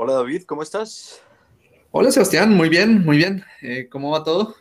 Hola 0.00 0.12
David, 0.12 0.44
¿cómo 0.44 0.62
estás? 0.62 1.20
Hola 1.90 2.12
Sebastián, 2.12 2.54
muy 2.54 2.68
bien, 2.68 3.04
muy 3.04 3.16
bien. 3.16 3.42
Eh, 3.62 3.88
¿Cómo 3.90 4.12
va 4.12 4.22
todo? 4.22 4.54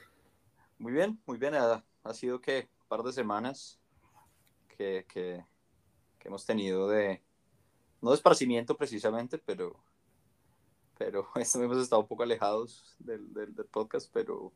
Muy 0.79 0.91
bien, 0.91 1.21
muy 1.27 1.37
bien. 1.37 1.53
Ha, 1.53 1.85
ha 2.03 2.13
sido 2.15 2.41
que 2.41 2.67
un 2.81 2.87
par 2.87 3.03
de 3.03 3.13
semanas 3.13 3.79
que, 4.67 5.05
que, 5.07 5.45
que, 6.17 6.27
hemos 6.27 6.43
tenido 6.43 6.89
de, 6.89 7.21
no 8.01 8.09
de 8.09 8.15
esparcimiento 8.15 8.75
precisamente, 8.75 9.37
pero, 9.37 9.79
pero 10.97 11.27
hemos 11.35 11.77
estado 11.83 12.01
un 12.01 12.07
poco 12.07 12.23
alejados 12.23 12.95
del, 12.97 13.31
del, 13.31 13.53
del, 13.53 13.67
podcast, 13.67 14.09
pero, 14.11 14.51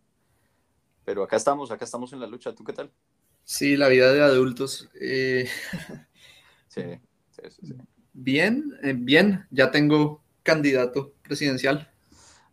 pero 1.06 1.22
acá 1.22 1.36
estamos, 1.36 1.70
acá 1.70 1.86
estamos 1.86 2.12
en 2.12 2.22
la 2.22 2.26
lucha. 2.26 2.56
¿Tú 2.56 2.64
qué 2.64 2.74
tal? 2.74 2.92
Sí, 3.44 3.78
la 3.78 3.88
vida 3.88 4.12
de 4.12 4.24
adultos. 4.24 4.90
Eh... 5.00 5.48
Sí, 6.68 6.82
sí, 7.30 7.44
sí, 7.52 7.68
sí. 7.68 7.74
Bien, 8.14 8.78
eh, 8.84 8.94
bien, 8.94 9.48
ya 9.52 9.72
tengo 9.72 10.22
candidato 10.44 11.14
presidencial. 11.24 11.92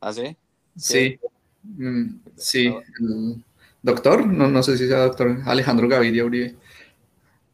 ¿Ah, 0.01 0.12
sí? 0.12 0.37
Sí, 0.77 1.19
mm, 1.62 2.20
sí. 2.37 2.66
El 3.01 3.45
doctor, 3.83 4.27
no, 4.27 4.48
no 4.48 4.62
sé 4.62 4.77
si 4.77 4.87
sea 4.87 5.05
doctor, 5.05 5.38
Alejandro 5.45 5.88
Gaviria 5.88 6.24
Uribe. 6.24 6.56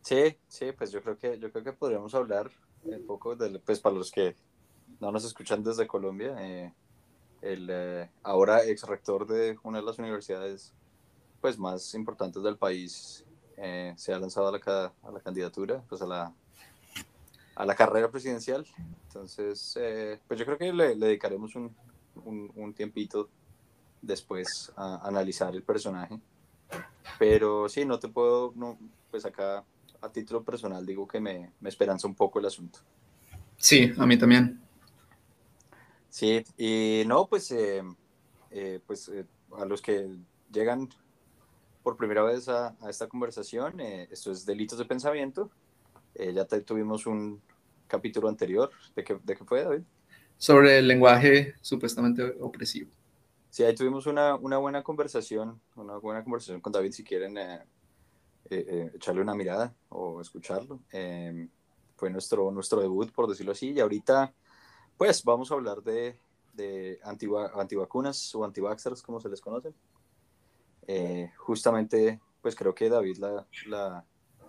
Sí, 0.03 0.37
sí, 0.49 0.73
pues 0.77 0.91
yo 0.93 1.03
creo 1.03 1.19
que, 1.19 1.39
yo 1.39 1.51
creo 1.51 1.65
que 1.65 1.73
podríamos 1.73 2.15
hablar 2.15 2.51
un 2.83 3.07
poco, 3.07 3.35
de, 3.35 3.59
pues 3.61 3.81
para 3.81 3.97
los 3.97 4.11
que 4.11 4.37
no 5.01 5.11
nos 5.11 5.25
escuchan 5.25 5.63
desde 5.63 5.87
Colombia, 5.87 6.37
eh, 6.41 6.73
el 7.41 7.69
eh, 7.71 8.11
ahora 8.23 8.65
ex 8.65 8.83
rector 8.83 9.27
de 9.27 9.59
una 9.63 9.79
de 9.79 9.85
las 9.85 9.99
universidades 9.99 10.75
pues 11.41 11.59
más 11.59 11.95
importantes 11.95 12.43
del 12.43 12.57
país 12.57 13.25
eh, 13.57 13.95
se 13.97 14.13
ha 14.13 14.19
lanzado 14.19 14.49
a 14.49 14.53
la, 14.53 14.93
a 15.03 15.11
la 15.11 15.21
candidatura, 15.21 15.83
pues 15.89 16.03
a 16.03 16.07
la 16.07 16.35
a 17.55 17.65
la 17.67 17.75
carrera 17.75 18.11
presidencial. 18.11 18.67
Entonces, 19.09 19.79
eh, 19.81 20.19
pues 20.27 20.39
yo 20.39 20.47
creo 20.47 20.59
que 20.59 20.73
le, 20.73 20.95
le 20.95 21.07
dedicaremos 21.07 21.55
un, 21.55 21.75
un, 22.25 22.51
un, 22.55 22.75
tiempito 22.75 23.29
después 24.03 24.73
a 24.77 25.07
analizar 25.07 25.55
el 25.55 25.63
personaje. 25.63 26.19
Pero 27.19 27.69
sí, 27.69 27.85
no 27.85 27.99
te 27.99 28.09
puedo, 28.09 28.53
no, 28.57 28.79
pues 29.11 29.25
acá 29.25 29.65
a 30.01 30.13
título 30.13 30.43
personal 30.43 30.85
digo 30.85 31.07
que 31.07 31.21
me, 31.21 31.53
me 31.61 31.69
esperanza 31.69 32.07
un 32.07 32.15
poco 32.15 32.39
el 32.39 32.47
asunto. 32.47 32.81
Sí, 33.57 33.93
a 33.97 34.07
mí 34.07 34.19
también. 34.19 34.61
Sí, 36.11 36.45
y 36.57 37.03
no, 37.07 37.27
pues, 37.27 37.51
eh, 37.51 37.83
eh, 38.51 38.81
pues 38.87 39.09
eh, 39.09 39.25
a 39.57 39.65
los 39.65 39.83
que 39.83 40.09
llegan 40.53 40.89
por 41.83 41.97
primera 41.97 42.23
vez 42.23 42.49
a, 42.49 42.77
a 42.81 42.91
esta 42.91 43.09
conversación, 43.09 43.81
eh, 43.81 44.09
esto 44.11 44.31
es 44.31 44.47
Delitos 44.47 44.79
de 44.79 44.85
Pensamiento, 44.85 45.51
eh, 46.15 46.33
ya 46.33 46.45
te, 46.45 46.61
tuvimos 46.61 47.07
un 47.07 47.41
capítulo 47.87 48.29
anterior. 48.29 48.71
¿De 48.95 49.05
qué, 49.05 49.19
¿De 49.23 49.37
qué 49.37 49.45
fue, 49.45 49.65
David? 49.65 49.83
Sobre 50.37 50.79
el 50.79 50.89
lenguaje 50.89 51.55
supuestamente 51.61 52.23
opresivo. 52.41 52.91
Sí, 53.51 53.63
ahí 53.63 53.75
tuvimos 53.75 54.07
una, 54.07 54.35
una 54.35 54.59
buena 54.59 54.83
conversación, 54.83 55.61
una 55.77 55.97
buena 55.99 56.25
conversación 56.25 56.61
con 56.61 56.73
David, 56.73 56.93
si 56.93 57.05
quieren 57.05 57.39
eh, 57.39 57.61
eh, 58.51 58.91
echarle 58.95 59.21
una 59.21 59.35
mirada 59.35 59.75
o 59.91 60.21
escucharlo. 60.21 60.81
Em, 60.91 61.49
fue 61.97 62.11
nuestro, 62.11 62.51
nuestro 62.51 62.81
debut, 62.81 63.13
por 63.13 63.29
decirlo 63.29 63.53
así, 63.53 63.71
y 63.71 63.81
ahorita, 63.81 64.35
pues, 64.97 65.23
vamos 65.23 65.51
a 65.51 65.55
hablar 65.55 65.83
de, 65.83 66.19
de 66.53 66.99
antiva, 67.05 67.53
antivacunas 67.55 68.35
o 68.35 68.45
antivaxxers, 68.45 69.03
como 69.03 69.21
se 69.21 69.29
les 69.29 69.41
conoce. 69.41 69.73
Eh, 70.87 71.31
justamente, 71.39 72.21
pues 72.43 72.55
creo 72.55 72.75
que 72.75 72.89
David 72.89 73.19
la, 73.19 73.47
la, 73.67 74.05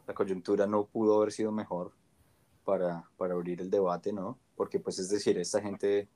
la 0.07 0.13
coyuntura 0.13 0.67
no 0.67 0.85
pudo 0.85 1.17
haber 1.17 1.31
sido 1.31 1.51
mejor 1.51 1.91
para, 2.63 3.09
para, 3.17 3.33
abrir 3.33 3.61
el 3.61 3.69
debate, 3.69 4.11
¿no? 4.13 4.39
Porque, 4.55 4.79
pues, 4.79 4.99
es 4.99 5.09
decir, 5.09 5.37
esta 5.37 5.61
gente 5.61 6.09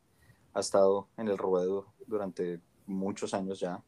ha 0.53 0.59
estado 0.59 1.07
en 1.17 1.27
el 1.27 1.37
ruedo 1.37 1.93
durante 2.07 2.59
muchos 2.85 3.33
años 3.33 3.59
ya, 3.59 3.83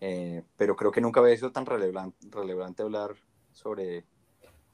eh, 0.00 0.44
pero 0.56 0.76
creo 0.76 0.92
que 0.92 1.00
nunca 1.00 1.20
había 1.20 1.36
sido 1.36 1.50
tan 1.50 1.66
relevante, 1.66 2.16
relevante 2.30 2.82
hablar 2.82 3.16
sobre 3.52 4.04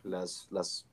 las, 0.03 0.47
las 0.51 0.87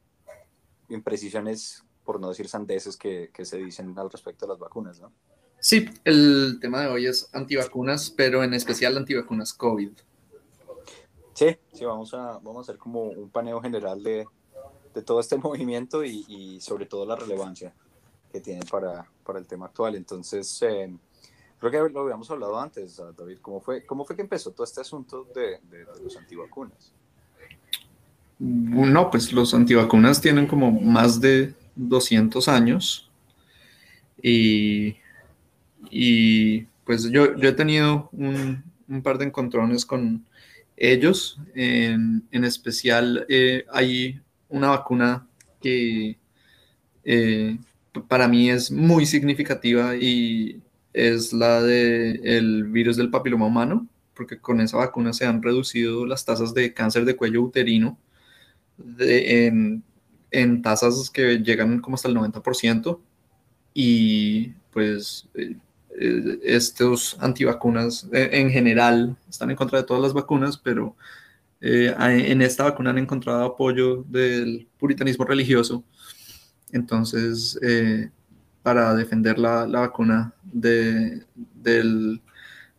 imprecisiones, 0.87 1.83
por 2.05 2.19
no 2.19 2.29
decir 2.29 2.47
sandeces, 2.47 2.95
que, 2.95 3.29
que 3.33 3.43
se 3.43 3.57
dicen 3.57 3.97
al 3.99 4.09
respecto 4.09 4.45
de 4.45 4.53
las 4.53 4.59
vacunas, 4.59 5.01
¿no? 5.01 5.11
Sí, 5.59 5.87
el 6.05 6.57
tema 6.59 6.81
de 6.81 6.87
hoy 6.87 7.05
es 7.05 7.29
antivacunas, 7.33 8.09
pero 8.09 8.43
en 8.43 8.55
especial 8.55 8.97
antivacunas 8.97 9.53
COVID. 9.53 9.91
Sí, 11.33 11.57
sí, 11.73 11.85
vamos 11.85 12.13
a, 12.13 12.39
vamos 12.39 12.57
a 12.57 12.61
hacer 12.61 12.77
como 12.77 13.03
un 13.03 13.29
paneo 13.29 13.61
general 13.61 14.03
de, 14.03 14.25
de 14.93 15.01
todo 15.01 15.19
este 15.19 15.37
movimiento 15.37 16.03
y, 16.03 16.25
y, 16.27 16.61
sobre 16.61 16.85
todo 16.85 17.05
la 17.05 17.15
relevancia 17.15 17.73
que 18.31 18.41
tiene 18.41 18.65
para, 18.65 19.05
para 19.25 19.39
el 19.39 19.47
tema 19.47 19.67
actual. 19.67 19.95
Entonces, 19.95 20.61
eh, 20.61 20.93
creo 21.59 21.71
que 21.71 21.93
lo 21.93 22.01
habíamos 22.01 22.29
hablado 22.31 22.59
antes, 22.59 23.01
David, 23.17 23.39
¿cómo 23.41 23.61
fue, 23.61 23.85
cómo 23.85 24.05
fue 24.05 24.15
que 24.15 24.21
empezó 24.21 24.51
todo 24.51 24.63
este 24.63 24.81
asunto 24.81 25.27
de, 25.35 25.59
los 26.03 26.15
antivacunas? 26.17 26.93
No, 28.39 29.11
pues 29.11 29.31
los 29.31 29.53
antivacunas 29.53 30.19
tienen 30.19 30.47
como 30.47 30.71
más 30.71 31.21
de 31.21 31.53
200 31.75 32.47
años 32.47 33.11
y, 34.21 34.95
y 35.91 36.61
pues 36.83 37.03
yo, 37.11 37.35
yo 37.35 37.49
he 37.49 37.53
tenido 37.53 38.09
un 38.11 39.01
par 39.03 39.19
de 39.19 39.25
encontrones 39.25 39.85
con 39.85 40.25
ellos. 40.81 41.39
En, 41.55 42.23
especial, 42.31 43.25
eh, 43.29 43.65
hay 43.71 44.19
una 44.49 44.69
vacuna 44.69 45.27
que 45.61 46.17
eh, 47.03 47.57
para 48.07 48.27
mí 48.27 48.49
es 48.49 48.71
muy 48.71 49.05
significativa 49.05 49.95
y 49.95 50.61
es 50.93 51.33
la 51.33 51.61
del 51.61 52.25
el 52.25 52.63
virus 52.65 52.97
del 52.97 53.11
papiloma 53.11 53.45
humano, 53.45 53.87
porque 54.15 54.39
con 54.39 54.59
esa 54.59 54.77
vacuna 54.77 55.13
se 55.13 55.25
han 55.25 55.41
reducido 55.41 56.05
las 56.05 56.25
tasas 56.25 56.53
de 56.53 56.73
cáncer 56.73 57.05
de 57.05 57.15
cuello 57.15 57.41
uterino 57.43 57.97
en, 58.99 59.83
en 60.31 60.61
tasas 60.61 61.09
que 61.09 61.37
llegan 61.39 61.79
como 61.79 61.95
hasta 61.95 62.09
el 62.09 62.15
90% 62.15 62.99
y 63.73 64.49
pues 64.71 65.27
eh, 65.99 66.39
estos 66.43 67.17
antivacunas 67.19 68.07
en 68.11 68.49
general 68.49 69.15
están 69.29 69.51
en 69.51 69.57
contra 69.57 69.79
de 69.79 69.85
todas 69.85 70.01
las 70.01 70.13
vacunas, 70.13 70.57
pero 70.57 70.95
eh, 71.61 71.93
en 71.97 72.41
esta 72.41 72.63
vacuna 72.63 72.89
han 72.89 72.97
encontrado 72.97 73.45
apoyo 73.45 74.03
del 74.07 74.67
puritanismo 74.79 75.25
religioso. 75.25 75.83
Entonces, 76.71 77.59
eh, 77.61 78.09
para 78.63 78.95
defender 78.95 79.37
la, 79.37 79.67
la 79.67 79.81
vacuna 79.81 80.33
de, 80.43 81.23
del 81.35 82.21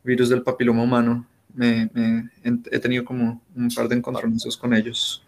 virus 0.03 0.28
del 0.28 0.43
papiloma 0.43 0.83
humano, 0.83 1.27
me, 1.55 1.91
me, 1.93 2.31
he 2.43 2.78
tenido 2.78 3.05
como 3.05 3.43
un 3.55 3.69
par 3.69 3.89
de 3.89 3.97
encontronazos 3.97 4.56
con 4.56 4.75
ellos. 4.75 5.22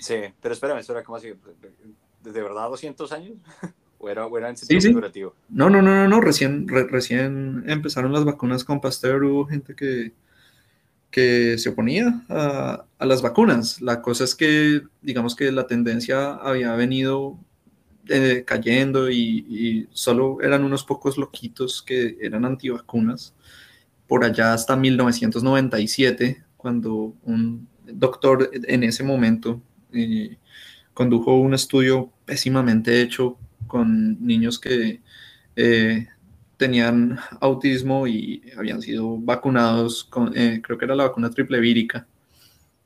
Sí, 0.00 0.16
pero 0.40 0.54
espérame, 0.54 0.78
espera, 0.78 1.02
¿cómo 1.02 1.16
así? 1.16 1.28
¿De 2.22 2.42
verdad 2.42 2.68
200 2.68 3.10
años? 3.12 3.32
¿O 4.02 4.08
era, 4.08 4.26
o 4.26 4.38
era 4.38 4.48
en 4.48 4.56
sentido 4.56 4.80
sí, 4.80 4.86
sí. 4.86 4.88
figurativo? 4.88 5.34
No, 5.50 5.68
no, 5.68 5.82
no, 5.82 5.94
no, 5.94 6.08
no. 6.08 6.20
Recién, 6.22 6.66
re, 6.66 6.84
recién 6.84 7.64
empezaron 7.66 8.12
las 8.12 8.24
vacunas 8.24 8.64
con 8.64 8.80
Pasteur, 8.80 9.22
hubo 9.24 9.46
gente 9.46 9.74
que, 9.74 10.12
que 11.10 11.58
se 11.58 11.68
oponía 11.68 12.24
a, 12.30 12.86
a, 12.98 13.06
las 13.06 13.20
vacunas. 13.20 13.82
La 13.82 14.00
cosa 14.00 14.24
es 14.24 14.34
que, 14.34 14.80
digamos 15.02 15.36
que 15.36 15.52
la 15.52 15.66
tendencia 15.66 16.32
había 16.34 16.74
venido 16.76 17.38
eh, 18.08 18.42
cayendo 18.46 19.10
y, 19.10 19.44
y, 19.48 19.88
solo 19.92 20.38
eran 20.40 20.64
unos 20.64 20.82
pocos 20.84 21.18
loquitos 21.18 21.82
que 21.82 22.16
eran 22.22 22.46
antivacunas. 22.46 23.34
Por 24.06 24.24
allá 24.24 24.54
hasta 24.54 24.76
1997, 24.76 26.42
cuando 26.56 27.14
un 27.22 27.68
doctor 27.84 28.50
en 28.52 28.82
ese 28.82 29.04
momento 29.04 29.60
eh, 29.92 30.38
condujo 30.94 31.38
un 31.38 31.54
estudio 31.54 32.10
pésimamente 32.24 33.02
hecho 33.02 33.36
con 33.70 34.18
niños 34.26 34.58
que 34.58 35.00
eh, 35.56 36.08
tenían 36.56 37.18
autismo 37.40 38.06
y 38.06 38.42
habían 38.58 38.82
sido 38.82 39.16
vacunados 39.16 40.04
con, 40.04 40.36
eh, 40.36 40.60
creo 40.62 40.76
que 40.76 40.84
era 40.84 40.94
la 40.94 41.04
vacuna 41.04 41.30
triple 41.30 41.60
vírica. 41.60 42.06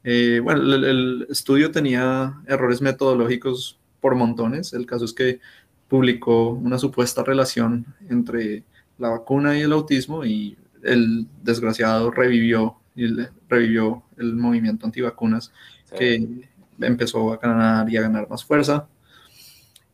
Eh, 0.05 0.41
bueno, 0.45 0.61
el, 0.63 0.85
el, 0.85 1.27
estudio 1.31 1.73
tenía 1.73 2.35
errores 2.47 2.83
metodológicos 2.83 3.81
por 4.01 4.15
montones. 4.15 4.75
El 4.75 4.87
caso 4.87 5.07
es 5.07 5.15
que 5.15 5.41
publicó 5.89 6.51
una 6.51 6.79
supuesta 6.79 7.25
relación 7.25 7.87
entre 8.11 8.65
la 8.99 9.09
vacuna 9.09 9.59
y 9.59 9.63
el 9.63 9.73
autismo 9.73 10.25
y 10.25 10.57
el 10.83 11.27
desgraciado 11.43 12.11
revivió, 12.11 12.77
el, 12.97 13.29
revivió 13.49 14.03
el 14.19 14.35
movimiento 14.35 14.87
antivacunas 14.87 15.53
sí. 15.87 15.97
que 15.99 16.49
empezó 16.81 17.33
a 17.33 17.39
ganar 17.39 17.89
y 17.91 17.97
a 17.97 18.03
ganar 18.03 18.29
más 18.29 18.45
fuerza. 18.45 18.87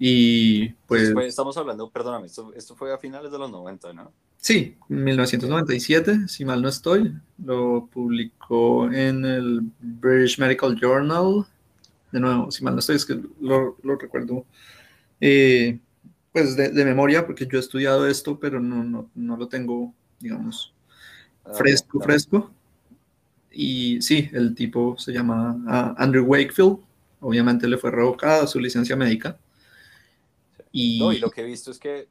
Y 0.02 0.70
pues... 0.86 1.12
Fue, 1.12 1.26
estamos 1.26 1.58
hablando, 1.58 1.90
perdóname, 1.90 2.26
esto, 2.26 2.54
esto, 2.56 2.74
fue 2.74 2.90
a 2.90 2.96
finales 2.96 3.30
de 3.30 3.38
los 3.38 3.50
90, 3.50 3.92
¿no? 3.92 4.10
Sí, 4.38 4.74
1997, 4.88 6.26
si 6.26 6.46
mal 6.46 6.62
no 6.62 6.70
estoy. 6.70 7.12
Lo 7.44 7.86
publicó 7.92 8.90
en 8.90 9.26
el 9.26 9.60
British 9.78 10.38
Medical 10.38 10.74
Journal. 10.80 11.46
De 12.10 12.18
nuevo, 12.18 12.50
si 12.50 12.64
mal 12.64 12.72
no 12.72 12.80
estoy, 12.80 12.96
es 12.96 13.04
que 13.04 13.20
lo, 13.42 13.76
lo 13.82 13.96
recuerdo. 13.96 14.46
Eh, 15.20 15.78
pues 16.32 16.56
de, 16.56 16.84
memoria, 16.86 17.26
porque 17.26 17.46
yo 17.46 17.58
he 17.58 17.60
estudiado 17.60 18.06
esto, 18.06 18.40
pero 18.40 18.58
no, 18.58 18.82
no, 18.82 19.10
no 19.14 19.36
lo 19.36 19.48
tengo, 19.48 19.92
digamos, 20.18 20.72
ah, 21.44 21.52
fresco, 21.52 22.00
fresco. 22.00 22.50
Y 23.52 24.00
sí, 24.00 24.30
el 24.32 24.54
tipo 24.54 24.96
se 24.96 25.12
llama 25.12 25.62
ah, 25.68 25.94
Andrew 25.98 26.24
Wakefield. 26.24 26.78
Obviamente 27.20 27.68
le 27.68 27.76
fue 27.76 27.90
revocada 27.90 28.46
su 28.46 28.58
licencia 28.58 28.96
médica. 28.96 29.36
Y, 30.72 31.00
no, 31.00 31.12
y 31.12 31.18
lo 31.18 31.30
que 31.30 31.40
he 31.40 31.44
visto 31.44 31.70
es 31.70 31.78
que 31.78 32.08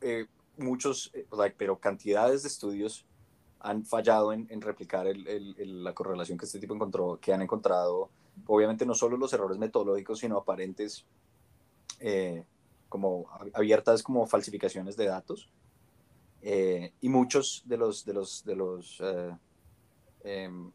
eh, 0.00 0.26
muchos, 0.58 1.10
eh, 1.14 1.26
pero 1.56 1.78
cantidades 1.78 2.42
de 2.42 2.48
estudios 2.48 3.06
han 3.60 3.84
fallado 3.84 4.32
en, 4.32 4.46
en 4.50 4.60
replicar 4.60 5.06
el, 5.06 5.26
el, 5.26 5.84
la 5.84 5.94
correlación 5.94 6.38
que 6.38 6.44
este 6.44 6.60
tipo 6.60 6.74
encontró, 6.74 7.18
que 7.20 7.32
han 7.32 7.42
encontrado, 7.42 8.10
obviamente 8.46 8.86
no 8.86 8.94
solo 8.94 9.16
los 9.16 9.32
errores 9.32 9.58
metodológicos, 9.58 10.20
sino 10.20 10.38
aparentes 10.38 11.04
eh, 12.00 12.44
como 12.88 13.26
abiertas 13.52 14.02
como 14.02 14.26
falsificaciones 14.26 14.96
de 14.96 15.06
datos. 15.06 15.48
Eh, 16.40 16.92
y 17.00 17.08
muchos 17.08 17.62
de 17.66 17.76
los, 17.76 18.04
de 18.04 18.14
los, 18.14 18.44
de 18.44 18.56
los 18.56 18.98
eh, 19.00 19.36
em, 20.22 20.70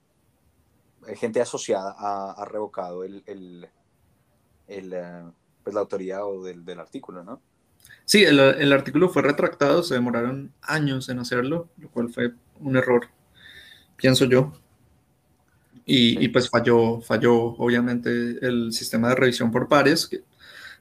gente 1.16 1.42
asociada 1.42 1.96
ha, 1.98 2.46
revocado 2.46 3.04
el, 3.04 3.24
el, 3.26 3.70
el 4.68 4.94
pues 5.64 5.74
la 5.74 5.82
autoría 5.82 6.26
o 6.26 6.44
del, 6.44 6.66
del 6.66 6.80
artículo, 6.80 7.24
¿no? 7.24 7.42
Sí, 8.06 8.24
el, 8.24 8.40
el, 8.40 8.74
artículo 8.74 9.10
fue 9.10 9.22
retractado, 9.22 9.82
se 9.82 9.94
demoraron 9.94 10.52
años 10.62 11.08
en 11.10 11.20
hacerlo, 11.20 11.70
lo 11.78 11.90
cual 11.90 12.10
fue 12.10 12.34
un 12.60 12.76
error, 12.76 13.08
pienso 13.96 14.26
yo. 14.26 14.54
Y, 15.86 16.24
y, 16.24 16.30
pues 16.30 16.50
falló, 16.50 17.02
falló 17.02 17.34
obviamente 17.36 18.10
el 18.42 18.72
sistema 18.72 19.10
de 19.10 19.16
revisión 19.16 19.52
por 19.52 19.68
pares, 19.68 20.08
que 20.08 20.24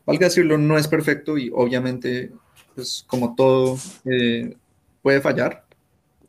valga 0.04 0.26
decirlo, 0.26 0.58
no 0.58 0.78
es 0.78 0.88
perfecto 0.88 1.38
y 1.38 1.50
obviamente, 1.52 2.32
pues 2.74 3.04
como 3.06 3.34
todo, 3.34 3.78
eh, 4.04 4.56
puede 5.00 5.20
fallar. 5.20 5.64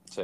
Sí. 0.06 0.24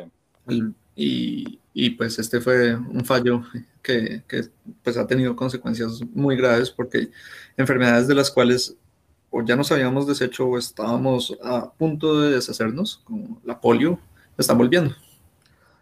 y, 0.96 1.60
y, 1.74 1.90
pues 1.92 2.20
este 2.20 2.42
fue 2.42 2.76
un 2.76 3.06
fallo 3.06 3.44
que, 3.90 4.24
que, 4.28 4.50
pues 4.84 4.98
ha 4.98 5.08
tenido 5.08 5.36
consecuencias 5.36 6.02
muy 6.14 6.36
graves 6.36 6.70
porque 6.70 7.10
enfermedades 7.58 8.08
de 8.08 8.14
las 8.14 8.30
cuales 8.30 8.76
o 9.32 9.44
ya 9.44 9.56
nos 9.56 9.72
habíamos 9.72 10.06
deshecho 10.06 10.46
o 10.46 10.58
estábamos 10.58 11.38
a 11.44 11.72
punto 11.72 12.22
de 12.22 12.32
deshacernos, 12.32 13.02
como 13.04 13.42
la 13.44 13.60
polio, 13.60 14.00
están 14.38 14.58
volviendo. 14.58 14.96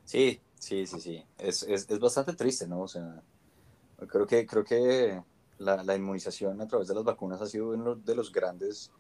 Sí, 0.06 0.40
sí, 0.58 0.86
sí, 0.86 1.00
sí. 1.02 1.26
Es, 1.38 1.64
es, 1.64 1.90
es 1.90 2.00
bastante 2.00 2.34
triste, 2.34 2.68
¿no? 2.68 2.82
O 2.82 2.88
sea, 2.88 3.22
creo 4.08 4.26
que, 4.26 4.46
creo 4.46 4.64
que 4.64 5.22
la, 5.60 5.84
la, 5.84 5.96
inmunización 5.96 6.62
a 6.62 6.68
través 6.68 6.88
de 6.88 6.96
las 6.96 7.04
vacunas 7.04 7.42
ha 7.42 7.46
sido 7.46 7.70
uno 7.70 7.96
de 7.96 8.16
los 8.16 8.32
grandes 8.32 8.92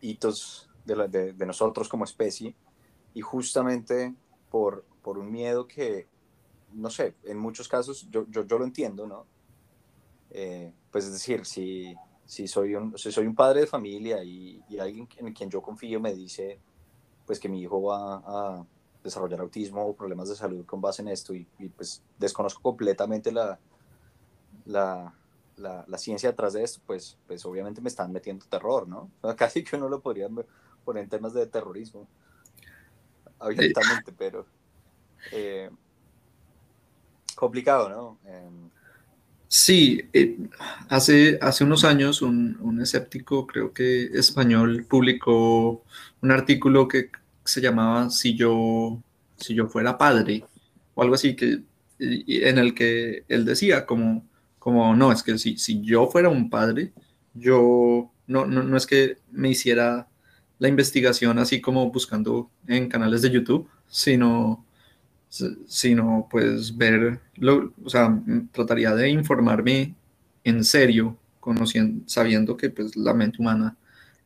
hitos 0.00 0.68
de, 0.84 1.08
de, 1.08 1.32
de 1.32 1.46
nosotros 1.46 1.88
como 1.88 2.04
especie 2.04 2.54
y 3.14 3.20
justamente 3.20 4.14
por, 4.50 4.84
por 5.02 5.18
un 5.18 5.30
miedo 5.30 5.66
que, 5.66 6.06
no 6.74 6.90
sé, 6.90 7.14
en 7.24 7.38
muchos 7.38 7.68
casos 7.68 8.08
yo, 8.10 8.26
yo, 8.28 8.44
yo 8.44 8.58
lo 8.58 8.64
entiendo, 8.64 9.06
¿no? 9.06 9.26
Eh, 10.30 10.72
pues 10.90 11.04
es 11.04 11.12
decir, 11.12 11.44
si, 11.44 11.94
si, 12.24 12.48
soy 12.48 12.74
un, 12.74 12.96
si 12.98 13.12
soy 13.12 13.26
un 13.26 13.34
padre 13.34 13.60
de 13.60 13.66
familia 13.66 14.22
y, 14.24 14.62
y, 14.68 14.78
alguien 14.78 15.08
en 15.18 15.32
quien 15.32 15.50
yo 15.50 15.60
confío 15.60 16.00
me 16.00 16.14
dice 16.14 16.58
pues 17.26 17.38
que 17.38 17.48
mi 17.48 17.60
hijo 17.60 17.82
va 17.82 18.22
a 18.24 18.66
desarrollar 19.02 19.40
autismo 19.40 19.84
o 19.84 19.94
problemas 19.94 20.28
de 20.28 20.36
salud 20.36 20.64
con 20.64 20.80
base 20.80 21.02
en 21.02 21.08
esto 21.08 21.34
y, 21.34 21.46
y 21.58 21.68
pues 21.68 22.02
desconozco 22.18 22.62
completamente 22.62 23.30
la, 23.32 23.58
la, 24.64 25.14
la, 25.56 25.98
ciencia 25.98 26.30
detrás 26.30 26.52
de 26.52 26.62
esto, 26.62 26.80
pues, 26.86 27.18
pues 27.26 27.44
obviamente 27.44 27.80
me 27.80 27.88
están 27.88 28.12
metiendo 28.12 28.46
terror, 28.46 28.88
¿no? 28.88 29.10
casi 29.36 29.62
que 29.64 29.76
uno 29.76 29.88
lo 29.88 30.00
podría 30.00 30.28
poner 30.84 31.04
en 31.04 31.08
temas 31.08 31.32
de 31.34 31.46
terrorismo, 31.46 32.06
abiertamente, 33.38 34.12
pero 34.12 34.46
eh, 35.32 35.70
complicado, 37.42 37.88
¿no? 37.88 38.18
Em, 38.30 38.70
sí, 39.48 40.00
eh, 40.12 40.38
hace, 40.88 41.38
hace 41.42 41.64
unos 41.64 41.82
años 41.84 42.22
un, 42.22 42.56
un, 42.60 42.80
escéptico, 42.80 43.48
creo 43.48 43.72
que 43.72 44.04
español, 44.14 44.86
publicó 44.88 45.82
un 46.22 46.30
artículo 46.30 46.86
que 46.86 47.10
se 47.44 47.60
llamaba 47.60 48.10
Si 48.10 48.36
yo, 48.36 49.02
si 49.36 49.54
yo 49.54 49.66
fuera 49.66 49.98
padre, 49.98 50.44
o 50.94 51.02
algo 51.02 51.16
así, 51.16 51.34
que, 51.34 51.62
en 51.98 52.58
el 52.58 52.74
que 52.74 53.24
él 53.28 53.44
decía 53.44 53.86
como 53.86 54.24
como, 54.62 54.94
no, 54.94 55.10
es 55.10 55.24
que 55.24 55.38
si, 55.38 55.58
si 55.58 55.82
yo 55.82 56.06
fuera 56.06 56.28
un 56.28 56.48
padre, 56.48 56.92
yo 57.34 58.12
no, 58.28 58.46
no, 58.46 58.62
no 58.62 58.76
es 58.76 58.86
que 58.86 59.18
me 59.32 59.48
hiciera 59.50 60.08
la 60.60 60.68
investigación 60.68 61.40
así 61.40 61.60
como 61.60 61.90
buscando 61.90 62.48
en 62.68 62.88
canales 62.88 63.22
de 63.22 63.30
YouTube, 63.30 63.68
sino, 63.88 64.64
sino 65.66 66.28
pues 66.30 66.76
ver, 66.76 67.20
lo, 67.36 67.72
o 67.82 67.88
sea, 67.88 68.20
trataría 68.52 68.94
de 68.94 69.08
informarme 69.08 69.94
en 70.44 70.62
serio, 70.62 71.16
conociendo, 71.40 72.04
sabiendo 72.06 72.56
que 72.56 72.70
pues 72.70 72.96
la 72.96 73.14
mente 73.14 73.38
humana 73.40 73.76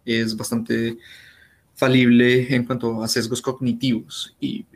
es 0.04 0.36
bastante 0.36 0.98
falible 1.74 2.54
en 2.54 2.64
cuanto 2.64 3.02
a 3.02 3.08
sesgos 3.08 3.40
cognitivos 3.42 4.36
y, 4.40 4.66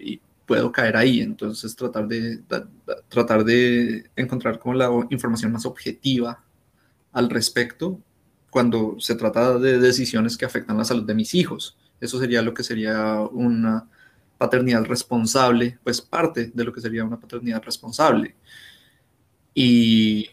puedo 0.47 0.73
caer 0.73 0.97
ahí. 0.97 1.21
Entonces 1.21 1.77
tratar 1.77 2.09
de, 2.09 2.43
tratar 3.09 3.45
de 3.45 4.11
encontrar 4.17 4.59
como 4.59 4.75
la 4.75 4.91
información 5.11 5.53
más 5.53 5.65
objetiva 5.65 6.43
al 7.13 7.31
respecto 7.31 8.01
cuando 8.51 8.97
se 8.99 9.15
trata 9.15 9.59
de 9.59 9.79
decisiones 9.79 10.37
que 10.37 10.45
afectan 10.45 10.77
la 10.77 10.85
salud 10.85 11.05
de 11.05 11.15
mis 11.15 11.35
hijos. 11.35 11.77
Eso 12.01 12.19
sería 12.19 12.43
lo 12.43 12.53
que 12.53 12.65
sería 12.65 13.21
una 13.31 13.89
paternidad 14.41 14.87
responsable, 14.87 15.79
pues 15.85 16.01
parte 16.01 16.51
de 16.55 16.65
lo 16.65 16.73
que 16.73 16.81
sería 16.81 17.05
una 17.05 17.21
paternidad 17.21 17.63
responsable. 17.63 18.35
Y 19.53 20.31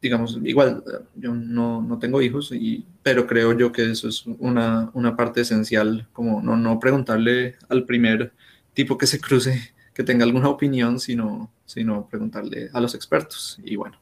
digamos, 0.00 0.38
igual, 0.44 0.84
yo 1.16 1.34
no, 1.34 1.82
no 1.82 1.98
tengo 1.98 2.22
hijos, 2.22 2.52
y, 2.52 2.86
pero 3.02 3.26
creo 3.26 3.52
yo 3.52 3.72
que 3.72 3.90
eso 3.90 4.08
es 4.08 4.24
una, 4.38 4.92
una 4.94 5.16
parte 5.16 5.40
esencial, 5.40 6.06
como 6.12 6.40
no, 6.40 6.56
no 6.56 6.78
preguntarle 6.78 7.56
al 7.68 7.84
primer 7.84 8.32
tipo 8.74 8.96
que 8.96 9.08
se 9.08 9.20
cruce, 9.20 9.74
que 9.92 10.04
tenga 10.04 10.24
alguna 10.24 10.48
opinión, 10.48 11.00
sino, 11.00 11.50
sino 11.64 12.06
preguntarle 12.06 12.70
a 12.72 12.80
los 12.80 12.94
expertos. 12.94 13.58
Y 13.64 13.74
bueno. 13.74 13.98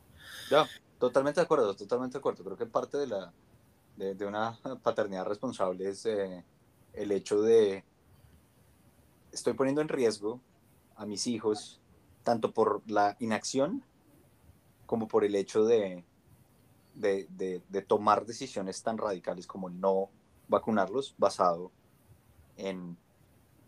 Ya, 0.51 0.67
totalmente 0.99 1.41
de 1.41 1.45
acuerdo, 1.45 1.75
totalmente 1.75 2.15
de 2.15 2.19
acuerdo. 2.19 2.45
Creo 2.45 2.59
que 2.59 2.67
parte 2.67 2.99
de, 2.99 3.07
la, 3.07 3.33
de, 3.97 4.27
una 4.27 4.59
paternidad 4.83 5.25
responsable 5.25 5.89
es 5.89 6.05
eh, 6.05 6.45
el 6.93 7.11
hecho 7.11 7.41
de, 7.41 7.85
estoy 9.35 9.53
poniendo 9.53 9.83
en 9.83 9.89
riesgo 9.89 10.41
a 10.97 11.05
mis 11.05 11.27
hijos, 11.27 11.81
tanto 12.23 12.53
por 12.55 12.83
la 12.87 13.17
inacción 13.19 13.85
como 14.87 15.09
por 15.09 15.25
el 15.25 15.35
hecho 15.35 15.65
de, 15.65 16.05
de, 16.95 17.27
de, 17.69 17.83
tomar 17.83 18.25
decisiones 18.25 18.83
tan 18.83 18.97
radicales 18.97 19.47
como 19.47 19.69
no 19.69 20.11
vacunarlos 20.49 21.15
basado 21.19 21.73
en 22.57 22.97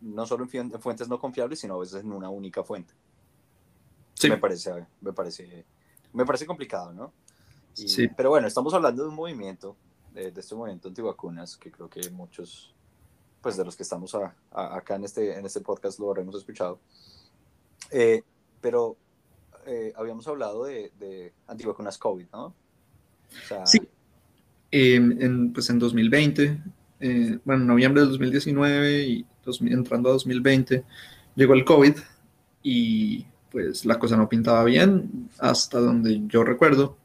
no 0.00 0.26
solo 0.26 0.46
en, 0.52 0.80
fuentes 0.80 1.08
no 1.08 1.18
confiables, 1.18 1.58
sino 1.58 1.74
a 1.74 1.78
veces 1.78 2.04
en 2.04 2.12
una 2.12 2.28
única 2.28 2.62
fuente. 2.62 2.94
Sí. 4.14 4.28
Me 4.30 4.38
parece, 4.38 4.86
me 5.00 5.12
parece, 5.12 5.64
me 6.12 6.24
parece 6.24 6.46
complicado, 6.46 6.92
¿no? 6.92 7.12
sí. 7.72 8.08
Pero 8.16 8.30
bueno, 8.30 8.46
estamos 8.46 8.72
hablando 8.72 9.02
de 9.02 9.08
un 9.08 9.14
movimiento, 9.14 9.76
de, 10.12 10.32
este 10.34 10.54
movimiento 10.54 10.88
antivacunas, 10.88 11.56
que 11.56 11.70
creo 11.72 11.90
que 11.90 12.08
muchos, 12.10 12.74
pues 13.46 13.56
de 13.56 13.64
los 13.64 13.76
que 13.76 13.84
estamos 13.84 14.12
acá 14.50 14.96
en 14.96 15.04
este, 15.04 15.38
en 15.38 15.46
este 15.46 15.60
podcast 15.60 16.00
lo 16.00 16.10
habremos 16.10 16.34
escuchado. 16.34 16.80
Eh, 17.92 18.20
pero 18.60 18.96
eh, 19.64 19.92
habíamos 19.94 20.26
hablado 20.26 20.64
de, 20.64 20.90
de, 20.98 21.32
antivacunas 21.46 21.96
COVID, 21.96 22.26
¿no? 22.32 22.52
sí. 23.64 23.78
en, 24.72 25.52
pues 25.52 25.70
en 25.70 25.78
2020, 25.78 26.60
eh, 26.98 27.38
bueno, 27.44 27.62
en 27.62 27.68
noviembre 27.68 28.02
de 28.02 28.08
2019 28.08 29.02
y 29.04 29.26
entrando 29.60 30.08
a 30.08 30.14
2020, 30.14 30.82
llegó 31.36 31.54
el 31.54 31.64
COVID 31.64 31.94
y 32.64 33.26
pues 33.52 33.84
la 33.84 34.00
cosa 34.00 34.16
no 34.16 34.28
pintaba 34.28 34.64
bien 34.64 35.30
hasta 35.38 35.78
donde 35.78 36.20
yo 36.26 36.42
recuerdo. 36.42 36.96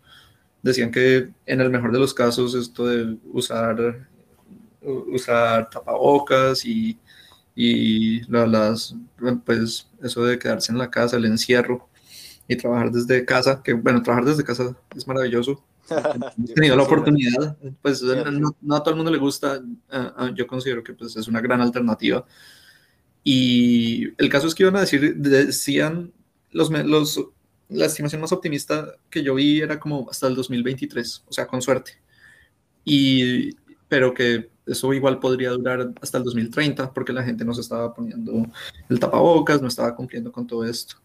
Decían 0.64 0.90
que 0.90 1.30
en 1.46 1.62
el 1.62 1.70
mejor 1.70 1.92
de 1.92 2.00
los 2.00 2.16
casos 2.16 2.56
esto 2.56 2.88
de 2.88 3.20
usar, 3.32 4.10
usar 4.82 5.70
tapabocas 5.70 6.66
y, 6.66 6.98
y 7.56 8.22
las, 8.32 8.96
pues 9.46 9.88
eso 10.02 10.26
de 10.26 10.40
quedarse 10.40 10.72
en 10.72 10.78
la 10.78 10.90
casa, 10.90 11.18
el 11.18 11.26
encierro 11.26 11.88
y 12.48 12.56
trabajar 12.56 12.92
desde 12.92 13.26
casa, 13.26 13.62
que 13.64 13.74
bueno, 13.74 14.02
trabajar 14.02 14.26
desde 14.26 14.44
casa 14.44 14.76
es 14.96 15.08
maravilloso, 15.08 15.64
he 16.50 16.54
tenido 16.54 16.76
la 16.76 16.84
oportunidad, 16.84 17.58
pues 17.82 18.02
no, 18.02 18.76
a 18.76 18.80
todo 18.84 18.92
el 18.92 18.96
mundo 18.96 19.12
le 19.12 19.18
gusta, 19.18 19.62
yo 20.34 20.48
considero 20.48 20.84
que 20.84 20.94
pues, 20.94 21.16
es 21.16 21.28
una 21.28 21.42
gran 21.42 21.62
alternativa. 21.62 22.26
Y 23.24 24.08
el 24.18 24.30
caso 24.30 24.48
es 24.48 24.56
que 24.56 24.64
iban 24.64 24.78
a 24.78 24.82
decir, 24.82 25.16
decían, 25.16 26.12
los, 26.52 26.72
los, 26.72 27.24
la 27.70 27.86
estimación 27.86 28.22
más 28.22 28.32
optimista 28.32 28.96
que 29.10 29.24
yo 29.24 29.36
vi 29.36 29.62
era 29.62 29.80
como 29.80 30.10
hasta 30.10 30.28
el 30.28 30.36
2023, 30.36 31.26
o 31.28 31.34
sea, 31.34 31.46
con 31.46 31.62
suerte. 31.62 32.02
Y, 32.84 33.52
pero 33.88 34.14
que 34.14 34.50
eso 34.72 34.94
igual 34.94 35.20
podría 35.20 35.52
durar 35.52 35.94
hasta 36.02 36.18
el 36.18 36.24
2030 36.24 36.94
porque 36.94 37.14
la 37.14 37.24
gente 37.24 37.46
no 37.46 37.54
se 37.54 37.62
estaba 37.62 37.94
poniendo 37.94 38.46
el 38.90 39.00
tapabocas, 39.00 39.62
no 39.62 39.68
estaba 39.68 39.96
cumpliendo 39.96 40.32
con 40.32 40.48
todo 40.48 40.66
esto. 40.66 40.96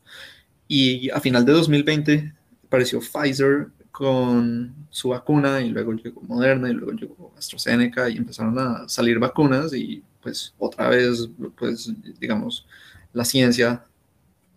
Y 0.68 1.11
a 1.11 1.20
final 1.20 1.44
de 1.44 1.52
2020 1.52 2.35
apareció 2.66 3.00
Pfizer 3.00 3.68
con 3.92 4.75
su 4.90 5.11
vacuna 5.11 5.61
y 5.62 5.70
luego 5.70 5.94
llegó 5.94 6.20
Moderna 6.23 6.68
y 6.68 6.75
luego 6.75 6.92
llegó 6.92 7.32
AstraZeneca 7.37 8.11
y 8.11 8.18
empezaron 8.18 8.58
a 8.58 8.88
salir 8.88 9.18
vacunas 9.18 9.73
y 9.73 10.02
pues 10.20 10.54
otra 10.58 10.88
vez, 10.88 11.30
pues 11.56 11.90
digamos, 12.18 12.66
la 13.12 13.25
ciencia 13.25 13.85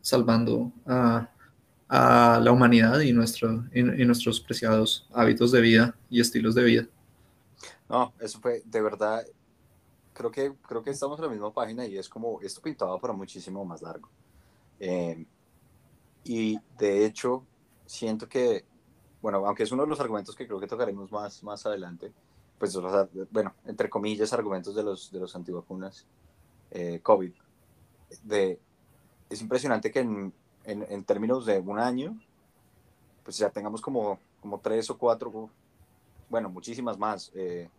salvando 0.01 0.72
a, 0.86 1.30
a 1.88 2.39
la 2.44 2.51
humanidad 2.51 3.00
y, 3.01 3.13
nuestro, 3.13 3.66
y, 3.74 3.82
nuestros 3.82 4.39
preciados 4.39 5.08
hábitos 5.13 5.51
de 5.51 5.62
vida 5.62 5.96
y 6.10 6.22
estilos 6.22 6.56
de 6.56 6.63
vida. 6.63 6.88
No, 7.89 8.13
eso 8.19 8.39
fue 8.39 8.62
de 8.65 8.81
verdad, 8.81 9.25
creo 10.13 10.31
que, 10.31 10.53
creo 10.67 10.84
que 10.84 10.91
estamos 10.91 11.17
en 11.19 11.25
la 11.25 11.31
misma 11.31 11.51
página 11.51 11.86
y 11.86 11.98
es 11.98 12.08
como, 12.08 12.39
esto 12.41 12.62
pintaba 12.62 13.00
para 13.00 13.13
muchísimo 13.13 13.65
más 13.65 13.81
largo. 13.81 14.10
Eh, 14.79 15.25
y 16.24 16.60
de 16.77 17.05
hecho, 17.05 17.43
siento 17.86 18.29
que, 18.29 18.63
bueno, 19.22 19.46
aunque 19.46 19.63
es 19.63 19.72
uno 19.72 19.84
de 19.84 19.89
los 19.89 20.00
argumentos 20.00 20.36
que 20.36 20.46
creo 20.46 20.60
que 20.60 20.67
tocaremos 20.67 21.12
más, 21.12 21.43
más 21.43 21.65
adelante, 21.65 22.13
pues, 22.60 22.77
bueno, 23.31 23.53
entre 23.65 23.89
comillas, 23.89 24.34
argumentos 24.34 24.75
de 24.75 24.84
los, 24.84 25.12
de 25.12 25.19
los 25.19 25.36
antivacunas 25.36 26.05
eh, 26.72 27.00
COVID, 27.01 27.31
de, 28.24 28.60
es 29.29 29.41
impresionante 29.41 29.91
que 29.91 30.00
en, 30.00 30.34
en, 30.65 30.86
en, 30.89 31.03
términos 31.05 31.46
de 31.46 31.60
un 31.60 31.79
año, 31.79 32.19
pues 33.24 33.38
ya 33.38 33.50
tengamos 33.50 33.81
como, 33.81 34.19
como 34.41 34.60
tres 34.60 34.89
o 34.89 34.98
cuatro, 34.98 35.50
bueno, 36.29 36.50
muchísimas 36.50 36.98
más 36.98 37.31
eh, 37.34 37.69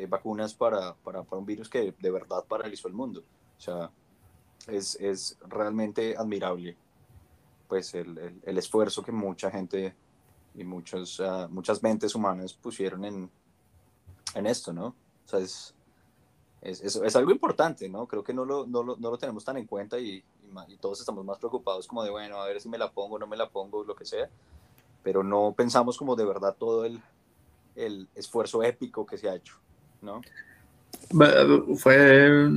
eh, 0.00 0.06
vacunas 0.06 0.54
para, 0.54 0.94
para, 0.94 1.22
para, 1.22 1.38
un 1.38 1.46
virus 1.46 1.68
que 1.68 1.94
de 1.98 2.10
verdad 2.10 2.44
paralizó 2.48 2.88
el 2.88 2.94
mundo. 2.94 3.22
O 3.58 3.60
sea, 3.60 3.90
es, 4.66 4.96
es 4.96 5.38
realmente 5.48 6.16
admirable 6.16 6.76
pues 7.68 7.94
el, 7.94 8.18
el, 8.18 8.40
el, 8.42 8.58
esfuerzo 8.58 9.02
que 9.02 9.12
mucha 9.12 9.50
gente 9.50 9.94
y 10.56 10.64
muchos, 10.64 11.20
uh, 11.20 11.48
muchas 11.48 11.82
mentes 11.82 12.14
humanas 12.16 12.52
pusieron 12.52 13.04
en, 13.04 13.30
en 14.34 14.46
esto, 14.46 14.72
¿no? 14.72 14.86
O 14.86 15.28
sea, 15.28 15.38
es, 15.38 15.72
es, 16.60 16.80
es, 16.82 16.96
es, 16.96 17.16
algo 17.16 17.30
importante, 17.30 17.88
¿no? 17.88 18.06
Creo 18.08 18.24
que 18.24 18.34
no 18.34 18.44
lo, 18.44 18.66
no 18.66 18.82
lo, 18.82 18.96
no 18.96 19.10
lo 19.10 19.18
tenemos 19.18 19.44
tan 19.44 19.56
en 19.56 19.66
cuenta 19.66 19.98
y, 20.00 20.16
y, 20.16 20.72
y, 20.72 20.76
todos 20.78 20.98
estamos 20.98 21.24
más 21.24 21.38
preocupados 21.38 21.86
como 21.86 22.02
de, 22.02 22.10
bueno, 22.10 22.38
a 22.38 22.46
ver 22.46 22.60
si 22.60 22.68
me 22.68 22.76
la 22.76 22.90
pongo, 22.90 23.18
no 23.18 23.28
me 23.28 23.36
la 23.36 23.48
pongo, 23.48 23.84
lo 23.84 23.94
que 23.94 24.04
sea, 24.04 24.28
pero 25.02 25.22
no 25.22 25.54
pensamos 25.56 25.96
como 25.96 26.16
de 26.16 26.24
verdad 26.24 26.56
todo 26.58 26.84
el, 26.84 27.00
el 27.76 28.08
esfuerzo 28.16 28.62
épico 28.64 29.06
que 29.06 29.16
se 29.16 29.28
ha 29.28 29.36
hecho, 29.36 29.54
¿no? 30.02 30.22
Fue, 31.76 32.48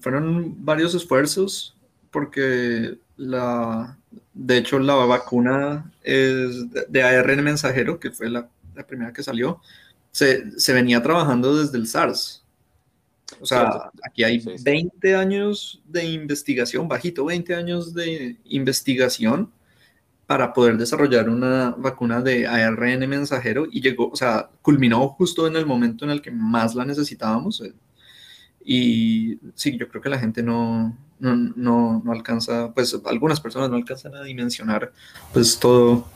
fueron 0.00 0.64
varios 0.64 0.94
esfuerzos 0.94 1.76
porque 2.10 2.98
la, 3.16 3.96
de 4.34 4.58
hecho 4.58 4.78
la 4.78 4.94
vacuna 4.94 5.92
es 6.02 6.70
de 6.88 7.02
ARN 7.02 7.44
mensajero, 7.44 8.00
que 8.00 8.10
fue 8.10 8.28
la, 8.28 8.48
la 8.74 8.86
primera 8.86 9.12
que 9.12 9.22
salió, 9.22 9.60
se, 10.10 10.58
se, 10.58 10.72
venía 10.72 11.02
trabajando 11.02 11.56
desde 11.56 11.78
el 11.78 11.86
SARS. 11.86 12.42
O 13.40 13.46
sea, 13.46 13.90
aquí 14.02 14.24
hay 14.24 14.42
20 14.62 15.14
años 15.14 15.80
de 15.86 16.04
investigación, 16.04 16.88
bajito 16.88 17.24
20 17.24 17.54
años 17.54 17.94
de 17.94 18.36
investigación 18.44 19.52
para 20.30 20.54
poder 20.54 20.76
desarrollar 20.76 21.28
una 21.28 21.74
vacuna 21.76 22.22
de 22.22 22.46
ARN 22.46 23.00
mensajero 23.08 23.66
y 23.68 23.80
llegó, 23.80 24.10
o 24.10 24.14
sea, 24.14 24.48
culminó 24.62 25.08
justo 25.08 25.48
en 25.48 25.56
el 25.56 25.66
momento 25.66 26.04
en 26.04 26.12
el 26.12 26.22
que 26.22 26.30
más 26.30 26.76
la 26.76 26.84
necesitábamos. 26.84 27.64
Y 28.64 29.40
sí, 29.56 29.76
yo 29.76 29.88
creo 29.88 30.00
que 30.00 30.08
la 30.08 30.20
gente 30.20 30.40
no, 30.44 30.96
no, 31.18 31.34
no, 31.34 32.00
no 32.04 32.12
alcanza, 32.12 32.72
pues 32.72 32.96
algunas 33.06 33.40
personas 33.40 33.70
no 33.70 33.74
alcanzan 33.76 34.14
a 34.14 34.22
dimensionar 34.22 34.92
pues 35.32 35.58
todo, 35.58 36.06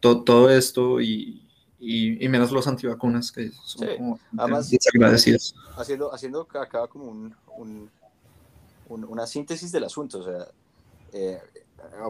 todo, 0.00 0.24
todo 0.24 0.50
esto 0.50 1.00
y, 1.00 1.46
y, 1.78 2.24
y, 2.24 2.28
menos 2.28 2.50
los 2.50 2.66
antivacunas 2.66 3.30
que 3.30 3.52
son 3.62 3.86
sí. 3.86 3.94
como 3.96 4.18
Además, 4.36 4.70
desagradecidos. 4.70 5.54
Haciendo, 5.76 6.12
haciendo 6.12 6.48
acá 6.52 6.88
como 6.88 7.04
un, 7.04 7.32
un, 7.58 7.90
un, 8.88 9.04
una 9.04 9.24
síntesis 9.24 9.70
del 9.70 9.84
asunto, 9.84 10.18
o 10.18 10.24
sea, 10.24 10.48
eh, 11.12 11.38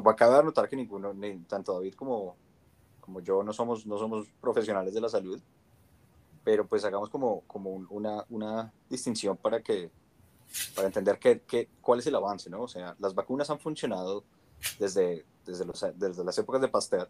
acabo 0.04 0.36
de 0.36 0.44
notar 0.44 0.68
que 0.68 0.76
ninguno, 0.76 1.12
ni 1.14 1.38
tanto 1.40 1.74
David 1.74 1.94
como, 1.94 2.36
como 3.00 3.20
yo 3.20 3.42
no 3.42 3.52
somos, 3.52 3.86
no 3.86 3.98
somos 3.98 4.26
profesionales 4.40 4.94
de 4.94 5.00
la 5.00 5.08
salud, 5.08 5.40
pero 6.44 6.66
pues 6.66 6.84
hagamos 6.84 7.10
como, 7.10 7.42
como 7.46 7.70
una, 7.90 8.24
una 8.30 8.72
distinción 8.88 9.36
para 9.36 9.62
que 9.62 9.90
para 10.74 10.86
entender 10.86 11.18
qué, 11.18 11.42
qué, 11.46 11.68
cuál 11.80 11.98
es 11.98 12.06
el 12.06 12.14
avance, 12.14 12.48
¿no? 12.48 12.62
O 12.62 12.68
sea, 12.68 12.96
las 12.98 13.14
vacunas 13.14 13.50
han 13.50 13.58
funcionado 13.58 14.24
desde, 14.78 15.26
desde, 15.44 15.64
los, 15.64 15.84
desde 15.96 16.24
las 16.24 16.38
épocas 16.38 16.60
de 16.60 16.68
Pasteur 16.68 17.08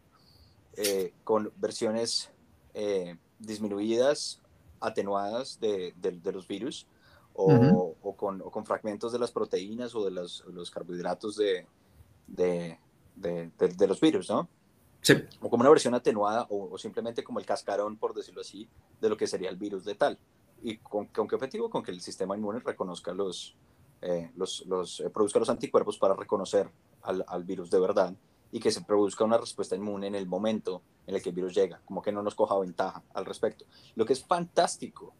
eh, 0.76 1.12
con 1.24 1.52
versiones 1.56 2.30
eh, 2.74 3.16
disminuidas, 3.38 4.40
atenuadas 4.80 5.58
de, 5.60 5.94
de, 6.00 6.12
de 6.12 6.32
los 6.32 6.46
virus 6.46 6.86
o, 7.34 7.46
uh 7.46 7.52
-huh. 7.52 7.94
o, 8.02 8.16
con, 8.16 8.40
o, 8.42 8.50
con, 8.50 8.66
fragmentos 8.66 9.12
de 9.12 9.18
las 9.18 9.30
proteínas 9.30 9.94
o 9.94 10.04
de 10.04 10.10
los, 10.10 10.44
los 10.46 10.70
carbohidratos 10.70 11.36
de, 11.36 11.66
de, 12.28 12.78
los 13.88 14.00
virus, 14.00 14.30
¿no? 14.30 14.48
Sí. 15.00 15.14
O 15.40 15.48
como 15.48 15.62
una 15.62 15.70
versión 15.70 15.94
atenuada 15.94 16.46
o, 16.50 16.70
o, 16.72 16.78
simplemente 16.78 17.22
como 17.22 17.38
el 17.38 17.46
cascarón, 17.46 17.96
por 17.96 18.14
decirlo 18.14 18.40
así, 18.40 18.68
de 19.00 19.08
lo 19.08 19.16
que 19.16 19.26
sería 19.26 19.50
el 19.50 19.56
virus 19.56 19.86
letal. 19.86 20.18
¿Y 20.62 20.78
con, 20.78 21.06
con 21.06 21.28
qué 21.28 21.34
objetivo? 21.34 21.70
Con 21.70 21.82
que 21.82 21.92
el 21.92 22.00
sistema 22.00 22.36
inmune 22.36 22.60
reconozca 22.60 23.12
los, 23.12 23.54
eh, 24.02 24.30
los, 24.36 24.64
los 24.66 25.00
eh, 25.00 25.10
produzca 25.10 25.38
los 25.38 25.50
anticuerpos 25.50 25.98
para 25.98 26.14
reconocer 26.14 26.68
al, 27.02 27.24
al, 27.28 27.44
virus 27.44 27.70
de 27.70 27.80
verdad 27.80 28.14
y 28.50 28.60
que 28.60 28.70
se 28.70 28.82
produzca 28.82 29.24
una 29.24 29.38
respuesta 29.38 29.76
inmune 29.76 30.08
en 30.08 30.14
el 30.14 30.26
momento 30.26 30.82
en 31.06 31.14
el 31.14 31.22
que 31.22 31.28
el 31.30 31.34
virus 31.34 31.54
llega, 31.54 31.80
como 31.84 32.02
que 32.02 32.12
no 32.12 32.22
nos 32.22 32.34
coja 32.34 32.58
ventaja 32.58 33.02
al 33.14 33.24
respecto. 33.24 33.66
Lo 33.94 34.04
que 34.04 34.14
es 34.14 34.24
fantástico 34.24 35.14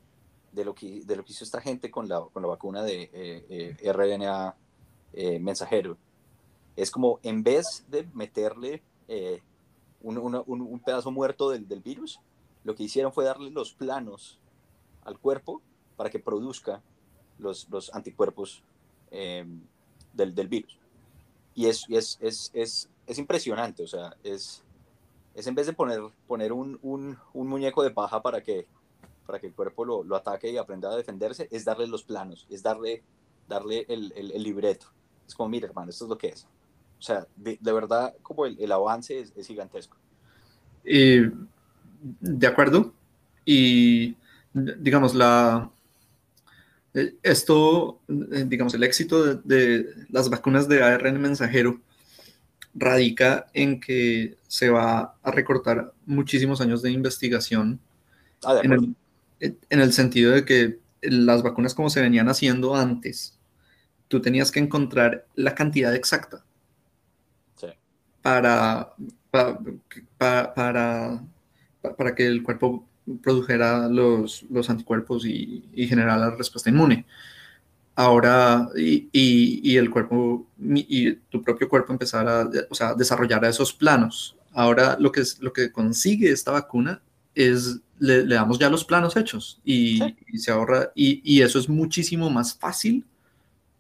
de 0.53 0.65
lo 0.65 0.75
que, 0.75 1.03
de 1.05 1.17
lo 1.17 1.25
que 1.25 1.33
hizo 1.33 1.45
esta 1.45 1.61
gente 1.61 1.91
con 1.91 2.09
la, 2.09 2.21
con 2.33 2.43
la 2.43 2.49
vacuna 2.49 2.83
de 2.83 3.11
eh, 3.12 3.93
RNA 3.93 4.57
mensajero 5.41 5.97
es 6.78 6.92
como 6.92 7.18
en 7.25 7.42
vez 7.42 7.85
de 7.88 8.08
meterle 8.14 8.82
eh, 9.08 9.42
un, 10.00 10.16
un, 10.16 10.44
un, 10.47 10.80
pedazo 10.80 11.11
muerto 11.11 11.50
del, 11.50 11.66
del 11.66 11.80
virus, 11.80 12.20
lo 12.62 12.76
que 12.76 12.85
hicieron 12.85 13.12
fue 13.12 13.25
darle 13.25 13.50
los 13.50 13.73
planos 13.73 14.38
al 15.02 15.18
cuerpo 15.18 15.61
para 15.97 16.08
que 16.08 16.20
produzca 16.20 16.80
los, 17.38 17.68
los 17.68 17.92
anticuerpos 17.92 18.62
eh, 19.11 19.44
del, 20.12 20.37
del, 20.37 20.47
virus. 20.47 20.78
Y, 21.56 21.66
es, 21.66 21.85
y 21.88 21.97
es, 21.97 22.16
es, 22.20 22.52
es, 22.54 22.88
es, 23.08 23.18
impresionante, 23.18 23.82
o 23.82 23.88
sea, 23.88 24.16
es, 24.23 24.62
es 25.35 25.47
en 25.49 25.56
vez 25.56 25.66
de 25.66 25.73
poner, 25.73 26.00
poner 26.28 26.52
un, 26.52 26.78
un, 26.82 27.18
un, 27.32 27.49
muñeco 27.49 27.82
de 27.82 27.90
paja 27.90 28.23
para 28.23 28.40
que, 28.40 28.68
para 29.26 29.40
que 29.40 29.49
el 29.49 29.52
cuerpo 29.52 29.85
lo, 29.85 30.04
lo, 30.04 30.14
ataque 30.14 30.52
y 30.52 30.56
aprenda 30.56 30.92
a 30.92 30.97
defenderse, 30.97 31.49
es 31.50 31.64
darle 31.64 31.88
los 31.88 32.04
planos, 32.04 32.47
es 32.49 32.62
darle, 32.62 33.02
darle 33.49 33.85
el, 33.88 34.12
el, 34.14 34.30
el 34.30 34.42
libreto. 34.44 34.87
Es 35.26 35.35
como, 35.35 35.49
mira, 35.49 35.66
hermano, 35.66 35.90
esto 35.90 36.04
es 36.04 36.11
lo 36.11 36.16
que 36.16 36.28
es. 36.28 36.47
O 36.99 37.02
sea, 37.02 37.26
de, 37.37 37.59
de 37.61 37.73
verdad, 37.73 38.14
como 38.23 38.47
el, 38.47 38.57
el 38.61 38.73
avance 38.73 39.21
es, 39.21 39.33
es 39.37 39.47
gigantesco. 39.47 39.97
Eh, 40.85 41.31
de 42.21 42.47
acuerdo. 42.47 42.93
Y 43.45 44.17
digamos, 44.52 45.14
la, 45.14 45.71
esto, 47.23 48.00
eh, 48.09 48.45
digamos, 48.47 48.75
el 48.75 48.83
éxito 48.83 49.25
de, 49.25 49.40
de, 49.45 49.87
las 50.11 50.28
vacunas 50.28 50.69
de 50.69 50.83
ARN 50.83 51.21
mensajero 51.21 51.81
radica 52.75 53.47
en 53.55 53.81
que 53.81 54.37
se 54.47 54.71
va 54.71 55.17
a 55.23 55.31
recortar 55.31 55.93
muchísimos 56.07 56.61
años 56.61 56.83
de 56.83 56.90
investigación 56.90 57.81
ah, 58.45 58.55
de 58.55 58.61
en, 58.61 58.73
el, 58.73 58.97
en, 59.40 59.81
el, 59.81 59.93
sentido 59.93 60.33
de 60.33 60.45
que 60.45 60.78
las 61.02 61.43
vacunas 61.43 61.75
como 61.75 61.90
se 61.90 62.00
venían 62.00 62.28
haciendo 62.28 62.76
antes, 62.76 63.38
tú 64.09 64.21
tenías 64.21 64.50
que 64.50 64.61
encontrar 64.61 65.26
la 65.35 65.55
cantidad 65.55 65.95
exacta. 65.95 66.45
Para, 68.23 68.95
para, 69.31 69.59
para, 70.55 71.25
para, 71.97 72.15
que 72.15 72.27
el 72.27 72.43
cuerpo 72.43 72.87
produjera 73.23 73.89
los, 73.89 74.45
los 74.51 74.69
anticuerpos 74.71 75.25
y, 75.25 75.65
y, 75.73 75.87
generara 75.87 76.19
la 76.19 76.31
respuesta 76.31 76.71
inmune. 76.71 77.07
Ahora, 77.95 78.69
y, 78.77 79.09
y, 79.13 79.61
y, 79.63 79.77
el 79.77 79.91
cuerpo, 79.91 80.47
y 80.59 81.13
tu 81.15 81.43
propio 81.43 81.69
cuerpo 81.69 81.93
empezar 81.93 82.29
a, 82.29 82.49
o 82.71 82.75
sea, 82.75 82.95
desarrollar 82.95 83.45
esos 83.45 83.73
planos. 83.73 84.37
Ahora 84.53 84.97
lo 85.01 85.11
que, 85.11 85.21
es, 85.21 85.41
lo 85.41 85.53
que 85.53 85.73
consigue 85.73 86.31
esta 86.31 86.53
vacuna 86.53 87.03
es, 87.35 87.81
le, 87.99 88.25
le 88.25 88.35
damos 88.35 88.59
ya 88.59 88.71
los 88.71 88.85
planos 88.85 89.17
hechos 89.17 89.61
y, 89.65 89.99
sí. 89.99 90.39
se 90.39 90.51
ahorra, 90.53 90.93
y, 90.95 91.41
eso 91.43 91.59
es 91.59 91.69
muchísimo 91.69 92.31
más 92.31 92.57
fácil 92.57 93.05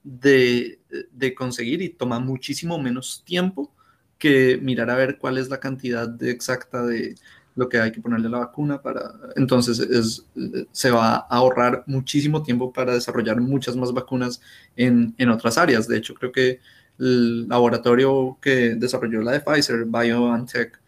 de, 0.02 0.78
de 1.12 1.34
conseguir 1.34 1.82
y 1.82 1.90
toma 1.90 2.18
muchísimo 2.18 2.78
menos 2.78 3.22
tiempo 3.24 3.72
que 4.18 4.58
mirar 4.60 4.90
a 4.90 4.96
ver 4.96 5.18
cuál 5.18 5.38
es 5.38 5.48
la 5.48 5.60
cantidad 5.60 6.08
de 6.08 6.30
exacta 6.30 6.84
de, 6.84 7.14
lo 7.58 7.68
que 7.68 7.80
hay 7.80 7.90
que 7.90 8.00
ponerle 8.00 8.28
a 8.28 8.30
la 8.30 8.38
vacuna 8.38 8.80
para 8.80 9.14
entonces 9.34 9.80
es, 9.80 10.24
se 10.70 10.90
va 10.92 11.16
a 11.16 11.26
ahorrar 11.28 11.82
muchísimo 11.86 12.40
tiempo 12.40 12.72
para 12.72 12.94
desarrollar 12.94 13.40
muchas 13.40 13.74
más 13.74 13.92
vacunas 13.92 14.40
en, 14.76 15.12
en 15.18 15.28
otras 15.28 15.58
áreas. 15.58 15.88
De 15.88 15.96
hecho, 15.96 16.14
creo 16.14 16.30
que 16.30 16.60
el 17.00 17.48
laboratorio 17.48 18.38
que 18.40 18.76
desarrolló 18.76 19.22
la 19.22 19.32
de 19.32 19.40
Pfizer, 19.40 19.84
BioNTech, 19.86 20.80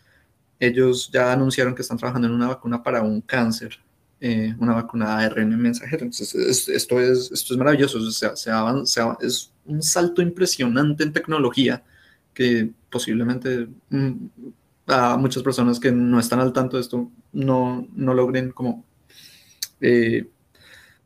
ellos 0.60 1.10
ya 1.12 1.32
anunciaron 1.32 1.75
que 1.75 1.82
están 1.82 1.99
trabajando 1.99 2.28
en 2.28 2.34
una 2.34 2.46
vacuna 2.46 2.80
para 2.80 3.02
un 3.02 3.20
cáncer, 3.20 3.80
eh, 4.20 4.54
una 4.60 4.75
vacuna 4.75 5.18
ARN 5.18 5.60
mensajero. 5.60 6.04
Entonces, 6.04 6.68
esto, 6.68 7.00
es, 7.00 7.32
esto 7.32 7.54
es 7.54 7.58
maravilloso, 7.58 7.99
o 7.99 8.10
sea, 8.12 8.37
se 8.37 8.50
es 9.22 9.52
un 9.64 9.82
salto 9.82 10.22
impresionante 10.22 11.02
en 11.02 11.12
tecnología 11.12 11.82
que 12.34 12.70
posiblemente 12.90 13.68
mm, 13.90 14.26
a 14.87 15.16
muchas 15.16 15.42
personas 15.42 15.78
que 15.78 15.92
no 15.92 16.18
están 16.18 16.40
al 16.40 16.52
tanto 16.52 16.76
de 16.76 16.82
esto 16.82 17.10
no, 17.32 17.87
no 17.92 18.14
logren 18.14 18.50
como 18.52 18.84
eh, 19.80 20.28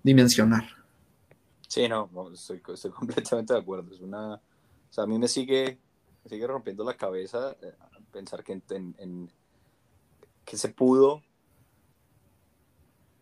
dimensionar. 0.03 0.65
Sí, 1.69 1.89
no, 1.89 2.09
estoy, 2.33 2.61
completamente 2.95 3.53
de 3.53 3.61
acuerdo. 3.61 3.93
Es 3.93 4.01
una, 4.01 4.35
o 4.35 4.41
sea, 4.91 5.05
a 5.05 5.07
mí 5.07 5.19
me 5.19 5.29
sigue, 5.29 5.79
sigue 6.27 6.47
rompiendo 6.47 6.85
la 6.85 6.97
cabeza 6.97 7.57
eh, 7.61 7.75
pensar 8.13 8.45
que, 8.45 8.61
en, 8.71 9.31
que 10.45 10.57
se 10.57 10.69
pudo 10.69 11.23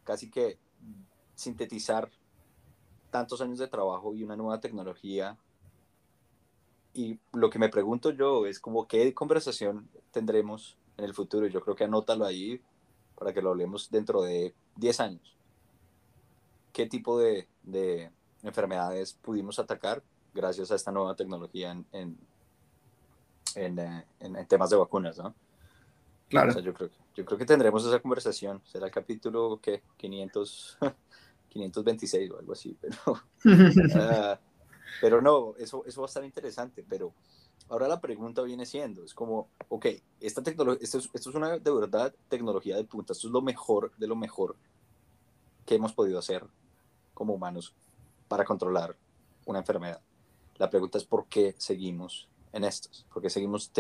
casi 0.05 0.31
que 0.31 0.59
sintetizar 1.35 2.11
tantos 3.11 3.41
años 3.41 3.59
de 3.59 3.69
trabajo 3.69 4.15
y 4.15 4.23
una 4.23 4.37
nueva 4.37 4.61
tecnología 4.61 5.39
y 6.95 7.19
lo 7.33 7.51
que 7.51 7.59
me 7.59 7.69
pregunto 7.69 8.11
yo 8.11 8.47
es 8.47 8.61
como 8.61 8.87
qué 8.87 9.15
conversación 9.15 9.89
tendremos 10.11 10.77
en 10.97 11.05
el 11.05 11.15
futuro. 11.15 11.47
Yo 11.47 11.61
creo 11.61 11.75
que 11.75 11.85
anótalo 11.85 12.25
ahí 12.25 12.61
para 13.19 13.33
que 13.33 13.41
lo 13.41 13.51
hablemos 13.51 13.91
dentro 13.91 14.23
de 14.23 14.55
10 14.77 15.01
años. 15.01 15.37
¿Qué 16.73 16.87
tipo 16.87 17.19
de, 17.19 17.49
de 17.63 18.11
enfermedades 18.43 19.15
pudimos 19.15 19.59
atacar 19.59 20.03
gracias 20.35 20.71
a 20.71 20.75
esta 20.75 20.93
nueva 20.93 21.15
tecnología 21.15 21.73
en, 21.73 21.87
en, 21.93 22.19
en, 23.55 23.79
eh, 23.79 24.07
en 24.21 24.47
temas 24.47 24.71
de 24.71 24.77
vacunas, 24.77 25.19
¿no? 25.19 25.35
Claro. 26.29 26.59
yo, 26.61 26.73
creo, 26.73 26.89
yo 27.15 27.25
creo 27.27 27.39
que 27.39 27.45
tendremos 27.45 27.85
esa 27.85 28.01
conversación. 28.01 28.63
Será 28.65 28.87
el 28.87 28.93
capítulo, 28.93 29.61
¿qué? 29.63 29.83
500, 29.99 30.79
526 31.51 32.31
o 32.33 32.39
algo 32.39 32.53
así, 32.53 32.77
pero... 32.81 32.97
uh, 33.07 34.37
pero 35.01 35.21
no, 35.21 35.55
eso, 35.59 35.85
eso 35.87 36.01
va 36.01 36.07
a 36.07 36.09
estar 36.09 36.25
interesante, 36.25 36.85
pero 36.89 37.13
ahora 37.69 37.89
la 37.89 38.01
pregunta 38.01 38.43
viene 38.43 38.67
siendo, 38.67 39.05
es 39.05 39.15
como, 39.15 39.49
ok, 39.69 39.87
esta 40.21 40.43
tecnología, 40.43 40.83
esto 40.83 40.99
es, 40.99 41.09
esto 41.13 41.31
es 41.31 41.37
una 41.37 41.59
de 41.59 41.71
verdad 41.71 42.15
tecnología 42.29 42.77
de 42.77 42.85
punta, 42.85 43.13
esto 43.13 43.29
es 43.29 43.33
lo 43.33 43.43
mejor 43.43 43.93
de 43.97 44.07
lo 44.07 44.17
mejor 44.17 44.57
que 45.65 45.77
hemos 45.77 45.93
podido 45.93 46.19
hacer 46.19 46.45
como 47.15 47.35
humanos 47.35 47.75
para 48.29 48.45
controlar 48.45 48.97
una 49.47 49.61
enfermedad. 49.61 50.01
La 50.57 50.69
pregunta 50.69 50.99
es 50.99 51.05
por 51.05 51.27
qué 51.27 51.55
seguimos 51.59 52.29
en 52.53 52.65
estos, 52.65 53.07
por 53.13 53.23
qué 53.23 53.31
seguimos, 53.31 53.71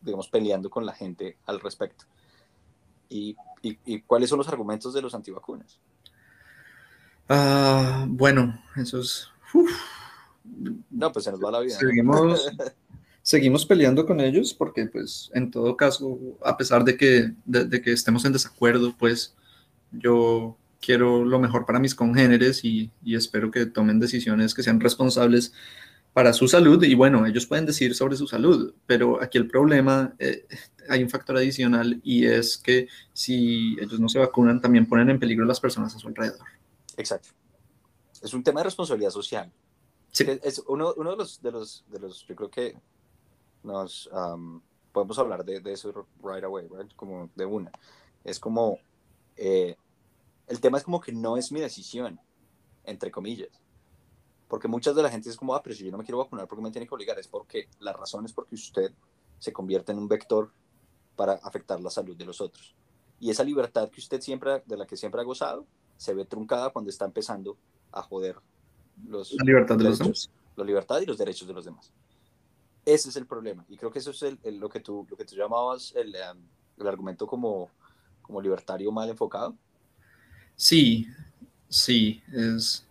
digamos, 0.00 0.28
peleando 0.28 0.68
con 0.68 0.84
la 0.84 0.92
gente 0.92 1.38
al 1.46 1.60
respecto. 1.60 2.04
¿Y, 3.08 3.36
y, 3.62 3.78
y 3.84 4.02
cuáles 4.02 4.28
son 4.28 4.38
los 4.38 4.48
argumentos 4.48 4.92
de 4.92 5.00
los 5.00 5.14
antivacunas? 5.14 5.78
Uh, 7.28 8.06
bueno, 8.08 8.62
eso 8.76 9.00
es... 9.00 9.30
No, 10.90 11.12
pues 11.12 11.24
se 11.24 11.30
nos 11.30 11.42
va 11.42 11.50
la 11.50 11.60
vida. 11.60 11.76
Seguimos, 11.78 12.48
seguimos 13.22 13.66
peleando 13.66 14.06
con 14.06 14.20
ellos 14.20 14.54
porque, 14.54 14.86
pues, 14.86 15.30
en 15.34 15.50
todo 15.50 15.76
caso, 15.76 16.18
a 16.44 16.56
pesar 16.56 16.84
de 16.84 16.96
que, 16.96 17.32
de, 17.44 17.82
que 17.82 17.92
estemos 17.92 18.24
en 18.24 18.32
desacuerdo, 18.32 18.94
pues, 18.98 19.34
yo 19.92 20.56
quiero 20.80 21.24
lo 21.24 21.38
mejor 21.38 21.66
para 21.66 21.78
mis 21.78 21.94
congéneres 21.94 22.64
y, 22.64 22.90
y, 23.02 23.16
espero 23.16 23.50
que 23.50 23.66
tomen 23.66 23.98
decisiones 23.98 24.54
que 24.54 24.62
sean 24.62 24.80
responsables 24.80 25.52
para 26.16 26.32
su 26.32 26.48
salud. 26.48 26.82
Y 26.82 26.94
bueno, 26.94 27.26
ellos 27.26 27.46
pueden 27.46 27.66
decir 27.66 27.94
sobre 27.94 28.16
su 28.16 28.26
salud, 28.26 28.72
pero 28.86 29.22
aquí 29.22 29.36
el 29.36 29.46
problema, 29.46 30.14
eh, 30.18 30.46
hay 30.88 31.02
un 31.02 31.10
factor 31.10 31.36
adicional 31.36 32.00
y 32.02 32.24
es 32.24 32.56
que 32.56 32.88
si 33.12 33.76
ellos 33.78 34.00
no 34.00 34.08
se 34.08 34.18
vacunan, 34.18 34.60
también 34.60 34.86
ponen 34.86 35.10
en 35.10 35.18
peligro 35.18 35.44
a 35.44 35.48
las 35.48 35.60
personas 35.60 35.94
a 35.94 35.98
su 35.98 36.08
alrededor. 36.08 36.46
Exacto. 36.96 37.28
Es 38.22 38.32
un 38.32 38.42
tema 38.42 38.60
de 38.60 38.64
responsabilidad 38.64 39.10
social. 39.10 39.52
Es 40.18 40.62
uno, 40.66 40.94
uno 40.96 41.10
de, 41.10 41.16
los, 41.16 41.42
de, 41.42 41.52
los, 41.52 41.84
de 41.88 41.98
los, 41.98 42.26
yo 42.26 42.36
creo 42.36 42.50
que 42.50 42.76
nos 43.62 44.08
podemos 44.92 45.18
hablar 45.18 45.44
de, 45.44 45.60
de, 45.60 45.72
eso 45.72 46.06
right 46.22 46.44
away, 46.44 46.66
right? 46.68 46.94
como 46.94 47.28
de 47.34 47.44
una. 47.44 47.70
Es 48.24 48.40
como, 48.40 48.78
eh, 49.36 49.76
el 50.46 50.60
tema 50.60 50.78
es 50.78 50.84
como 50.84 51.00
que 51.00 51.12
no 51.12 51.36
es 51.36 51.52
mi 51.52 51.60
decisión, 51.60 52.18
entre 52.84 53.10
comillas. 53.10 53.60
Porque 54.48 54.68
muchas 54.68 54.94
de 54.94 55.02
la 55.02 55.10
gente 55.10 55.28
es 55.28 55.36
como, 55.36 55.54
ah, 55.54 55.62
pero 55.62 55.74
si 55.74 55.84
yo 55.84 55.90
no 55.90 55.98
me 55.98 56.04
quiero 56.04 56.18
vacunar, 56.18 56.46
¿por 56.46 56.56
qué 56.56 56.62
me 56.62 56.70
tiene 56.70 56.86
que 56.86 56.94
obligar? 56.94 57.18
Es 57.18 57.28
porque 57.28 57.68
la 57.80 57.92
razón 57.92 58.24
es 58.24 58.32
porque 58.32 58.54
usted 58.54 58.92
se 59.38 59.52
convierte 59.52 59.92
en 59.92 59.98
un 59.98 60.08
vector 60.08 60.50
para 61.14 61.34
afectar 61.34 61.80
la 61.80 61.90
salud 61.90 62.16
de 62.16 62.24
los 62.24 62.40
otros. 62.40 62.74
Y 63.18 63.30
esa 63.30 63.44
libertad 63.44 63.90
que 63.90 64.00
usted 64.00 64.20
siempre, 64.20 64.62
de 64.64 64.76
la 64.76 64.86
que 64.86 64.96
siempre 64.96 65.20
ha 65.20 65.24
gozado, 65.24 65.66
se 65.96 66.14
ve 66.14 66.24
truncada 66.24 66.70
cuando 66.70 66.90
está 66.90 67.04
empezando 67.04 67.58
a 67.90 68.02
joder 68.02 68.36
los 69.04 69.32
la 69.32 69.44
libertad 69.44 69.76
de 69.76 69.84
los 69.84 69.98
demás. 69.98 70.30
La 70.56 70.64
libertad 70.64 71.00
y 71.00 71.06
los 71.06 71.18
derechos 71.18 71.46
de 71.46 71.54
los 71.54 71.64
demás. 71.64 71.92
Ese 72.84 73.08
es 73.08 73.16
el 73.16 73.26
problema. 73.26 73.64
Y 73.68 73.76
creo 73.76 73.90
que 73.90 73.98
eso 73.98 74.10
es 74.10 74.22
el, 74.22 74.38
lo, 74.58 74.68
que 74.68 74.80
tú, 74.80 75.06
lo 75.10 75.16
que 75.16 75.24
tú 75.24 75.34
llamabas 75.34 75.92
el, 75.96 76.08
um, 76.08 76.42
el, 76.78 76.86
argumento 76.86 77.26
como, 77.26 77.70
como 78.22 78.40
libertario 78.40 78.90
mal 78.92 79.08
enfocado. 79.10 79.54
Sí, 80.54 81.06
sí, 81.68 82.22
es, 82.32 82.86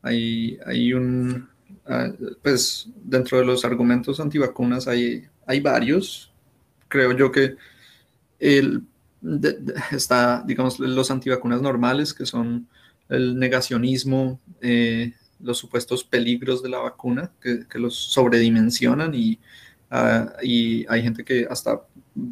hay, 0.00 0.58
hay 0.64 0.92
un, 0.94 1.48
uh, 1.86 2.34
pues 2.42 2.88
dentro 2.96 3.38
de 3.38 3.44
los 3.44 3.64
argumentos 3.64 4.20
antivacunas 4.20 4.86
hay, 4.86 5.26
hay 5.46 5.60
varios. 5.60 6.32
Creo 6.88 7.12
yo 7.12 7.32
que 7.32 7.56
el, 8.38 8.82
de, 9.20 9.52
de, 9.54 9.74
está, 9.92 10.42
digamos, 10.46 10.78
los 10.78 11.10
antivacunas 11.10 11.60
normales, 11.60 12.14
que 12.14 12.26
son 12.26 12.68
el 13.08 13.38
negacionismo, 13.38 14.40
eh, 14.60 15.12
los 15.42 15.58
supuestos 15.58 16.04
peligros 16.04 16.62
de 16.62 16.68
la 16.68 16.78
vacuna, 16.78 17.32
que, 17.40 17.66
que 17.68 17.78
los 17.78 17.94
sobredimensionan 17.96 19.14
y, 19.14 19.38
uh, 19.90 20.28
y, 20.42 20.86
hay 20.88 21.02
gente 21.02 21.24
que 21.24 21.46
hasta 21.50 21.82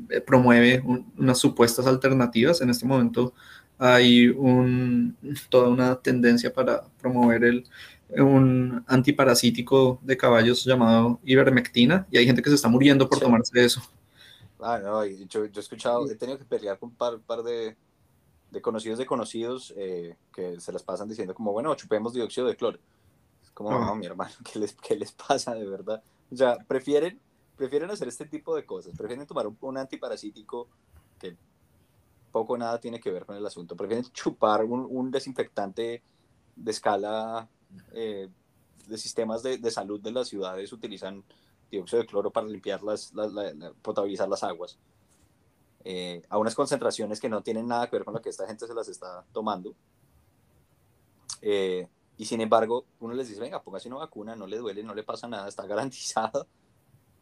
eh, 0.08 0.20
promueve 0.20 0.82
un, 0.84 1.12
unas 1.18 1.38
supuestas 1.38 1.86
alternativas. 1.86 2.60
En 2.60 2.70
este 2.70 2.86
momento 2.86 3.34
hay 3.78 4.28
un, 4.28 5.16
toda 5.48 5.68
una 5.68 5.96
tendencia 5.96 6.52
para 6.52 6.82
promover 7.00 7.44
el, 7.44 7.66
un 8.18 8.84
antiparasítico 8.86 10.00
de 10.02 10.16
caballos 10.16 10.64
llamado 10.64 11.20
ivermectina 11.24 12.06
y 12.10 12.18
hay 12.18 12.26
gente 12.26 12.42
que 12.42 12.50
se 12.50 12.56
está 12.56 12.68
muriendo 12.68 13.08
por 13.08 13.18
sí. 13.18 13.24
tomarse 13.24 13.64
eso. 13.64 13.80
Ah, 14.60 14.78
no, 14.82 15.04
yo, 15.06 15.46
yo, 15.46 15.60
he 15.60 15.60
escuchado, 15.60 16.10
he 16.10 16.16
tenido 16.16 16.38
que 16.38 16.44
pelear 16.44 16.78
con 16.78 16.90
un 16.90 16.94
par, 16.94 17.18
par 17.20 17.42
de, 17.42 17.76
de, 18.50 18.60
conocidos 18.60 18.98
de 18.98 19.06
conocidos 19.06 19.72
eh, 19.76 20.16
que 20.34 20.60
se 20.60 20.72
las 20.72 20.82
pasan 20.82 21.08
diciendo 21.08 21.34
como, 21.34 21.52
bueno, 21.52 21.74
chupemos 21.74 22.12
dióxido 22.12 22.46
de 22.46 22.56
cloro. 22.56 22.78
Como, 23.54 23.70
no, 23.70 23.94
mi 23.94 24.06
hermano, 24.06 24.32
¿qué 24.52 24.58
les, 24.58 24.74
¿qué 24.74 24.96
les 24.96 25.12
pasa 25.12 25.54
de 25.54 25.66
verdad? 25.66 26.02
O 26.30 26.36
sea, 26.36 26.58
prefieren, 26.58 27.20
prefieren 27.56 27.90
hacer 27.90 28.08
este 28.08 28.26
tipo 28.26 28.54
de 28.54 28.64
cosas, 28.64 28.96
prefieren 28.96 29.26
tomar 29.26 29.46
un, 29.46 29.56
un 29.60 29.76
antiparasítico 29.76 30.68
que 31.18 31.36
poco 32.32 32.54
o 32.54 32.58
nada 32.58 32.78
tiene 32.78 33.00
que 33.00 33.10
ver 33.10 33.26
con 33.26 33.36
el 33.36 33.44
asunto, 33.44 33.76
prefieren 33.76 34.04
chupar 34.12 34.64
un, 34.64 34.86
un 34.88 35.10
desinfectante 35.10 36.02
de 36.56 36.70
escala 36.70 37.48
eh, 37.92 38.28
de 38.86 38.98
sistemas 38.98 39.42
de, 39.42 39.58
de, 39.58 39.70
salud 39.70 40.00
de 40.00 40.12
las 40.12 40.28
ciudades, 40.28 40.72
utilizan 40.72 41.24
dióxido 41.70 42.02
de 42.02 42.06
cloro 42.06 42.30
para 42.30 42.46
limpiar 42.46 42.82
las, 42.82 43.12
la, 43.14 43.26
la, 43.28 43.52
la, 43.52 43.72
potabilizar 43.82 44.28
las 44.28 44.42
aguas. 44.42 44.78
Eh, 45.84 46.22
a 46.28 46.36
unas 46.36 46.54
concentraciones 46.54 47.20
que 47.20 47.28
no 47.28 47.42
tienen 47.42 47.66
nada 47.66 47.88
que 47.88 47.96
ver 47.96 48.04
con 48.04 48.12
lo 48.12 48.20
que 48.20 48.28
esta 48.28 48.46
gente 48.46 48.66
se 48.66 48.74
las 48.74 48.88
está 48.88 49.24
tomando. 49.32 49.74
Eh, 51.40 51.88
y 52.20 52.26
sin 52.26 52.42
embargo, 52.42 52.84
uno 53.00 53.14
les 53.14 53.28
dice, 53.28 53.40
venga, 53.40 53.62
póngase 53.62 53.88
una 53.88 53.96
vacuna, 53.96 54.36
no 54.36 54.46
le 54.46 54.58
duele, 54.58 54.82
no 54.82 54.94
le 54.94 55.02
pasa 55.02 55.26
nada, 55.26 55.48
está 55.48 55.64
garantizado. 55.66 56.46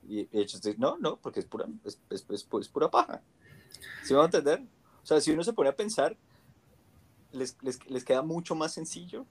Y 0.08 0.28
ellos 0.36 0.60
dicen, 0.60 0.74
no, 0.80 0.98
no, 0.98 1.18
porque 1.18 1.38
es 1.38 1.46
pura, 1.46 1.66
es, 1.84 2.00
es, 2.10 2.26
es 2.28 2.68
pura 2.68 2.90
paja. 2.90 3.22
¿Sí 4.02 4.12
van 4.12 4.22
a 4.22 4.24
entender? 4.24 4.60
O 5.00 5.06
sea, 5.06 5.20
si 5.20 5.30
uno 5.30 5.44
se 5.44 5.52
pone 5.52 5.70
a 5.70 5.76
pensar, 5.76 6.16
les, 7.30 7.56
les, 7.62 7.88
les 7.88 8.04
queda 8.04 8.22
mucho 8.22 8.56
más 8.56 8.72
sencillo 8.72 9.24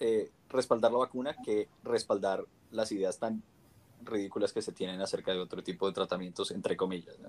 eh, 0.00 0.30
respaldar 0.48 0.90
la 0.90 0.98
vacuna 1.00 1.36
que 1.44 1.68
respaldar 1.82 2.46
las 2.70 2.90
ideas 2.90 3.18
tan 3.18 3.42
ridículas 4.02 4.54
que 4.54 4.62
se 4.62 4.72
tienen 4.72 5.02
acerca 5.02 5.32
de 5.32 5.40
otro 5.40 5.62
tipo 5.62 5.86
de 5.86 5.92
tratamientos, 5.92 6.52
entre 6.52 6.74
comillas. 6.74 7.18
¿no? 7.18 7.28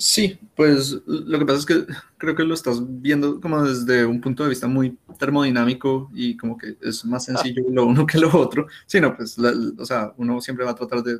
Sí, 0.00 0.38
pues 0.56 0.96
lo 1.06 1.38
que 1.38 1.44
pasa 1.44 1.58
es 1.58 1.66
que 1.66 1.84
creo 2.16 2.34
que 2.34 2.42
lo 2.42 2.54
estás 2.54 2.80
viendo 3.02 3.38
como 3.38 3.62
desde 3.62 4.06
un 4.06 4.18
punto 4.22 4.42
de 4.42 4.48
vista 4.48 4.66
muy 4.66 4.96
termodinámico 5.18 6.10
y 6.14 6.38
como 6.38 6.56
que 6.56 6.78
es 6.80 7.04
más 7.04 7.26
sencillo 7.26 7.62
ah. 7.68 7.70
lo 7.70 7.84
uno 7.84 8.06
que 8.06 8.16
lo 8.18 8.34
otro. 8.34 8.66
Sí, 8.86 8.98
no, 8.98 9.14
pues, 9.14 9.36
la, 9.36 9.52
o 9.76 9.84
sea, 9.84 10.14
uno 10.16 10.40
siempre 10.40 10.64
va 10.64 10.70
a 10.70 10.74
tratar 10.74 11.02
de 11.02 11.18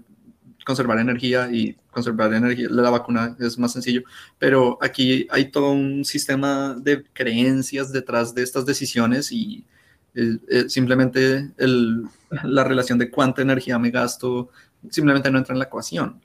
conservar 0.64 0.98
energía 0.98 1.50
y 1.52 1.76
conservar 1.90 2.32
energía, 2.32 2.68
la 2.70 2.88
vacuna 2.88 3.36
es 3.38 3.58
más 3.58 3.72
sencillo, 3.72 4.02
pero 4.38 4.78
aquí 4.80 5.26
hay 5.30 5.50
todo 5.50 5.72
un 5.72 6.02
sistema 6.06 6.74
de 6.74 7.04
creencias 7.12 7.92
detrás 7.92 8.34
de 8.34 8.42
estas 8.42 8.64
decisiones 8.64 9.30
y 9.30 9.66
eh, 10.14 10.38
eh, 10.48 10.68
simplemente 10.70 11.50
el, 11.58 12.04
la 12.44 12.64
relación 12.64 12.98
de 12.98 13.10
cuánta 13.10 13.42
energía 13.42 13.78
me 13.78 13.90
gasto 13.90 14.48
simplemente 14.88 15.30
no 15.30 15.36
entra 15.36 15.52
en 15.52 15.58
la 15.58 15.66
ecuación. 15.66 16.22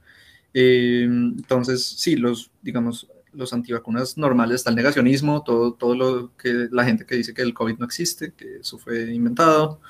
Eh, 0.55 1.03
entonces, 1.03 1.85
sí, 1.85 2.15
los, 2.15 2.49
digamos, 2.63 3.07
los 3.33 3.53
antivacunas 3.53 4.17
normales, 4.17 4.55
está 4.55 4.71
el 4.71 4.77
negacionismo, 4.77 5.43
todo, 5.43 5.73
todo 5.73 5.93
lo 5.95 6.35
que 6.37 6.69
la 6.71 6.85
gente 6.85 7.05
que 7.05 7.15
dice 7.15 7.35
que 7.35 7.43
el 7.43 7.53
COVID 7.53 7.77
no 7.77 7.85
existe, 7.85 8.33
que 8.33 8.57
eso 8.61 8.79
fue 8.79 9.13
inventado, 9.13 9.81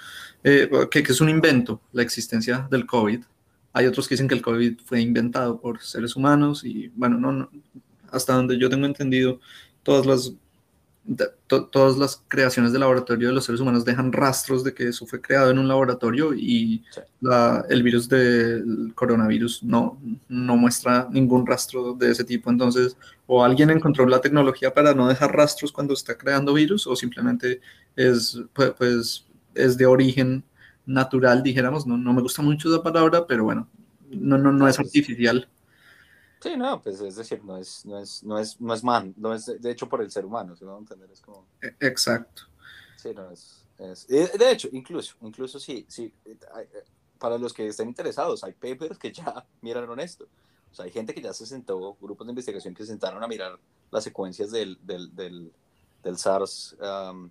que, 0.43 0.67
que 0.89 1.12
es 1.12 1.21
un 1.21 1.30
invento 1.30 1.82
la 1.93 2.01
existencia 2.01 2.67
del 2.69 2.86
COVID, 2.86 3.23
hay 3.75 3.88
otros 3.88 4.08
que 4.08 4.15
dicen 4.15 4.30
que 4.30 4.36
el 4.36 4.41
COVID 4.41 4.80
fue 4.86 5.01
inventado 5.01 5.60
por 5.60 5.82
seres 5.82 6.15
humanos 6.15 6.63
y 6.63 6.88
bueno, 6.95 7.17
no, 7.19 7.49
hasta 8.10 8.34
donde 8.34 8.58
yo 8.58 8.69
tengo 8.69 8.86
entendido, 8.86 9.41
todas 9.84 10.06
las, 10.06 10.34
todas 11.48 11.98
las 11.98 12.24
creaciones 12.28 12.74
de 12.74 12.80
laboratorio 12.80 13.28
de 13.28 13.34
los 13.34 13.46
seres 13.46 13.62
humanos 13.62 13.86
dejan 13.86 14.12
rastros 14.12 14.63
de 14.63 14.74
que 14.74 14.88
eso 14.88 15.06
fue 15.06 15.22
creado 15.22 15.52
en 15.52 15.60
un 15.60 15.68
laboratorio 15.68 16.34
y 16.34 16.84
el 17.70 17.84
virus 17.84 18.10
del 18.10 18.91
coronavirus 18.96 19.63
no, 19.63 20.00
no 20.28 20.58
muestra 20.58 21.08
ningún 21.12 21.46
rastro 21.46 21.94
de 21.94 22.12
ese 22.12 22.24
tipo. 22.24 22.50
Entonces, 22.50 22.98
o 23.28 23.44
alguien 23.44 23.70
encontró 23.70 24.06
la 24.08 24.22
tecnología 24.22 24.74
para 24.74 24.94
no 24.96 25.08
dejar 25.08 25.36
rastros 25.36 25.72
cuando 25.72 25.94
está 25.94 26.18
creando 26.18 26.54
virus 26.54 26.88
o 26.88 26.96
simplemente 26.96 27.62
es, 27.96 28.41
pues, 28.54 28.72
pues 28.78 29.26
es 29.54 29.78
de 29.78 29.86
origen 29.86 30.44
natural, 30.88 31.44
dijéramos, 31.44 31.86
no, 31.86 31.98
no 31.98 32.13
me 32.13 32.22
gusta 32.22 32.41
mucho 32.41 32.70
esa 32.70 32.82
palabra, 32.82 33.26
pero 33.28 33.44
bueno, 33.44 33.68
no, 34.10 34.38
no, 34.38 34.52
no 34.52 34.68
es 34.68 34.80
artificial. 34.80 35.48
Sí, 36.45 36.55
no, 36.55 36.79
pues 36.79 37.01
es 37.01 37.15
decir, 37.15 37.43
no 37.43 37.58
es, 37.58 37.84
no 37.88 37.97
es, 37.97 38.23
no 38.23 38.38
es, 38.38 38.62
no 38.62 38.71
es 38.71 38.84
man, 38.84 39.15
no 39.17 39.34
es 39.34 39.47
de 39.47 39.71
hecho 39.71 39.89
por 39.89 40.03
el 40.03 40.12
ser 40.12 40.25
humano, 40.25 40.53
a 40.53 40.77
entender, 40.77 41.10
es 41.10 41.19
como... 41.19 41.47
E, 41.60 41.75
exacto. 41.79 42.43
Sí, 42.97 43.15
no, 43.15 43.31
es, 43.31 43.65
es, 43.79 44.08
de 44.08 44.51
hecho, 44.51 44.69
incluso, 44.71 45.15
incluso 45.21 45.60
sí, 45.60 45.88
sí, 45.89 46.13
para 47.17 47.39
los 47.39 47.51
que 47.51 47.65
estén 47.65 47.88
interesados, 47.88 48.43
hay 48.43 48.53
papers 48.53 48.99
que 48.99 49.12
ya 49.12 49.43
miraron 49.62 49.99
esto. 49.99 50.27
O 50.71 50.75
sea, 50.75 50.86
hay 50.86 50.91
gente 50.91 51.15
que 51.15 51.21
ya 51.23 51.34
se 51.34 51.47
sentó, 51.47 51.97
grupos 51.99 52.27
de 52.27 52.31
investigación 52.34 52.75
que 52.75 52.84
se 52.84 52.89
sentaron 52.89 53.23
a 53.23 53.27
mirar 53.27 53.58
las 53.89 54.03
secuencias 54.03 54.51
del, 54.51 54.77
del, 54.86 55.15
del, 55.15 55.51
del 56.03 56.17
SARS 56.19 56.77
um, 56.79 57.27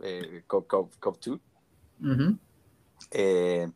eh, 0.00 0.44
CoV-2. 0.46 1.40
Eh, 3.12 3.72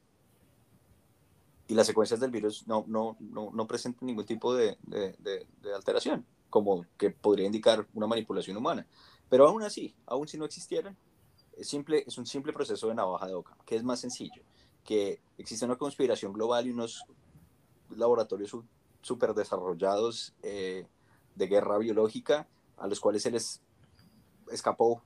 y 1.66 1.74
las 1.74 1.86
secuencias 1.86 2.20
del 2.20 2.30
virus 2.30 2.66
no, 2.66 2.84
no, 2.86 3.16
no, 3.20 3.50
no 3.52 3.66
presentan 3.66 4.06
ningún 4.06 4.26
tipo 4.26 4.54
de, 4.54 4.76
alteración, 5.74 6.26
como 6.50 6.84
que 6.98 7.10
podría 7.10 7.46
indicar 7.46 7.86
una 7.94 8.06
manipulación 8.06 8.56
humana. 8.56 8.86
Pero 9.28 9.48
aún 9.48 9.62
así, 9.62 9.94
aún 10.06 10.28
si 10.28 10.36
no 10.36 10.44
existieran, 10.44 10.96
es, 11.56 11.68
simple, 11.68 12.04
es 12.06 12.18
un 12.18 12.26
simple 12.26 12.52
proceso 12.52 12.88
de 12.88 12.94
navaja 12.94 13.26
de 13.26 13.34
oca, 13.34 13.56
que 13.64 13.76
es 13.76 13.82
más 13.82 14.00
sencillo, 14.00 14.42
que 14.84 15.20
existe 15.38 15.64
una 15.64 15.76
conspiración 15.76 16.32
global 16.32 16.66
y 16.66 16.70
unos 16.70 17.04
laboratorios 17.96 18.54
súper 19.00 19.34
desarrollados 19.34 20.34
eh, 20.42 20.86
de 21.34 21.46
guerra 21.46 21.78
biológica 21.78 22.46
a 22.76 22.86
los 22.86 23.00
cuales 23.00 23.22
se 23.22 23.30
les 23.30 23.62
escapó 24.50 25.02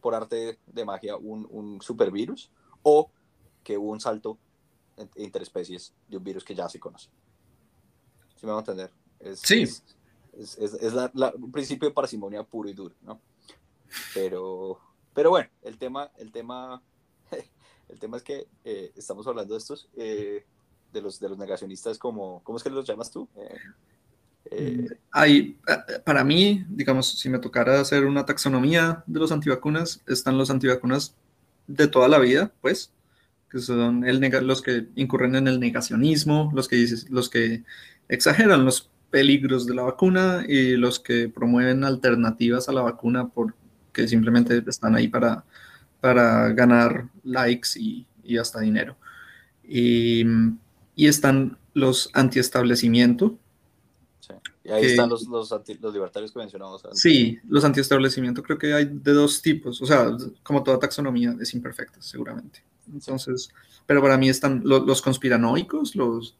por 0.00 0.14
arte 0.14 0.58
de 0.66 0.84
magia 0.84 1.16
un, 1.16 1.46
un 1.50 1.80
supervirus, 1.80 2.50
o 2.82 3.10
que 3.62 3.78
hubo 3.78 3.90
un 3.90 4.00
salto 4.00 4.38
interespecies 5.16 5.94
de 6.08 6.16
un 6.16 6.24
virus 6.24 6.44
que 6.44 6.54
ya 6.54 6.68
se 6.68 6.78
conoce. 6.80 7.08
¿Sí 8.36 8.46
me 8.46 8.52
va 8.52 8.58
a 8.58 8.60
entender? 8.60 8.90
Es, 9.20 9.40
sí. 9.40 9.62
Es, 9.62 9.84
es, 10.58 10.74
es 10.74 10.92
la, 10.92 11.10
un 11.36 11.52
principio 11.52 11.88
de 11.88 11.94
parsimonia 11.94 12.42
puro 12.42 12.68
y 12.68 12.72
duro, 12.72 12.94
¿no? 13.02 13.20
Pero, 14.14 14.80
pero 15.14 15.30
bueno, 15.30 15.48
el 15.62 15.78
tema, 15.78 16.10
el 16.16 16.32
tema, 16.32 16.82
el 17.88 17.98
tema 17.98 18.16
es 18.16 18.22
que 18.22 18.46
eh, 18.64 18.92
estamos 18.96 19.26
hablando 19.26 19.54
de 19.54 19.58
estos, 19.58 19.88
eh, 19.96 20.44
de, 20.92 21.02
los, 21.02 21.20
de 21.20 21.28
los 21.28 21.38
negacionistas 21.38 21.98
como, 21.98 22.42
¿cómo 22.42 22.58
es 22.58 22.64
que 22.64 22.70
los 22.70 22.86
llamas 22.86 23.10
tú? 23.10 23.28
Eh, 24.46 24.88
Hay, 25.10 25.58
para 26.04 26.24
mí, 26.24 26.64
digamos, 26.68 27.08
si 27.08 27.28
me 27.28 27.38
tocara 27.38 27.80
hacer 27.80 28.04
una 28.06 28.24
taxonomía 28.24 29.04
de 29.06 29.20
los 29.20 29.32
antivacunas, 29.32 30.02
están 30.06 30.36
los 30.36 30.50
antivacunas 30.50 31.14
de 31.66 31.88
toda 31.88 32.08
la 32.08 32.18
vida, 32.18 32.52
pues, 32.60 32.90
que 33.52 33.58
son 33.58 34.04
el 34.04 34.18
los 34.46 34.62
que 34.62 34.86
incurren 34.94 35.36
en 35.36 35.46
el 35.46 35.60
negacionismo, 35.60 36.50
los 36.54 36.68
que, 36.68 36.86
los 37.10 37.28
que 37.28 37.64
exageran 38.08 38.64
los 38.64 38.90
peligros 39.10 39.66
de 39.66 39.74
la 39.74 39.82
vacuna 39.82 40.42
y 40.48 40.74
los 40.76 40.98
que 40.98 41.28
promueven 41.28 41.84
alternativas 41.84 42.70
a 42.70 42.72
la 42.72 42.80
vacuna 42.80 43.28
porque 43.28 44.08
simplemente 44.08 44.64
están 44.66 44.96
ahí 44.96 45.06
para, 45.06 45.44
para 46.00 46.48
ganar 46.54 47.08
likes 47.24 47.78
y, 47.78 48.06
y 48.24 48.38
hasta 48.38 48.60
dinero. 48.60 48.96
Y, 49.62 50.24
y, 50.96 51.06
están 51.06 51.58
los 51.74 52.08
antiestablecimiento. 52.14 53.38
Sí. 54.20 54.32
Y 54.64 54.70
ahí 54.70 54.84
están 54.86 55.10
los, 55.10 55.26
los, 55.28 55.50
los, 55.50 55.92
libertarios 55.92 56.32
que 56.32 56.38
mencionamos. 56.38 56.82
Antes. 56.86 57.00
Sí, 57.00 57.38
los 57.46 57.64
antiestablecimiento 57.66 58.42
creo 58.42 58.56
que 58.56 58.72
hay 58.72 58.86
de 58.86 59.12
dos 59.12 59.42
tipos. 59.42 59.82
O 59.82 59.86
sea, 59.86 60.10
como 60.42 60.62
toda 60.62 60.78
taxonomía 60.78 61.36
es 61.38 61.52
imperfecta, 61.52 62.00
seguramente. 62.00 62.64
Entonces, 62.92 63.50
pero 63.86 64.00
para 64.00 64.16
mí 64.16 64.28
están 64.28 64.62
los, 64.64 65.02
conspiranoicos, 65.02 65.94
los, 65.96 66.36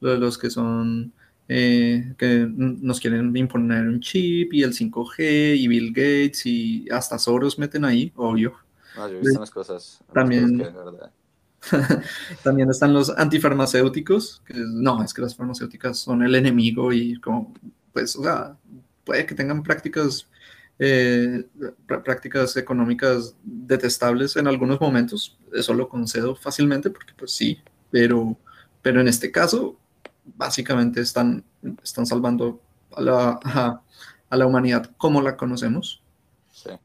los, 0.00 0.38
que 0.38 0.50
son, 0.50 1.12
eh, 1.48 2.14
que 2.18 2.46
nos 2.48 3.00
quieren 3.00 3.36
imponer 3.36 3.86
un 3.88 4.00
chip 4.00 4.52
y 4.54 4.62
el 4.62 4.72
5G 4.72 5.56
y 5.56 5.68
Bill 5.68 5.88
Gates 5.88 6.46
y 6.46 6.88
hasta 6.90 7.18
Soros 7.18 7.58
meten 7.58 7.84
ahí, 7.84 8.12
obvio. 8.16 8.54
No, 8.96 9.08
yo 9.08 9.16
he 9.16 9.20
visto 9.20 9.38
unas 9.38 9.50
cosas. 9.50 10.00
también, 10.12 10.62
también 12.42 12.70
están 12.70 12.92
los 12.92 13.10
antifarmacéuticos, 13.10 14.42
que 14.46 14.54
no, 14.54 15.02
es 15.02 15.12
que 15.12 15.22
las 15.22 15.34
farmacéuticas 15.34 15.98
son 15.98 16.22
el 16.22 16.34
enemigo 16.34 16.92
y 16.92 17.20
como, 17.20 17.54
pues, 17.92 18.16
o 18.16 18.22
sea, 18.22 18.56
puede 19.04 19.26
que 19.26 19.34
tengan 19.34 19.62
prácticas 19.62 20.28
eh, 20.78 21.44
prácticas 21.86 22.56
económicas 22.56 23.36
detestables 23.42 24.36
en 24.36 24.48
algunos 24.48 24.80
momentos, 24.80 25.38
eso 25.52 25.72
lo 25.74 25.88
concedo 25.88 26.34
fácilmente 26.34 26.90
porque 26.90 27.12
pues 27.16 27.30
sí, 27.32 27.58
pero, 27.90 28.36
pero 28.82 29.00
en 29.00 29.08
este 29.08 29.30
caso 29.30 29.78
básicamente 30.24 31.00
están, 31.00 31.44
están 31.82 32.06
salvando 32.06 32.60
a 32.96 33.00
la, 33.00 33.80
a, 34.30 34.36
la 34.36 34.46
humanidad 34.46 34.90
como 34.96 35.22
la 35.22 35.36
conocemos. 35.36 36.02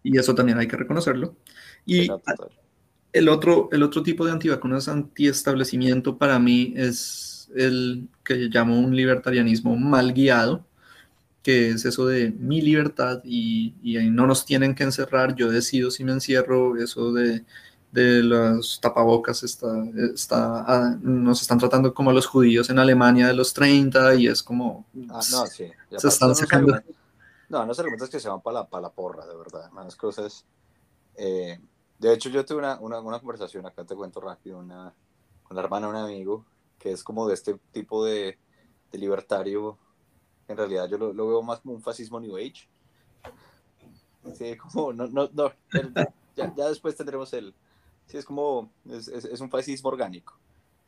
Y 0.03 0.17
eso 0.17 0.35
también 0.35 0.57
hay 0.57 0.67
que 0.67 0.75
reconocerlo. 0.75 1.35
Y 1.85 2.09
el 3.13 3.29
otro, 3.29 3.69
el 3.71 3.83
otro 3.83 4.03
tipo 4.03 4.25
de 4.25 4.31
antivacunas 4.31 4.87
antiestablecimiento 4.87 6.17
para 6.17 6.37
mí 6.37 6.73
es 6.75 7.49
el 7.55 8.07
que 8.23 8.35
llamo 8.35 8.79
un 8.79 8.95
libertarianismo 8.95 9.75
mal 9.75 10.13
guiado, 10.13 10.65
que 11.41 11.69
es 11.69 11.85
eso 11.85 12.05
de 12.05 12.31
mi 12.31 12.61
libertad 12.61 13.21
y, 13.23 13.75
y 13.81 13.97
no 14.09 14.27
nos 14.27 14.45
tienen 14.45 14.75
que 14.75 14.83
encerrar, 14.83 15.35
yo 15.35 15.49
decido 15.49 15.89
si 15.91 16.03
me 16.03 16.11
encierro, 16.11 16.77
eso 16.77 17.13
de, 17.13 17.45
de 17.91 18.21
los 18.21 18.79
tapabocas 18.81 19.43
está, 19.43 19.67
está, 20.13 20.63
ah, 20.67 20.97
nos 21.01 21.41
están 21.41 21.57
tratando 21.57 21.93
como 21.93 22.11
a 22.11 22.13
los 22.13 22.27
judíos 22.27 22.69
en 22.69 22.79
Alemania 22.79 23.27
de 23.27 23.33
los 23.33 23.53
30 23.53 24.15
y 24.15 24.27
es 24.27 24.43
como... 24.43 24.85
Ah, 25.09 25.21
no, 25.31 25.47
sí. 25.47 25.71
Se 25.97 26.07
están 26.07 26.35
sacando... 26.35 26.79
No, 27.47 27.65
no 27.65 27.73
se 27.73 27.81
argumentos 27.81 28.09
que 28.09 28.19
se 28.19 28.29
van 28.29 28.41
para 28.41 28.59
la, 28.59 28.67
para 28.67 28.81
la 28.83 28.89
porra, 28.91 29.25
de 29.25 29.35
verdad. 29.35 29.71
Más 29.71 29.95
cosas... 29.95 30.45
Eh, 31.15 31.59
de 31.97 32.13
hecho, 32.13 32.29
yo 32.29 32.45
tuve 32.45 32.59
una, 32.59 32.79
una, 32.79 32.99
una, 32.99 33.19
conversación, 33.19 33.65
acá 33.65 33.83
te 33.83 33.95
cuento 33.95 34.21
rápido, 34.21 34.59
una, 34.59 34.93
con 35.43 35.57
la 35.57 35.63
hermana 35.63 35.87
de 35.87 35.93
un 35.93 35.99
amigo, 35.99 36.45
que 36.77 36.91
es 36.91 37.03
como 37.03 37.27
de 37.27 37.33
este 37.33 37.59
tipo 37.73 38.05
de, 38.05 38.37
de 38.89 38.97
libertario 38.97 39.77
en 40.49 40.57
realidad 40.57 40.89
yo 40.89 40.97
lo, 40.97 41.13
lo, 41.13 41.27
veo 41.27 41.41
más 41.41 41.59
como 41.59 41.75
un 41.75 41.81
fascismo 41.81 42.19
New 42.19 42.35
Age. 42.35 42.67
Sí, 44.33 44.57
como, 44.57 44.91
no, 44.91 45.07
no, 45.07 45.29
no, 45.31 45.53
ya, 46.35 46.53
ya 46.55 46.67
después 46.67 46.95
tendremos 46.95 47.31
el, 47.33 47.53
sí, 48.07 48.17
es 48.17 48.25
como, 48.25 48.71
es, 48.89 49.07
es, 49.07 49.25
es 49.25 49.39
un 49.39 49.49
fascismo 49.49 49.89
orgánico, 49.89 50.37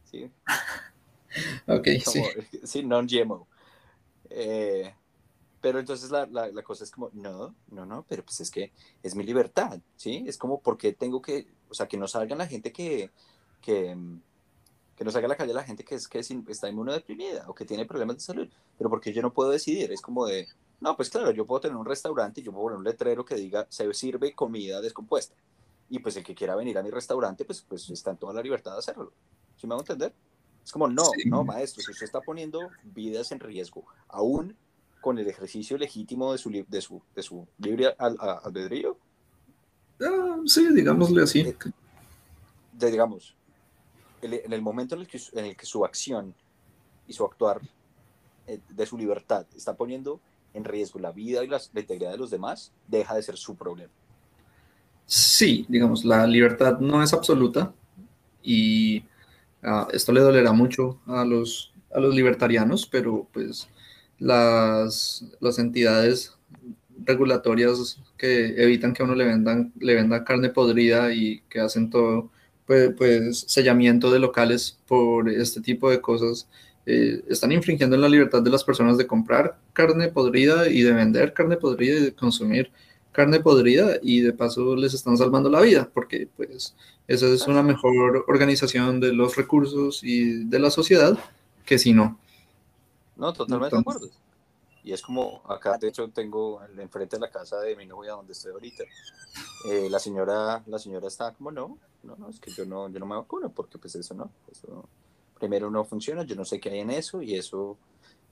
¿sí? 0.04 0.30
Ok, 1.66 1.88
sí. 2.06 2.22
Sí, 2.66 2.84
non-GMO. 2.84 3.48
Eh, 4.30 4.94
pero 5.62 5.80
entonces 5.80 6.12
la, 6.12 6.26
la, 6.26 6.48
la, 6.48 6.62
cosa 6.62 6.84
es 6.84 6.92
como, 6.92 7.10
no, 7.14 7.56
no, 7.70 7.86
no, 7.86 8.04
pero 8.10 8.26
pues 8.26 8.42
es 8.42 8.52
que 8.52 8.74
es 9.02 9.16
mi 9.16 9.24
libertad, 9.24 9.80
¿sí? 9.96 10.26
Es 10.28 10.38
como, 10.38 10.60
porque 10.60 10.92
tengo 10.92 11.22
que, 11.22 11.48
o 11.70 11.74
sea, 11.74 11.88
que 11.88 11.98
no 11.98 12.08
salgan 12.08 12.40
la 12.40 12.48
gente 12.48 12.74
que, 12.74 13.12
que, 13.62 13.96
que 15.02 15.06
no 15.06 15.10
salga 15.10 15.26
a 15.26 15.30
la 15.30 15.36
calle 15.36 15.52
la 15.52 15.64
gente 15.64 15.84
que, 15.84 15.96
es, 15.96 16.08
que 16.08 16.20
está 16.20 16.70
inmunodeprimida 16.70 17.46
o 17.48 17.56
que 17.56 17.66
tiene 17.66 17.88
problemas 17.88 18.18
de 18.18 18.22
salud, 18.22 18.48
pero 18.78 18.88
porque 18.88 19.12
yo 19.12 19.24
no 19.24 19.34
puedo 19.34 19.50
decidir, 19.50 19.92
es 19.92 20.00
como 20.00 20.28
de, 20.28 20.48
no, 20.80 20.96
pues 20.96 21.10
claro, 21.10 21.32
yo 21.32 21.44
puedo 21.44 21.60
tener 21.60 21.76
un 21.76 21.88
restaurante 21.88 22.40
y 22.40 22.44
yo 22.44 22.52
puedo 22.52 22.66
poner 22.66 22.78
un 22.78 22.84
letrero 22.84 23.26
que 23.26 23.34
diga, 23.34 23.66
se 23.68 23.92
sirve 23.96 24.36
comida 24.36 24.80
descompuesta, 24.80 25.34
y 25.90 25.98
pues 25.98 26.18
el 26.18 26.24
que 26.24 26.36
quiera 26.36 26.56
venir 26.56 26.78
a 26.78 26.84
mi 26.84 26.92
restaurante, 26.92 27.46
pues, 27.46 27.66
pues 27.68 27.90
está 27.90 28.12
en 28.12 28.18
toda 28.18 28.32
la 28.32 28.44
libertad 28.44 28.74
de 28.74 28.78
hacerlo, 28.78 29.12
¿sí 29.58 29.66
me 29.66 29.74
hago 29.74 29.82
entender? 29.82 30.14
Es 30.64 30.72
como, 30.72 30.88
no, 30.88 31.06
no, 31.26 31.44
maestro, 31.44 31.82
si 31.82 31.90
usted 31.90 32.06
está 32.06 32.22
poniendo 32.22 32.60
vidas 32.84 33.32
en 33.32 33.40
riesgo, 33.40 33.84
aún 34.08 34.56
con 35.02 35.18
el 35.18 35.28
ejercicio 35.28 35.80
legítimo 35.80 36.32
de 36.32 36.38
su, 36.38 36.52
de 36.52 36.80
su, 36.80 37.02
de 37.16 37.24
su 37.24 37.48
libre 37.58 37.96
albedrío. 37.98 39.00
Ah, 40.00 40.38
sí, 40.46 40.72
digámosle 40.72 41.24
así. 41.24 41.40
Eh, 41.40 41.58
de, 42.74 42.92
digamos, 42.92 43.36
en 44.22 44.54
el 44.54 44.62
momento 44.62 44.96
en 44.96 45.02
el, 45.02 45.08
que, 45.08 45.20
en 45.34 45.46
el 45.46 45.56
que 45.56 45.66
su 45.66 45.84
acción 45.86 46.34
y 47.08 47.14
su 47.14 47.26
actuar 47.26 47.62
eh, 48.48 48.60
de 48.70 48.86
su 48.86 48.98
libertad 48.98 49.46
está 49.56 49.76
poniendo 49.76 50.20
en 50.54 50.64
riesgo 50.64 51.00
la 51.00 51.12
vida 51.12 51.44
y 51.44 51.48
la, 51.48 51.62
integridad 51.76 52.12
de 52.12 52.18
los 52.18 52.32
demás, 52.32 52.72
deja 52.88 53.16
de 53.16 53.24
ser 53.24 53.38
su 53.38 53.56
problema. 53.56 53.92
Sí, 55.06 55.66
digamos, 55.70 56.04
la 56.06 56.26
libertad 56.28 56.80
no 56.80 57.02
es 57.02 57.14
absoluta 57.14 57.74
y 58.44 59.04
ah, 59.64 59.88
esto 59.92 60.12
le 60.12 60.22
dolerá 60.22 60.52
mucho 60.52 61.00
a 61.06 61.24
los, 61.26 61.74
a 61.94 62.00
los 62.00 62.14
libertarianos, 62.14 62.86
pero 62.86 63.28
pues 63.32 63.68
las, 64.20 65.26
las 65.40 65.60
entidades 65.60 66.38
regulatorias 67.04 68.00
que 68.18 68.62
evitan 68.62 68.94
que 68.94 69.04
uno 69.04 69.16
le 69.16 69.26
vendan 69.26 69.74
le 69.80 69.96
venda 69.96 70.24
carne 70.24 70.50
podrida 70.50 71.14
y 71.14 71.42
que 71.50 71.60
hacen 71.60 71.90
todo 71.90 72.30
pues, 72.72 72.94
pues 72.98 73.40
sellamiento 73.50 74.10
de 74.12 74.20
locales 74.20 74.80
por 74.88 75.28
este 75.28 75.60
tipo 75.60 75.90
de 75.90 76.00
cosas 76.00 76.48
eh, 76.86 77.22
están 77.28 77.52
infringiendo 77.52 77.98
la 77.98 78.08
libertad 78.08 78.42
de 78.42 78.50
las 78.50 78.64
personas 78.64 78.98
de 78.98 79.06
comprar 79.06 79.58
carne 79.74 80.08
podrida 80.08 80.70
y 80.70 80.82
de 80.82 80.94
vender 80.94 81.34
carne 81.34 81.58
podrida 81.58 81.98
y 81.98 82.04
de 82.04 82.14
consumir 82.14 82.72
carne 83.12 83.42
podrida 83.42 83.98
y 84.02 84.22
de 84.22 84.32
paso 84.32 84.74
les 84.78 84.94
están 84.94 85.18
salvando 85.18 85.50
la 85.50 85.60
vida 85.60 85.90
porque 85.94 86.30
pues 86.38 86.74
esa 87.10 87.28
es 87.28 87.46
una 87.46 87.62
mejor 87.62 88.24
organización 88.30 89.02
de 89.02 89.12
los 89.12 89.36
recursos 89.36 90.02
y 90.02 90.46
de 90.46 90.60
la 90.60 90.72
sociedad 90.72 91.20
que 91.66 91.78
si 91.78 91.92
no. 91.92 92.18
No, 93.18 93.34
totalmente 93.34 93.76
de 93.76 93.82
acuerdo. 93.82 94.10
Y 94.84 94.94
es 94.94 95.02
como 95.02 95.42
acá, 95.48 95.78
de 95.78 95.90
hecho, 95.90 96.10
tengo 96.10 96.62
enfrente 96.78 97.18
de 97.18 97.22
la 97.22 97.30
casa 97.30 97.60
de 97.60 97.76
mi 97.76 97.86
novia 97.86 98.14
donde 98.14 98.34
estoy 98.34 98.52
ahorita. 98.52 98.84
Eh, 99.66 99.90
la 99.90 100.00
señora, 100.00 100.64
la 100.66 100.80
señora 100.80 101.08
está 101.08 101.34
como 101.34 101.52
no, 101.52 101.78
no, 102.04 102.16
no, 102.16 102.30
es 102.30 102.40
que 102.40 102.52
yo 102.52 102.66
no, 102.66 102.90
yo 102.90 103.00
no 103.00 103.06
me 103.06 103.16
vacuno 103.16 103.50
porque 103.50 103.78
pues 103.78 103.96
eso 103.96 104.14
no, 104.16 104.32
eso 104.52 104.90
primero 105.38 105.70
no 105.70 105.84
funciona, 105.86 106.24
yo 106.24 106.36
no 106.36 106.46
sé 106.46 106.60
qué 106.60 106.70
hay 106.70 106.80
en 106.80 106.92
eso 106.92 107.22
y 107.22 107.36
eso, 107.36 107.78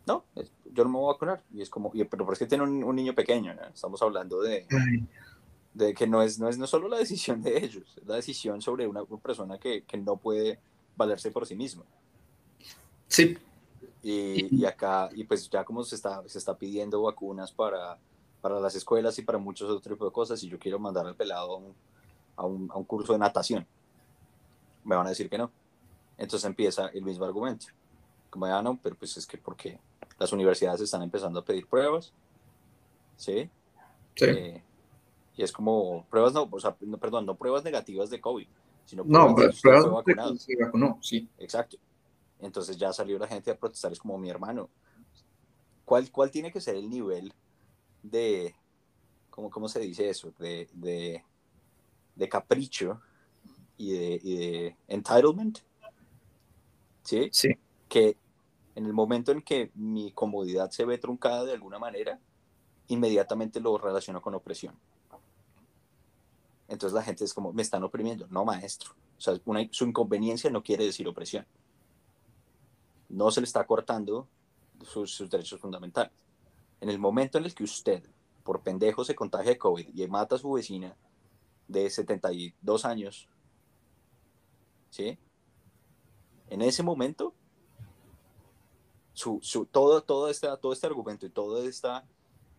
no, 0.05 0.25
yo 0.73 0.83
no 0.83 0.89
me 0.89 0.97
voy 0.97 1.09
a 1.09 1.13
vacunar. 1.13 1.43
Y 1.53 1.61
es 1.61 1.69
como, 1.69 1.91
pero 1.91 2.25
por 2.25 2.33
es 2.33 2.39
que 2.39 2.47
tiene 2.47 2.63
un, 2.63 2.95
niño 2.95 3.13
pequeño, 3.13 3.53
estamos 3.73 4.01
hablando 4.01 4.41
de, 4.41 4.65
de 5.73 5.93
que 5.93 6.07
no 6.07 6.21
es, 6.21 6.39
no 6.39 6.49
es 6.49 6.57
no 6.57 6.67
solo 6.67 6.87
la 6.87 6.97
decisión 6.97 7.41
de 7.41 7.57
ellos, 7.57 7.95
es 7.97 8.05
la 8.05 8.15
decisión 8.15 8.61
sobre 8.61 8.87
una, 8.87 9.03
persona 9.05 9.59
que, 9.59 9.83
que, 9.83 9.97
no 9.97 10.17
puede 10.17 10.59
valerse 10.95 11.31
por 11.31 11.45
sí 11.45 11.55
misma. 11.55 11.83
Sí. 13.07 13.37
Y, 14.01 14.61
y, 14.61 14.65
acá, 14.65 15.09
y 15.13 15.23
pues 15.25 15.49
ya 15.49 15.63
como 15.63 15.83
se 15.83 15.95
está, 15.95 16.23
se 16.27 16.37
está 16.37 16.57
pidiendo 16.57 17.01
vacunas 17.01 17.51
para, 17.51 17.97
para 18.41 18.59
las 18.59 18.75
escuelas 18.75 19.17
y 19.19 19.23
para 19.23 19.37
muchos 19.37 19.69
otros 19.69 19.93
tipos 19.93 20.07
de 20.07 20.13
cosas, 20.13 20.41
y 20.43 20.47
yo 20.47 20.57
quiero 20.57 20.79
mandar 20.79 21.05
al 21.05 21.15
pelado 21.15 21.61
a 22.35 22.45
un, 22.45 22.71
a 22.71 22.77
un 22.77 22.83
curso 22.85 23.13
de 23.13 23.19
natación, 23.19 23.67
me 24.85 24.95
van 24.95 25.05
a 25.05 25.09
decir 25.09 25.29
que 25.29 25.37
no. 25.37 25.51
Entonces 26.17 26.45
empieza 26.45 26.87
el 26.87 27.03
mismo 27.03 27.25
argumento. 27.25 27.67
Como 28.29 28.47
ya 28.47 28.61
no, 28.61 28.77
pero 28.81 28.95
pues 28.95 29.17
es 29.17 29.25
que 29.25 29.37
porque 29.37 29.79
las 30.19 30.31
universidades 30.31 30.81
están 30.81 31.01
empezando 31.01 31.39
a 31.39 31.45
pedir 31.45 31.65
pruebas, 31.67 32.13
¿sí? 33.17 33.49
Sí. 34.15 34.25
Eh, 34.25 34.63
y 35.35 35.43
es 35.43 35.51
como 35.51 36.05
pruebas, 36.09 36.33
no, 36.33 36.47
o 36.51 36.59
sea, 36.59 36.75
no, 36.81 36.97
perdón, 36.97 37.25
no 37.25 37.35
pruebas 37.35 37.63
negativas 37.63 38.09
de 38.09 38.19
COVID, 38.19 38.47
sino 38.85 39.05
pruebas, 39.05 39.31
no, 39.31 39.41
de 39.41 39.53
pruebas 39.61 40.05
de 40.05 40.37
se 40.37 40.63
vacunó, 40.63 40.97
sí. 41.01 41.27
Exacto. 41.39 41.77
Entonces 42.39 42.77
ya 42.77 42.93
salió 42.93 43.19
la 43.19 43.27
gente 43.27 43.51
a 43.51 43.57
protestar, 43.57 43.91
es 43.91 43.99
como 43.99 44.17
mi 44.17 44.29
hermano. 44.29 44.69
¿Cuál, 45.85 46.11
cuál 46.11 46.31
tiene 46.31 46.51
que 46.51 46.61
ser 46.61 46.75
el 46.75 46.89
nivel 46.89 47.33
de, 48.03 48.55
¿cómo, 49.29 49.49
cómo 49.49 49.67
se 49.67 49.79
dice 49.79 50.09
eso? 50.09 50.31
De, 50.37 50.69
de, 50.73 51.23
de 52.15 52.29
capricho 52.29 53.01
y 53.77 53.91
de, 53.91 54.19
y 54.23 54.37
de 54.37 54.77
entitlement 54.87 55.59
¿sí? 57.03 57.29
Sí. 57.31 57.49
Que 57.87 58.17
en 58.75 58.85
el 58.85 58.93
momento 58.93 59.31
en 59.31 59.41
que 59.41 59.71
mi 59.73 60.11
comodidad 60.11 60.69
se 60.69 60.85
ve 60.85 60.97
truncada 60.97 61.43
de 61.43 61.53
alguna 61.53 61.79
manera, 61.79 62.19
inmediatamente 62.87 63.59
lo 63.59 63.77
relaciono 63.77 64.21
con 64.21 64.35
opresión. 64.35 64.75
Entonces 66.67 66.93
la 66.93 67.03
gente 67.03 67.25
es 67.25 67.33
como, 67.33 67.51
me 67.51 67.63
están 67.63 67.83
oprimiendo. 67.83 68.27
No, 68.29 68.45
maestro. 68.45 68.91
O 69.17 69.21
sea, 69.21 69.33
su 69.71 69.85
inconveniencia 69.85 70.49
no 70.49 70.63
quiere 70.63 70.85
decir 70.85 71.07
opresión. 71.07 71.45
No 73.09 73.31
se 73.31 73.41
le 73.41 73.45
está 73.45 73.65
cortando 73.65 74.27
sus, 74.83 75.29
derechos 75.29 75.59
fundamentales. 75.59 76.13
En 76.79 76.89
el 76.89 76.99
momento 76.99 77.37
en 77.37 77.45
el 77.45 77.53
que 77.53 77.63
usted, 77.63 78.03
por 78.43 78.61
pendejo, 78.61 79.03
se 79.03 79.15
contagia 79.15 79.51
de 79.51 79.57
COVID 79.57 79.89
y 79.93 80.07
mata 80.07 80.35
a 80.35 80.39
su 80.39 80.51
vecina 80.51 80.95
de 81.67 81.89
72 81.89 82.85
años, 82.85 83.27
¿sí? 84.89 85.19
en 86.49 86.61
ese 86.61 86.83
momento, 86.83 87.33
su, 89.13 89.39
su, 89.41 89.65
todo, 89.65 90.01
todo, 90.01 90.29
este, 90.29 90.47
todo 90.61 90.73
este 90.73 90.87
argumento 90.87 91.25
y 91.25 91.29
toda 91.29 91.63
esta 91.65 92.05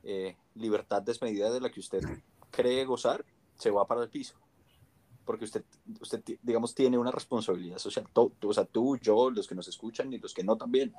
eh, 0.03 0.37
libertad 0.55 1.03
desmedida 1.03 1.51
de 1.51 1.61
la 1.61 1.71
que 1.71 1.81
usted 1.81 2.03
cree 2.51 2.85
gozar 2.85 3.25
se 3.57 3.71
va 3.71 3.87
para 3.87 4.03
el 4.03 4.09
piso. 4.09 4.37
Porque 5.31 5.45
usted, 5.45 5.63
usted 6.01 6.25
digamos, 6.43 6.75
tiene 6.75 6.99
una 6.99 7.13
responsabilidad 7.13 7.79
social. 7.79 8.05
Tú, 8.13 8.33
o 8.43 8.53
sea, 8.53 8.65
tú, 8.65 8.97
yo, 8.97 9.31
los 9.31 9.47
que 9.47 9.55
nos 9.55 9.69
escuchan 9.69 10.13
y 10.13 10.19
los 10.19 10.35
que 10.35 10.43
no 10.43 10.57
también. 10.57 10.93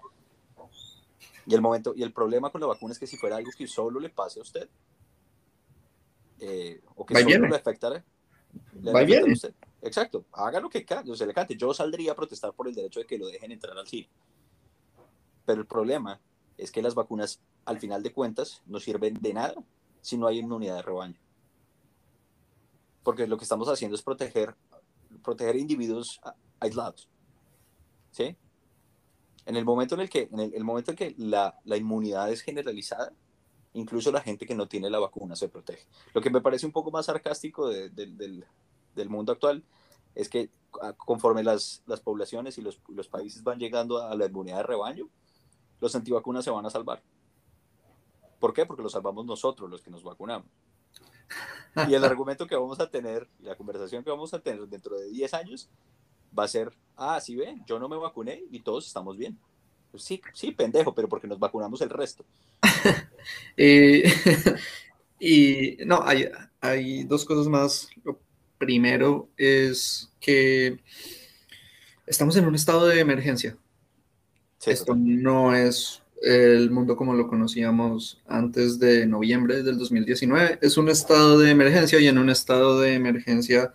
Y 1.45 1.53
el, 1.53 1.59
momento, 1.59 1.91
y 1.93 2.01
el 2.01 2.13
problema 2.13 2.49
con 2.49 2.61
la 2.61 2.67
vacuna 2.67 2.93
es 2.93 2.99
que 2.99 3.07
si 3.07 3.17
fuera 3.17 3.35
algo 3.35 3.51
que 3.57 3.67
solo 3.67 3.99
le 3.99 4.09
pase 4.09 4.39
a 4.39 4.43
usted, 4.43 4.69
eh, 6.39 6.79
o 6.95 7.05
que 7.05 7.13
solo 7.13 7.47
le 7.49 7.55
afectara, 7.57 8.05
le 8.81 8.91
afectara 8.91 9.29
a 9.29 9.33
usted, 9.33 9.53
Exacto, 9.81 10.23
haga 10.31 10.61
lo 10.61 10.69
que 10.69 10.85
se 11.13 11.25
le 11.25 11.33
cante. 11.33 11.57
Yo 11.57 11.73
saldría 11.73 12.13
a 12.13 12.15
protestar 12.15 12.53
por 12.53 12.69
el 12.69 12.73
derecho 12.73 13.01
de 13.01 13.05
que 13.05 13.17
lo 13.17 13.27
dejen 13.27 13.51
entrar 13.51 13.77
al 13.77 13.85
cine. 13.85 14.07
Pero 15.45 15.59
el 15.59 15.67
problema 15.67 16.21
es 16.57 16.71
que 16.71 16.81
las 16.81 16.95
vacunas, 16.95 17.41
al 17.65 17.79
final 17.81 18.01
de 18.01 18.13
cuentas, 18.13 18.61
no 18.65 18.79
sirven 18.79 19.15
de 19.15 19.33
nada 19.33 19.55
si 19.99 20.17
no 20.17 20.25
hay 20.25 20.39
inmunidad 20.39 20.77
de 20.77 20.81
rebaño. 20.83 21.19
Porque 23.03 23.27
lo 23.27 23.37
que 23.37 23.43
estamos 23.43 23.67
haciendo 23.67 23.95
es 23.95 24.03
proteger, 24.03 24.55
proteger 25.23 25.55
individuos 25.55 26.19
aislados. 26.59 27.09
¿Sí? 28.11 28.35
En 29.45 29.55
el 29.55 29.65
momento 29.65 29.95
en 29.95 30.01
el 30.01 30.09
que, 30.09 30.29
en 30.31 30.39
el, 30.39 30.63
momento 30.63 30.91
en 30.91 30.97
que 30.97 31.15
la, 31.17 31.59
la, 31.63 31.77
inmunidad 31.77 32.31
es 32.31 32.41
generalizada, 32.41 33.11
incluso 33.73 34.11
la 34.11 34.21
gente 34.21 34.45
que 34.45 34.53
no 34.53 34.67
tiene 34.67 34.89
la 34.89 34.99
vacuna 34.99 35.35
se 35.35 35.49
protege. 35.49 35.87
Lo 36.13 36.21
que 36.21 36.29
me 36.29 36.41
parece 36.41 36.65
un 36.65 36.71
poco 36.71 36.91
más 36.91 37.07
sarcástico 37.07 37.69
del, 37.69 38.45
del 38.95 39.09
mundo 39.09 39.31
actual 39.31 39.63
es 40.15 40.29
que 40.29 40.49
conforme 40.97 41.43
las, 41.43 41.83
las 41.85 42.01
poblaciones 42.01 42.57
y 42.57 42.61
los, 42.61 42.81
los, 42.89 43.07
países 43.07 43.43
van 43.43 43.59
llegando 43.59 44.01
a 44.01 44.15
la 44.15 44.25
inmunidad 44.25 44.57
de 44.57 44.63
rebaño, 44.63 45.09
los 45.79 45.95
antivacunas 45.95 46.43
se 46.43 46.51
van 46.51 46.65
a 46.65 46.69
salvar. 46.69 47.01
¿Por 48.39 48.53
qué? 48.53 48.65
Porque 48.65 48.83
los 48.83 48.91
salvamos 48.93 49.25
nosotros, 49.25 49.69
los 49.69 49.81
que 49.81 49.91
nos 49.91 50.03
vacunamos. 50.03 50.47
Y 51.87 51.93
el 51.93 52.03
argumento 52.03 52.47
que 52.47 52.55
vamos 52.55 52.79
a 52.79 52.89
tener, 52.89 53.27
la 53.41 53.55
conversación 53.55 54.03
que 54.03 54.09
vamos 54.09 54.33
a 54.33 54.39
tener 54.39 54.67
dentro 54.67 54.97
de 54.97 55.09
10 55.09 55.33
años, 55.33 55.69
va 56.37 56.43
a 56.43 56.47
ser, 56.47 56.71
ah, 56.97 57.19
sí 57.21 57.35
ve, 57.35 57.55
yo 57.65 57.79
no 57.79 57.87
me 57.87 57.97
vacuné 57.97 58.43
y 58.51 58.59
todos 58.59 58.87
estamos 58.87 59.17
bien. 59.17 59.37
Pues 59.89 60.03
sí, 60.03 60.21
sí, 60.33 60.51
pendejo, 60.51 60.93
pero 60.93 61.07
porque 61.09 61.27
nos 61.27 61.39
vacunamos 61.39 61.81
el 61.81 61.89
resto. 61.89 62.25
Eh, 63.55 64.03
y 65.19 65.77
no, 65.85 66.01
hay, 66.03 66.27
hay 66.59 67.03
dos 67.03 67.23
cosas 67.23 67.47
más 67.47 67.87
Primero 68.61 69.27
es 69.37 70.13
que 70.19 70.79
estamos 72.05 72.35
en 72.35 72.45
un 72.45 72.53
estado 72.53 72.85
de 72.85 72.99
emergencia. 72.99 73.57
Esto 74.63 74.93
no 74.95 75.55
es 75.55 76.03
el 76.21 76.69
mundo 76.69 76.95
como 76.95 77.13
lo 77.13 77.27
conocíamos 77.27 78.21
antes 78.27 78.79
de 78.79 79.05
noviembre 79.07 79.63
del 79.63 79.77
2019. 79.77 80.59
Es 80.61 80.77
un 80.77 80.89
estado 80.89 81.39
de 81.39 81.49
emergencia 81.49 81.99
y 81.99 82.07
en 82.07 82.17
un 82.17 82.29
estado 82.29 82.79
de 82.79 82.93
emergencia 82.93 83.71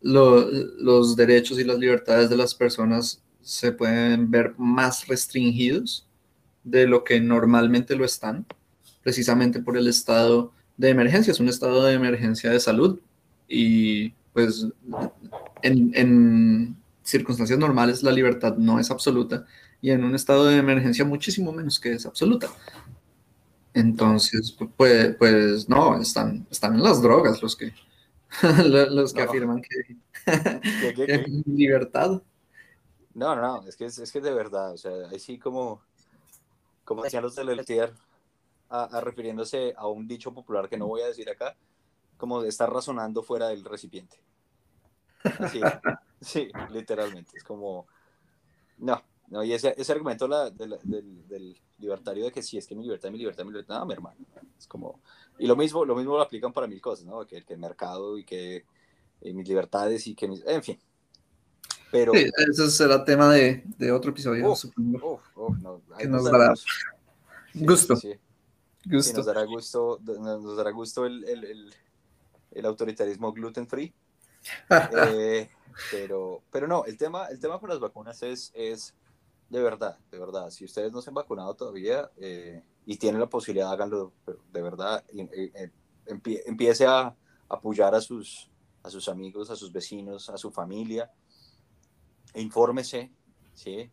los 0.00 1.16
derechos 1.16 1.58
y 1.58 1.64
las 1.64 1.78
libertades 1.78 2.28
de 2.28 2.36
las 2.36 2.54
personas 2.54 3.22
se 3.42 3.72
pueden 3.72 4.30
ver 4.30 4.54
más 4.56 5.06
restringidos 5.06 6.06
de 6.64 6.86
lo 6.86 7.04
que 7.04 7.20
normalmente 7.20 7.94
lo 7.96 8.04
están, 8.04 8.46
precisamente 9.02 9.60
por 9.60 9.76
el 9.76 9.86
estado 9.86 10.52
de 10.76 10.90
emergencia. 10.90 11.30
Es 11.30 11.40
un 11.40 11.48
estado 11.48 11.84
de 11.84 11.94
emergencia 11.94 12.50
de 12.50 12.60
salud 12.60 12.98
y 13.48 14.10
pues 14.32 14.66
en, 15.62 16.76
circunstancias 17.04 17.58
normales 17.58 18.04
la 18.04 18.12
libertad 18.12 18.56
no 18.56 18.78
es 18.78 18.90
absoluta 18.90 19.44
y 19.82 19.90
en 19.90 20.04
un 20.04 20.14
estado 20.14 20.46
de 20.46 20.56
emergencia 20.56 21.04
muchísimo 21.04 21.52
menos 21.52 21.78
que 21.80 21.92
es 21.92 22.06
absoluta. 22.06 22.48
Entonces, 23.74 24.56
pues, 24.76 25.16
pues 25.16 25.68
no, 25.68 26.00
están, 26.00 26.46
están 26.50 26.76
en 26.76 26.84
las 26.84 27.02
drogas 27.02 27.42
los 27.42 27.56
que, 27.56 27.74
los 28.64 29.12
que 29.12 29.22
afirman 29.22 29.60
que, 29.60 29.96
libertad. 31.46 32.22
No, 33.12 33.34
no, 33.34 33.66
es 33.66 33.76
que 33.76 33.86
es, 33.86 34.12
que 34.12 34.20
de 34.20 34.32
verdad, 34.32 34.72
o 34.72 34.78
sea, 34.78 34.92
ahí 35.10 35.18
sí 35.18 35.36
como, 35.36 35.82
como 36.84 37.02
decían 37.02 37.24
los 37.24 37.34
de 37.34 37.44
Leltier, 37.44 37.92
a, 38.70 39.00
refiriéndose 39.00 39.74
a 39.76 39.88
un 39.88 40.06
dicho 40.06 40.32
popular 40.32 40.68
que 40.68 40.78
no 40.78 40.86
voy 40.86 41.02
a 41.02 41.08
decir 41.08 41.28
acá, 41.28 41.56
como 42.16 42.40
de 42.40 42.48
estar 42.48 42.72
razonando 42.72 43.24
fuera 43.24 43.48
del 43.48 43.64
recipiente. 43.64 44.22
sí, 46.20 46.48
literalmente, 46.70 47.36
es 47.36 47.42
como, 47.42 47.86
no, 48.78 49.02
no, 49.32 49.42
y 49.42 49.54
ese, 49.54 49.74
ese 49.78 49.92
argumento 49.92 50.28
del, 50.28 50.78
del, 50.84 51.58
libertario 51.78 52.26
de 52.26 52.32
que 52.32 52.42
sí, 52.42 52.58
es 52.58 52.66
que 52.66 52.74
mi 52.74 52.82
libertad, 52.82 53.10
mi 53.10 53.16
libertad, 53.16 53.44
mi 53.44 53.50
libertad, 53.50 53.78
no, 53.78 53.86
mi 53.86 53.94
hermano, 53.94 54.16
es 54.58 54.66
como, 54.66 55.00
y 55.38 55.46
lo 55.46 55.56
mismo, 55.56 55.86
lo 55.86 55.96
mismo 55.96 56.16
lo 56.16 56.20
aplican 56.20 56.52
para 56.52 56.66
mil 56.66 56.82
cosas, 56.82 57.06
¿no? 57.06 57.26
Que, 57.26 57.42
que 57.42 57.54
el 57.54 57.58
mercado 57.58 58.18
y 58.18 58.24
que 58.24 58.66
eh, 59.22 59.32
mis 59.32 59.48
libertades 59.48 60.06
y 60.06 60.14
que 60.14 60.28
mis, 60.28 60.44
en 60.46 60.62
fin, 60.62 60.78
pero, 61.90 62.12
sí, 62.12 62.30
ese 62.50 62.70
será 62.70 63.06
tema 63.06 63.32
de, 63.32 63.62
de 63.78 63.90
otro 63.90 64.10
episodio, 64.10 64.54
supongo. 64.54 65.22
que 65.98 66.06
nos, 66.06 66.24
dará 66.24 66.52
gusto. 67.54 67.96
Sí, 67.96 68.12
gusto. 68.84 69.16
nos 69.16 69.26
dará 69.26 69.44
gusto, 69.44 69.98
nos 70.02 70.56
dará 70.58 70.72
gusto 70.72 71.06
el, 71.06 71.24
el, 71.24 71.74
el, 72.50 72.66
autoritarismo 72.66 73.32
gluten 73.32 73.66
free. 73.66 73.94
Eh, 75.14 75.48
pero, 75.90 76.42
pero 76.50 76.66
no, 76.66 76.84
el 76.84 76.98
tema, 76.98 77.26
el 77.28 77.40
tema 77.40 77.58
con 77.58 77.70
las 77.70 77.80
vacunas 77.80 78.22
es, 78.22 78.52
es 78.54 78.94
de 79.52 79.62
verdad, 79.62 79.98
de 80.10 80.18
verdad. 80.18 80.50
Si 80.50 80.64
ustedes 80.64 80.90
no 80.92 81.00
se 81.00 81.10
han 81.10 81.14
vacunado 81.14 81.54
todavía 81.54 82.10
eh, 82.16 82.62
y 82.86 82.96
tienen 82.96 83.20
la 83.20 83.28
posibilidad, 83.28 83.70
háganlo 83.70 84.12
de 84.52 84.62
verdad. 84.62 85.04
Eh, 85.12 85.70
empiece 86.46 86.86
a 86.86 87.14
apoyar 87.48 87.94
a 87.94 88.00
sus, 88.00 88.50
a 88.82 88.90
sus 88.90 89.08
amigos, 89.08 89.50
a 89.50 89.56
sus 89.56 89.70
vecinos, 89.70 90.30
a 90.30 90.36
su 90.36 90.50
familia 90.50 91.10
infórmese, 92.34 93.10
¿sí? 93.54 93.90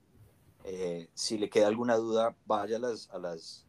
Eh, 0.64 1.10
si 1.14 1.38
le 1.38 1.50
queda 1.50 1.68
alguna 1.68 1.96
duda, 1.96 2.36
vaya 2.46 2.78
a 2.78 2.80
las, 2.80 3.10
a 3.12 3.20
las 3.20 3.66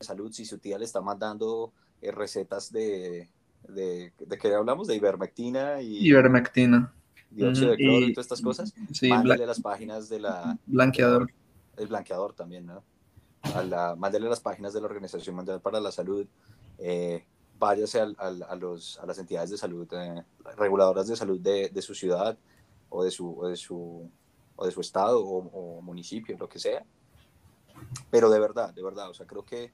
salud. 0.00 0.32
Si 0.32 0.44
su 0.44 0.58
tía 0.58 0.78
le 0.78 0.84
está 0.84 1.00
mandando 1.00 1.72
eh, 2.00 2.10
recetas 2.10 2.72
de, 2.72 3.30
de, 3.68 4.12
de 4.18 4.38
qué 4.38 4.54
hablamos, 4.54 4.88
de 4.88 4.96
ivermectina 4.96 5.80
y 5.80 6.08
ivermectina. 6.08 6.94
Dióxido 7.34 7.70
de 7.70 7.76
cloro 7.76 8.06
y, 8.06 8.12
todas 8.12 8.26
estas 8.26 8.42
cosas, 8.42 8.74
sí, 8.92 9.08
mándale 9.08 9.46
las 9.46 9.60
páginas 9.60 10.08
de 10.08 10.20
la... 10.20 10.58
Blanqueador. 10.66 11.32
El 11.76 11.88
blanqueador 11.88 12.34
también, 12.34 12.66
¿no? 12.66 12.82
A 13.54 13.62
la, 13.62 13.96
mándale 13.96 14.28
las 14.28 14.40
páginas 14.40 14.72
de 14.72 14.80
la 14.80 14.86
Organización 14.86 15.34
Mundial 15.34 15.60
para 15.60 15.80
la 15.80 15.90
Salud. 15.90 16.26
Eh, 16.78 17.24
váyase 17.58 18.00
a, 18.00 18.12
a, 18.18 18.56
los, 18.56 18.98
a 18.98 19.06
las 19.06 19.18
entidades 19.18 19.50
de 19.50 19.56
salud, 19.56 19.88
eh, 19.92 20.22
reguladoras 20.56 21.06
de 21.08 21.16
salud 21.16 21.40
de, 21.40 21.68
de 21.70 21.82
su 21.82 21.94
ciudad, 21.94 22.36
o 22.92 23.02
de 23.02 23.10
su, 23.10 23.38
o 23.38 23.48
de 23.48 23.56
su, 23.56 24.10
o 24.56 24.66
de 24.66 24.70
su 24.70 24.80
estado 24.80 25.24
o, 25.24 25.80
municipio, 25.80 26.36
lo 26.38 26.48
que 26.48 26.58
sea. 26.58 26.84
Pero 28.10 28.30
de 28.30 28.38
verdad, 28.38 28.72
de 28.72 28.82
verdad, 28.82 29.10
o 29.10 29.14
sea, 29.14 29.26
creo 29.26 29.44
que, 29.44 29.72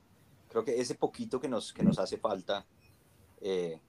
creo 0.49 0.65
que 0.65 0.81
ese 0.81 0.95
poquito 0.95 1.41
que 1.41 1.49
nos, 1.49 1.73
que 1.73 1.83
nos 1.83 1.99
hace 1.99 2.17
falta 2.17 2.65
eh, 3.41 3.81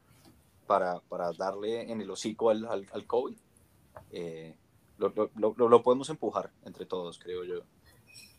para, 0.67 0.99
para, 1.01 1.31
darle 1.33 1.91
en 1.91 2.01
el 2.01 2.09
hocico 2.09 2.49
al, 2.49 2.65
al, 2.65 3.05
COVID, 3.05 3.37
eh, 4.11 4.55
lo, 4.97 5.13
lo, 5.35 5.69
lo, 5.69 5.83
podemos 5.83 6.09
empujar 6.09 6.51
entre 6.65 6.85
todos, 6.85 7.19
creo 7.19 7.43
yo. 7.43 7.61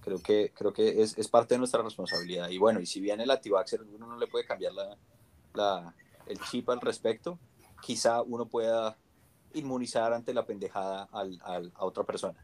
Creo 0.01 0.19
que, 0.23 0.53
creo 0.55 0.73
que 0.73 1.03
es, 1.03 1.17
es, 1.19 1.29
parte 1.29 1.55
de 1.55 1.59
nuestra 1.59 1.83
responsabilidad. 1.83 2.49
Y 2.49 2.59
bueno, 2.59 2.81
y 2.81 2.87
si 2.87 3.01
viene 3.01 3.25
el 3.25 3.31
antivaxxer, 3.31 3.83
uno 3.83 4.07
no 4.07 4.19
le 4.19 4.27
puede 4.27 4.47
cambiar 4.47 4.73
la, 4.73 4.97
la, 5.55 5.95
el 6.27 6.39
chip 6.41 6.69
al 6.71 6.81
respecto, 6.81 7.39
quizá 7.83 8.23
uno 8.23 8.47
pueda 8.47 8.97
inmunizar 9.55 10.13
ante 10.13 10.33
la 10.33 10.47
pendejada 10.47 11.09
al, 11.13 11.39
al, 11.43 11.73
a 11.75 11.85
otra 11.85 12.05
persona. 12.05 12.39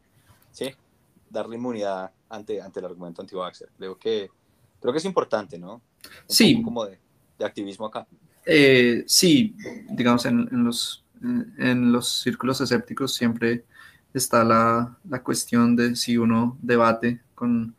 ¿Sí? 0.51 0.73
Darle 1.29 1.55
inmunidad 1.55 2.11
ante, 2.29 2.61
ante 2.61 2.79
el 2.79 2.85
argumento 2.85 3.21
anti 3.21 3.35
Creo 3.77 3.97
que, 3.97 4.29
creo 4.79 4.93
que 4.93 4.99
es 4.99 5.05
importante, 5.05 5.57
¿no? 5.57 5.81
sí. 6.27 6.61
como 6.61 6.85
de, 6.85 6.99
de, 7.37 7.45
activismo 7.45 7.85
acá. 7.85 8.07
Eh, 8.45 9.03
sí, 9.07 9.55
digamos, 9.89 10.25
en, 10.25 10.47
en, 10.51 10.63
los, 10.63 11.03
en 11.21 11.91
los 11.91 12.21
círculos 12.21 12.61
escépticos 12.61 13.15
siempre 13.15 13.65
está 14.13 14.43
la, 14.43 14.97
la 15.09 15.23
cuestión 15.23 15.75
de 15.75 15.95
si 15.95 16.17
uno 16.17 16.57
debate 16.61 17.21
con 17.35 17.75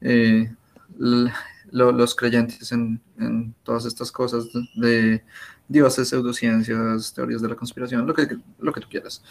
eh, 0.00 0.52
los 0.96 2.14
creyentes 2.14 2.70
en, 2.72 3.00
en, 3.18 3.54
todas 3.62 3.84
estas 3.84 4.12
cosas 4.12 4.46
de 4.74 5.24
dioses, 5.68 6.08
pseudociencias, 6.08 7.12
teorías 7.12 7.42
de 7.42 7.48
la 7.48 7.56
conspiración, 7.56 8.06
lo 8.06 8.14
que, 8.14 8.36
lo 8.58 8.72
que 8.72 8.80
tú 8.80 8.88
quieras. 8.88 9.22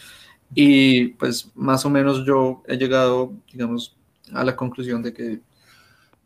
Y 0.54 1.10
pues 1.10 1.50
más 1.56 1.86
o 1.86 1.90
menos 1.90 2.26
yo 2.26 2.64
he 2.68 2.78
llegado, 2.78 3.34
digamos, 3.52 3.96
a 4.34 4.44
la 4.44 4.56
conclusión 4.56 5.02
de 5.02 5.14
que 5.14 5.42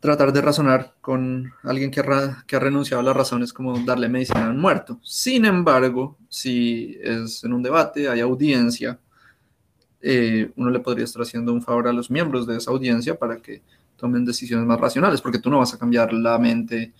tratar 0.00 0.32
de 0.32 0.40
razonar 0.40 0.94
con 1.00 1.52
alguien 1.62 1.90
que 1.90 2.00
ha, 2.00 2.58
renunciado 2.58 3.00
a 3.00 3.04
la 3.04 3.12
razón 3.12 3.42
es 3.42 3.52
como 3.52 3.78
darle 3.80 4.08
medicina 4.08 4.46
a 4.46 4.50
un 4.50 4.60
muerto. 4.60 5.00
Sin 5.02 5.44
embargo, 5.44 6.16
si 6.28 6.96
es 7.02 7.42
en 7.44 7.52
un 7.52 7.62
debate, 7.62 8.08
hay 8.08 8.20
audiencia, 8.20 8.98
eh, 10.00 10.52
uno 10.56 10.70
le 10.70 10.80
podría 10.80 11.04
estar 11.04 11.22
haciendo 11.22 11.52
un 11.52 11.62
favor 11.62 11.88
a 11.88 11.92
los 11.92 12.10
miembros 12.10 12.46
de 12.46 12.56
esa 12.56 12.70
audiencia 12.70 13.18
para 13.18 13.38
que 13.38 13.62
tomen 13.96 14.24
decisiones 14.24 14.64
más 14.66 14.80
racionales, 14.80 15.20
porque 15.20 15.40
tú 15.40 15.50
no 15.50 15.58
vas 15.58 15.74
a 15.74 15.78
cambiar 15.78 16.12
la 16.12 16.38
mente 16.38 16.92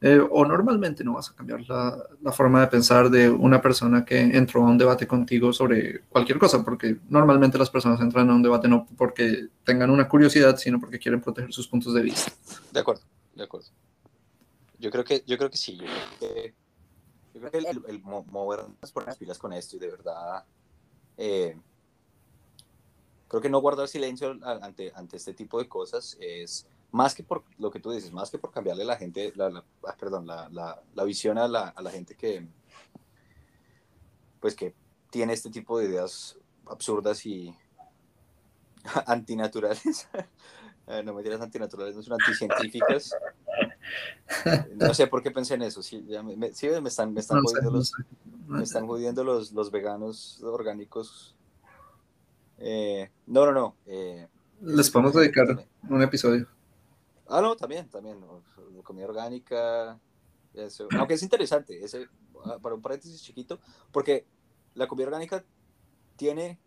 eh, 0.00 0.20
o 0.30 0.44
normalmente 0.44 1.02
no 1.02 1.14
vas 1.14 1.30
a 1.30 1.34
cambiar 1.34 1.60
la, 1.68 1.98
la, 2.22 2.30
forma 2.30 2.60
de 2.60 2.68
pensar 2.68 3.10
de 3.10 3.28
una 3.28 3.60
persona 3.60 4.04
que 4.04 4.20
entró 4.20 4.62
a 4.62 4.70
un 4.70 4.78
debate 4.78 5.08
contigo 5.08 5.52
sobre 5.52 6.02
cualquier 6.02 6.38
cosa, 6.38 6.64
porque 6.64 6.98
normalmente 7.08 7.58
las 7.58 7.68
personas 7.68 8.00
entran 8.00 8.30
a 8.30 8.34
un 8.34 8.42
debate 8.42 8.68
no 8.68 8.86
porque 8.96 9.48
tengan 9.64 9.90
una 9.90 10.08
curiosidad, 10.08 10.56
sino 10.56 10.78
porque 10.78 11.00
quieren 11.00 11.20
proteger 11.20 11.52
sus 11.52 11.66
puntos 11.66 11.94
de 11.94 12.02
vista. 12.02 12.30
De 12.70 12.78
acuerdo, 12.78 13.02
de 13.34 13.42
acuerdo. 13.42 13.66
Yo 14.78 14.92
creo 14.92 15.02
que, 15.02 15.24
yo 15.26 15.36
creo 15.36 15.50
que 15.50 15.56
sí, 15.56 15.76
yo 15.76 15.86
creo 15.86 16.20
que, 16.20 16.54
yo 17.34 17.40
creo 17.40 17.50
que 17.50 17.58
el, 17.58 17.66
el, 17.88 18.02
movernos 18.02 18.92
por 18.92 19.04
las 19.04 19.16
pilas 19.16 19.36
con 19.36 19.52
esto 19.52 19.74
y 19.74 19.78
de 19.80 19.90
verdad, 19.90 20.44
eh, 21.16 21.56
creo 23.26 23.42
que 23.42 23.50
no 23.50 23.60
guardar 23.60 23.88
silencio 23.88 24.38
ante, 24.44 24.92
ante 24.94 25.16
este 25.16 25.34
tipo 25.34 25.58
de 25.58 25.68
cosas 25.68 26.16
es 26.20 26.68
más 26.90 27.14
que 27.14 27.22
por 27.22 27.44
lo 27.58 27.70
que 27.70 27.80
tú 27.80 27.90
dices, 27.90 28.12
más 28.12 28.30
que 28.30 28.38
por 28.38 28.50
cambiarle 28.50 28.84
la 28.84 28.96
gente, 28.96 29.32
la, 29.36 29.64
ah, 29.86 29.96
perdón, 29.98 30.26
la, 30.26 30.48
la, 30.50 31.04
visión 31.04 31.38
a 31.38 31.46
la, 31.46 31.68
a 31.68 31.82
la, 31.82 31.90
gente 31.90 32.14
que, 32.14 32.46
pues 34.40 34.54
que 34.54 34.74
tiene 35.10 35.34
este 35.34 35.50
tipo 35.50 35.78
de 35.78 35.86
ideas 35.86 36.38
absurdas 36.66 37.24
y 37.26 37.54
antinaturales. 39.06 40.08
Eh, 40.90 41.02
no 41.02 41.12
me 41.12 41.22
dirás 41.22 41.38
antinaturales, 41.42 41.94
no 41.94 42.02
son 42.02 42.14
anticientíficas. 42.18 43.14
No 44.76 44.94
sé 44.94 45.06
por 45.06 45.22
qué 45.22 45.30
pensé 45.30 45.52
en 45.52 45.60
eso. 45.60 45.82
Sí, 45.82 46.00
me, 46.00 46.34
me, 46.34 46.46
están, 46.46 47.12
me 47.12 47.20
están, 47.20 47.42
jodiendo, 47.42 47.70
los, 47.70 47.92
me 48.46 48.62
están 48.62 48.86
jodiendo 48.86 49.22
los, 49.22 49.52
los 49.52 49.70
veganos 49.70 50.42
orgánicos. 50.42 51.36
Eh, 52.56 53.10
no, 53.26 53.44
no, 53.44 53.52
no. 53.52 53.76
Eh, 53.84 54.28
Les 54.62 54.90
podemos 54.90 55.12
dedicar 55.12 55.66
un 55.90 56.02
episodio. 56.02 56.48
Ah, 57.28 57.40
no, 57.40 57.56
también, 57.56 57.88
también. 57.88 58.18
Comida 58.82 59.06
orgánica. 59.06 60.00
Aunque 60.98 61.14
es 61.14 61.22
interesante, 61.22 61.84
ese, 61.84 62.08
ah, 62.44 62.58
para 62.60 62.74
un 62.74 62.82
paréntesis 62.82 63.22
chiquito, 63.22 63.60
porque 63.92 64.26
la 64.74 64.88
comida 64.88 65.06
orgánica 65.06 65.44
tiene 66.16 66.58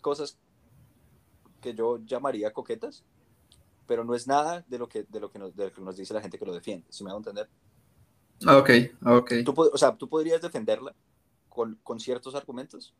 cosas 0.00 0.38
que 1.60 1.74
yo 1.74 1.98
llamaría 2.04 2.52
coquetas, 2.52 3.04
pero 3.86 4.04
no 4.04 4.14
es 4.14 4.26
nada 4.26 4.64
de 4.66 4.78
lo 4.78 4.88
que, 4.88 5.04
de 5.04 5.20
lo 5.20 5.30
que, 5.30 5.38
nos, 5.38 5.54
de 5.54 5.66
lo 5.66 5.72
que 5.72 5.80
nos 5.80 5.96
dice 5.96 6.14
la 6.14 6.20
gente 6.20 6.38
que 6.38 6.46
lo 6.46 6.54
defiende, 6.54 6.86
si 6.90 7.04
me 7.04 7.10
hago 7.10 7.18
entender. 7.18 7.48
Ah, 8.46 8.58
ok, 8.58 8.70
ah, 9.02 9.16
ok. 9.16 9.32
Tú, 9.44 9.54
o 9.56 9.78
sea, 9.78 9.96
tú 9.96 10.08
podrías 10.08 10.42
defenderla 10.42 10.94
con, 11.48 11.78
con 11.84 12.00
ciertos 12.00 12.34
argumentos, 12.34 12.94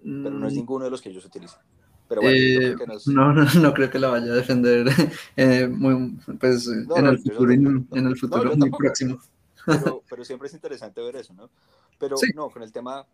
pero 0.00 0.30
no 0.30 0.46
es 0.46 0.54
mm. 0.54 0.56
ninguno 0.56 0.84
de 0.84 0.90
los 0.90 1.02
que 1.02 1.10
ellos 1.10 1.24
utilizan. 1.24 1.60
Pero 2.08 2.22
bueno, 2.22 2.36
eh, 2.36 2.76
no, 3.06 3.32
no, 3.32 3.44
no, 3.60 3.74
creo 3.74 3.90
que 3.90 3.98
la 3.98 4.08
vaya 4.08 4.32
a 4.32 4.36
defender 4.36 4.86
eh, 5.36 5.66
muy, 5.66 6.16
pues, 6.38 6.68
en, 6.68 7.06
el 7.06 7.18
futuro, 7.18 7.52
en, 7.52 8.06
el 8.06 8.16
futuro, 8.16 8.56
muy 8.56 8.70
próximo. 8.70 9.18
Pero, 9.64 10.02
pero, 10.08 10.24
siempre 10.24 10.48
es 10.48 10.54
interesante 10.54 11.00
ver 11.00 11.16
eso, 11.16 11.34
¿no? 11.34 11.50
Pero 11.98 12.16
no, 12.34 12.50
con 12.50 12.62
el 12.62 12.70
tema, 12.70 13.04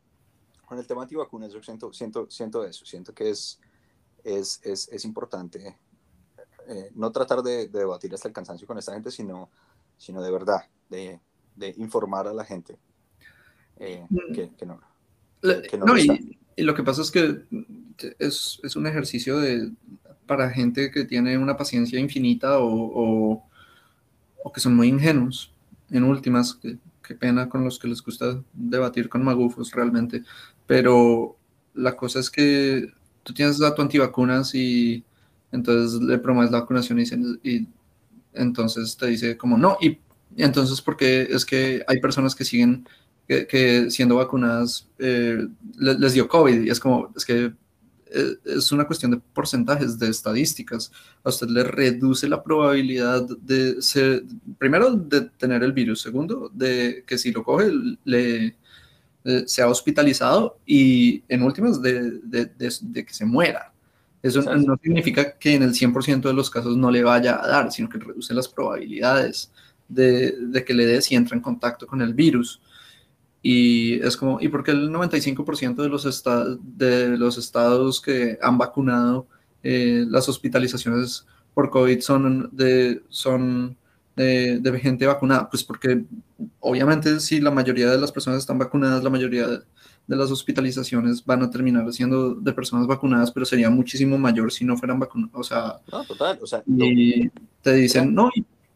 con 0.66 0.78
el 0.78 0.86
tema 0.86 1.03
antivacunas, 1.03 1.53
yo 1.53 1.62
siento, 1.62 1.93
siento, 1.93 2.30
siento 2.30 2.64
eso, 2.64 2.84
siento 2.84 3.14
que 3.14 3.30
es, 3.30 3.59
es, 4.24 4.61
es, 4.62 4.88
es 4.88 5.05
importante 5.05 5.76
eh, 6.68 6.90
no 6.95 7.11
tratar 7.11 7.43
de, 7.43 7.68
de, 7.68 7.78
debatir 7.78 8.12
hasta 8.12 8.28
el 8.28 8.34
cansancio 8.34 8.66
con 8.66 8.78
esta 8.78 8.93
gente, 8.93 9.11
sino, 9.11 9.51
sino 9.97 10.22
de 10.22 10.30
verdad, 10.30 10.66
de, 10.90 11.18
de 11.57 11.74
informar 11.78 12.28
a 12.28 12.34
la 12.34 12.45
gente 12.45 12.78
mm. 13.78 14.32
que, 14.34 14.51
que, 14.55 14.66
no. 14.66 14.80
Que 15.40 15.76
no, 15.78 15.86
no 15.86 15.99
y, 15.99 16.38
y 16.57 16.62
lo 16.62 16.74
que 16.74 16.82
pasa 16.82 17.03
es 17.03 17.11
que 17.11 17.42
es, 18.18 18.61
es, 18.62 18.76
un 18.76 18.86
ejercicio 18.86 19.38
de, 19.38 19.70
para 20.26 20.50
gente 20.50 20.90
que 20.90 21.05
tiene 21.05 21.38
una 21.38 21.57
paciencia 21.57 21.98
infinita 21.98 22.59
o, 22.59 23.42
o, 24.44 24.53
que 24.53 24.61
son 24.61 24.76
muy 24.76 24.88
ingenuos. 24.88 25.53
En 25.90 26.05
últimas, 26.05 26.59
qué 27.03 27.14
pena 27.14 27.48
con 27.48 27.64
los 27.64 27.78
que 27.78 27.88
les 27.88 28.03
gusta 28.03 28.42
debatir 28.53 29.09
con 29.09 29.24
magufos 29.24 29.72
realmente. 29.72 30.22
Pero 30.66 31.36
la 31.74 31.96
cosa 31.96 32.20
es 32.20 32.30
que 32.30 32.92
tú 33.22 33.32
tienes 33.32 33.59
dato 33.59 33.82
antivacunas 33.82 34.55
y 34.55 35.05
entonces 35.53 36.00
le 36.00 36.18
promueves 36.18 36.50
la 36.50 36.61
vacunación 36.61 37.00
y, 37.00 37.05
y 37.48 37.68
entonces 38.32 38.96
te 38.96 39.07
dice 39.07 39.36
como 39.36 39.59
no, 39.59 39.76
y, 39.80 39.98
entonces 40.36 40.80
porque 40.80 41.28
es 41.30 41.44
que 41.44 41.84
hay 41.86 42.00
personas 42.00 42.34
que 42.34 42.44
siguen 42.44 42.86
que, 43.27 43.91
siendo 43.91 44.16
vacunadas 44.16 44.89
eh, 44.99 45.47
les, 45.79 46.12
dio 46.12 46.29
COVID 46.29 46.62
y 46.62 46.70
es 46.70 46.79
como, 46.79 47.11
es 47.16 47.25
que 47.25 47.53
eh, 48.14 48.35
es 48.45 48.70
una 48.73 48.87
cuestión 48.87 49.11
de 49.12 49.20
porcentajes, 49.33 49.99
de 49.99 50.09
estadísticas. 50.09 50.93
A 51.25 51.31
usted 51.31 51.49
le 51.49 51.64
reduce 51.64 52.29
la 52.29 52.43
probabilidad 52.43 53.27
de 53.41 53.81
ser, 53.81 54.25
primero, 54.59 54.91
de 54.91 55.23
tener 55.23 55.62
el 55.62 55.73
virus, 55.73 56.03
segundo, 56.03 56.51
de 56.53 57.05
que 57.07 57.16
si 57.16 57.33
lo 57.33 57.43
coge, 57.43 57.70
le 58.05 58.57
eh, 59.25 59.45
sea 59.47 59.68
hospitalizado 59.68 60.59
y 60.66 61.23
en 61.29 61.45
últimas 61.45 61.81
de, 61.81 62.18
de, 62.25 62.51
de, 62.57 63.05
que 63.05 63.14
se 63.14 63.25
muera. 63.25 63.73
Eso 64.20 64.43
no 64.43 64.77
significa 64.83 65.39
que 65.39 65.55
en 65.55 65.62
el 65.62 65.75
100% 65.75 66.23
de 66.23 66.33
los 66.33 66.51
casos 66.51 66.77
no 66.77 66.91
le 66.91 67.05
vaya 67.05 67.41
a 67.43 67.47
dar, 67.47 67.70
sino 67.70 67.89
que 67.89 67.99
reduce 67.99 68.35
las 68.35 68.49
probabilidades 68.49 69.53
de, 69.89 70.64
que 70.66 70.75
le 70.75 70.87
dé 70.87 71.03
si 71.03 71.14
entra 71.14 71.37
en 71.37 71.43
contacto 71.43 71.87
con 71.87 72.03
el 72.03 72.14
virus. 72.14 72.61
Y 73.43 73.95
es 74.07 74.16
como, 74.16 74.40
¿y 74.40 74.49
por 74.49 74.62
qué 74.62 74.70
el 74.70 74.90
95% 74.90 75.82
de 75.82 75.88
los, 75.88 76.24
de 76.62 77.09
los 77.18 77.38
estados 77.38 78.01
que 78.01 78.38
han 78.40 78.57
vacunado 78.57 79.26
eh, 79.64 80.05
las 80.09 80.28
hospitalizaciones 80.28 81.26
por 81.53 81.70
COVID 81.70 82.01
son 82.01 82.51
de, 82.53 83.03
son 83.09 83.76
de, 84.14 84.80
gente 84.80 85.07
vacunada? 85.07 85.51
Pues 85.51 85.64
porque 85.64 86.05
obviamente 86.61 87.18
si 87.18 87.40
la 87.40 87.51
mayoría 87.51 87.90
de 87.90 87.99
las 87.99 88.12
personas 88.12 88.38
están 88.38 88.59
vacunadas, 88.59 89.03
la 89.03 89.11
mayoría 89.11 89.49
de, 89.49 89.61
las 90.07 90.30
hospitalizaciones 90.30 91.24
van 91.24 91.43
a 91.43 91.51
terminar 91.51 91.90
siendo 91.93 92.34
de 92.34 92.53
personas 92.53 92.86
vacunadas, 92.86 93.32
pero 93.32 93.47
sería 93.47 93.70
muchísimo 93.70 94.18
mayor 94.18 94.53
si 94.53 94.64
no 94.64 94.76
fueran 94.76 95.01
vacunadas. 95.01 95.34
O 95.34 95.43
sea, 95.43 95.80
no, 95.90 96.05
total, 96.05 96.38
o 96.40 96.47
sea, 96.47 96.62
y 96.66 97.28
te 97.61 97.72
dicen, 97.74 98.14
no, 98.14 98.30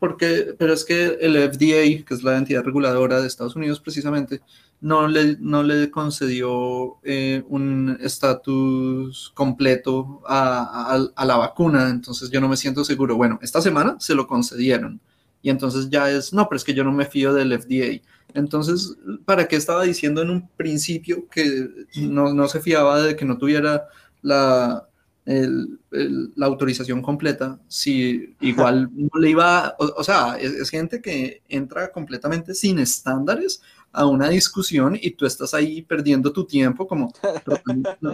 porque, 0.07 0.54
pero 0.57 0.72
es 0.72 0.84
que 0.84 1.18
el 1.20 1.36
FDA, 1.36 2.04
que 2.04 2.14
es 2.14 2.22
la 2.22 2.36
entidad 2.36 2.62
reguladora 2.62 3.20
de 3.20 3.26
Estados 3.26 3.57
Unidos 3.57 3.80
precisamente, 3.80 4.40
no 4.80 5.09
le, 5.09 5.36
no 5.40 5.64
le 5.64 5.90
concedió 5.90 6.98
eh, 7.02 7.42
un 7.48 7.98
estatus 8.00 9.32
completo 9.34 10.22
a, 10.24 11.11
a, 11.16 11.24
la 11.24 11.36
vacuna, 11.36 11.88
entonces 11.90 12.30
yo 12.30 12.40
no 12.40 12.48
me 12.48 12.57
siento 12.57 12.84
seguro. 12.84 13.16
Bueno, 13.16 13.40
esta 13.42 13.61
semana 13.61 13.96
se 13.98 14.14
lo 14.14 14.28
concedieron 14.28 15.00
y 15.42 15.50
entonces 15.50 15.90
ya 15.90 16.09
es, 16.09 16.32
no, 16.32 16.48
pero 16.48 16.57
es 16.57 16.62
que 16.62 16.74
yo 16.74 16.84
no 16.84 16.92
me 16.92 17.07
fío 17.07 17.34
del 17.34 17.59
FDA. 17.61 18.00
Entonces, 18.32 18.94
¿para 19.24 19.48
qué 19.48 19.57
estaba 19.57 19.82
diciendo 19.82 20.22
en 20.22 20.30
un 20.30 20.48
principio 20.50 21.26
que 21.28 21.68
no, 21.96 22.32
no 22.32 22.46
se 22.46 22.61
fiaba 22.61 23.02
de 23.02 23.16
que 23.16 23.24
no 23.24 23.38
tuviera 23.38 23.88
la, 24.22 24.86
la 25.26 26.46
autorización 26.46 27.02
completa, 27.02 27.58
si 27.66 28.36
igual 28.40 28.88
no 28.94 29.18
le 29.18 29.30
iba, 29.30 29.74
o, 29.78 30.04
sea, 30.04 30.38
es, 30.38 30.70
gente 30.70 31.02
que 31.02 31.42
entra 31.48 31.90
completamente 31.90 32.54
sin 32.54 32.78
estándares 32.78 33.60
a 33.90 34.06
una 34.06 34.28
discusión 34.28 34.96
y 35.00 35.10
tú 35.12 35.26
estás 35.26 35.52
ahí 35.52 35.82
perdiendo 35.82 36.32
tu 36.32 36.46
tiempo 36.46 36.86
como 36.86 37.12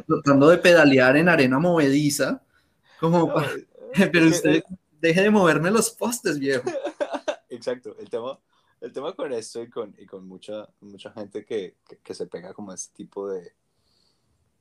tratando, 0.08 0.48
de 0.48 0.56
pedalear 0.56 1.18
en 1.18 1.28
arena 1.28 1.58
movediza, 1.58 2.42
como, 2.98 3.30
pero 4.10 4.28
usted 4.28 4.62
deje 4.98 5.20
de 5.20 5.30
moverme 5.30 5.70
los 5.70 5.90
postes, 5.90 6.38
viejo. 6.38 6.64
Exacto, 7.50 7.94
el 7.98 8.08
tema, 8.08 8.40
el 8.80 8.90
tema 8.90 9.12
con 9.12 9.30
esto 9.34 9.62
y 9.62 9.68
con, 9.68 9.94
y 9.98 10.06
con 10.06 10.26
mucha, 10.26 10.66
mucha 10.80 11.12
gente 11.12 11.44
que, 11.44 11.76
que, 12.02 12.14
se 12.14 12.26
pega 12.26 12.54
como 12.54 12.70
a 12.70 12.74
este 12.74 12.94
tipo 12.94 13.28
de, 13.28 13.52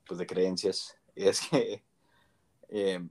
pues 0.06 0.18
de 0.18 0.26
creencias, 0.26 0.94
es 1.14 1.40
que 1.48 1.82
Em, 2.74 3.10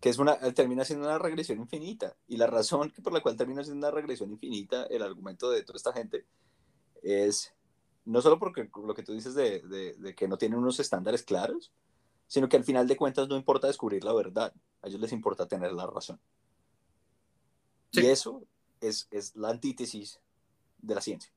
que 0.00 0.08
es 0.08 0.18
una, 0.18 0.38
termina 0.54 0.86
siendo 0.86 1.06
una 1.06 1.18
regresión 1.18 1.60
infinita. 1.60 2.16
Y 2.26 2.38
la 2.38 2.46
razón 2.46 2.90
por 3.02 3.12
la 3.12 3.20
cual 3.20 3.36
termina 3.36 3.62
siendo 3.62 3.86
una 3.86 3.94
regresión 3.94 4.30
infinita, 4.30 4.84
el 4.84 5.02
argumento 5.02 5.50
de 5.50 5.62
toda 5.62 5.76
esta 5.76 5.92
gente, 5.92 6.24
es 7.02 7.54
no 8.06 8.22
solo 8.22 8.38
porque 8.38 8.70
lo 8.74 8.94
que 8.94 9.02
tú 9.02 9.12
dices 9.12 9.34
de, 9.34 9.60
de, 9.98 10.14
que 10.14 10.28
no 10.28 10.38
tienen 10.38 10.58
unos 10.58 10.80
estándares 10.80 11.24
claros, 11.24 11.72
sino 12.26 12.48
que 12.48 12.56
al 12.56 12.64
final 12.64 12.88
de 12.88 12.96
cuentas 12.96 13.28
no 13.28 13.36
importa 13.36 13.66
descubrir 13.66 14.02
la 14.02 14.14
verdad, 14.14 14.54
a 14.80 14.88
ellos 14.88 15.00
les 15.00 15.12
importa 15.12 15.46
tener 15.46 15.72
la 15.72 15.86
razón. 15.86 16.18
Y 17.92 18.06
eso 18.06 18.42
es, 18.80 19.08
es, 19.10 19.36
la 19.36 19.50
antítesis 19.50 20.20
de 20.78 20.94
la 20.94 21.00
ciencia. 21.00 21.32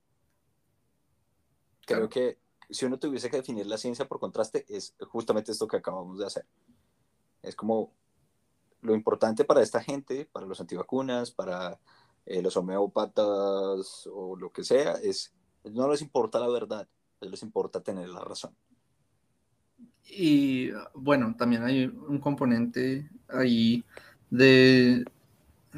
Creo 1.86 2.08
que 2.08 2.38
si 2.70 2.86
uno 2.86 3.00
tuviese 3.00 3.30
que 3.30 3.38
definir 3.38 3.66
la 3.66 3.78
ciencia 3.78 4.08
por 4.08 4.20
contraste, 4.20 4.66
es 4.70 4.96
justamente 5.08 5.52
esto 5.52 5.68
que 5.68 5.78
acabamos 5.78 6.20
de 6.20 6.26
hacer. 6.26 6.46
Es 7.42 7.56
como 7.56 7.94
lo 8.82 8.96
importante 8.96 9.44
para 9.46 9.62
esta 9.62 9.82
gente, 9.82 10.28
para 10.32 10.46
los 10.46 10.60
antivacunas, 10.60 11.32
para 11.32 11.80
eh, 12.26 12.42
los 12.42 12.56
homeópatas 12.58 14.08
o 14.12 14.36
lo 14.36 14.52
que 14.52 14.64
sea, 14.64 14.94
es 14.94 15.34
no 15.64 15.90
les 15.90 16.02
importa 16.02 16.40
la 16.40 16.48
verdad, 16.48 16.88
les 17.22 17.44
importa 17.44 17.82
tener 17.82 18.10
la 18.10 18.22
razón. 18.22 18.56
Y 20.06 20.70
bueno, 20.94 21.36
también 21.38 21.64
hay 21.64 21.86
un 21.86 22.20
componente 22.20 23.10
ahí 23.28 23.84
de 24.30 25.06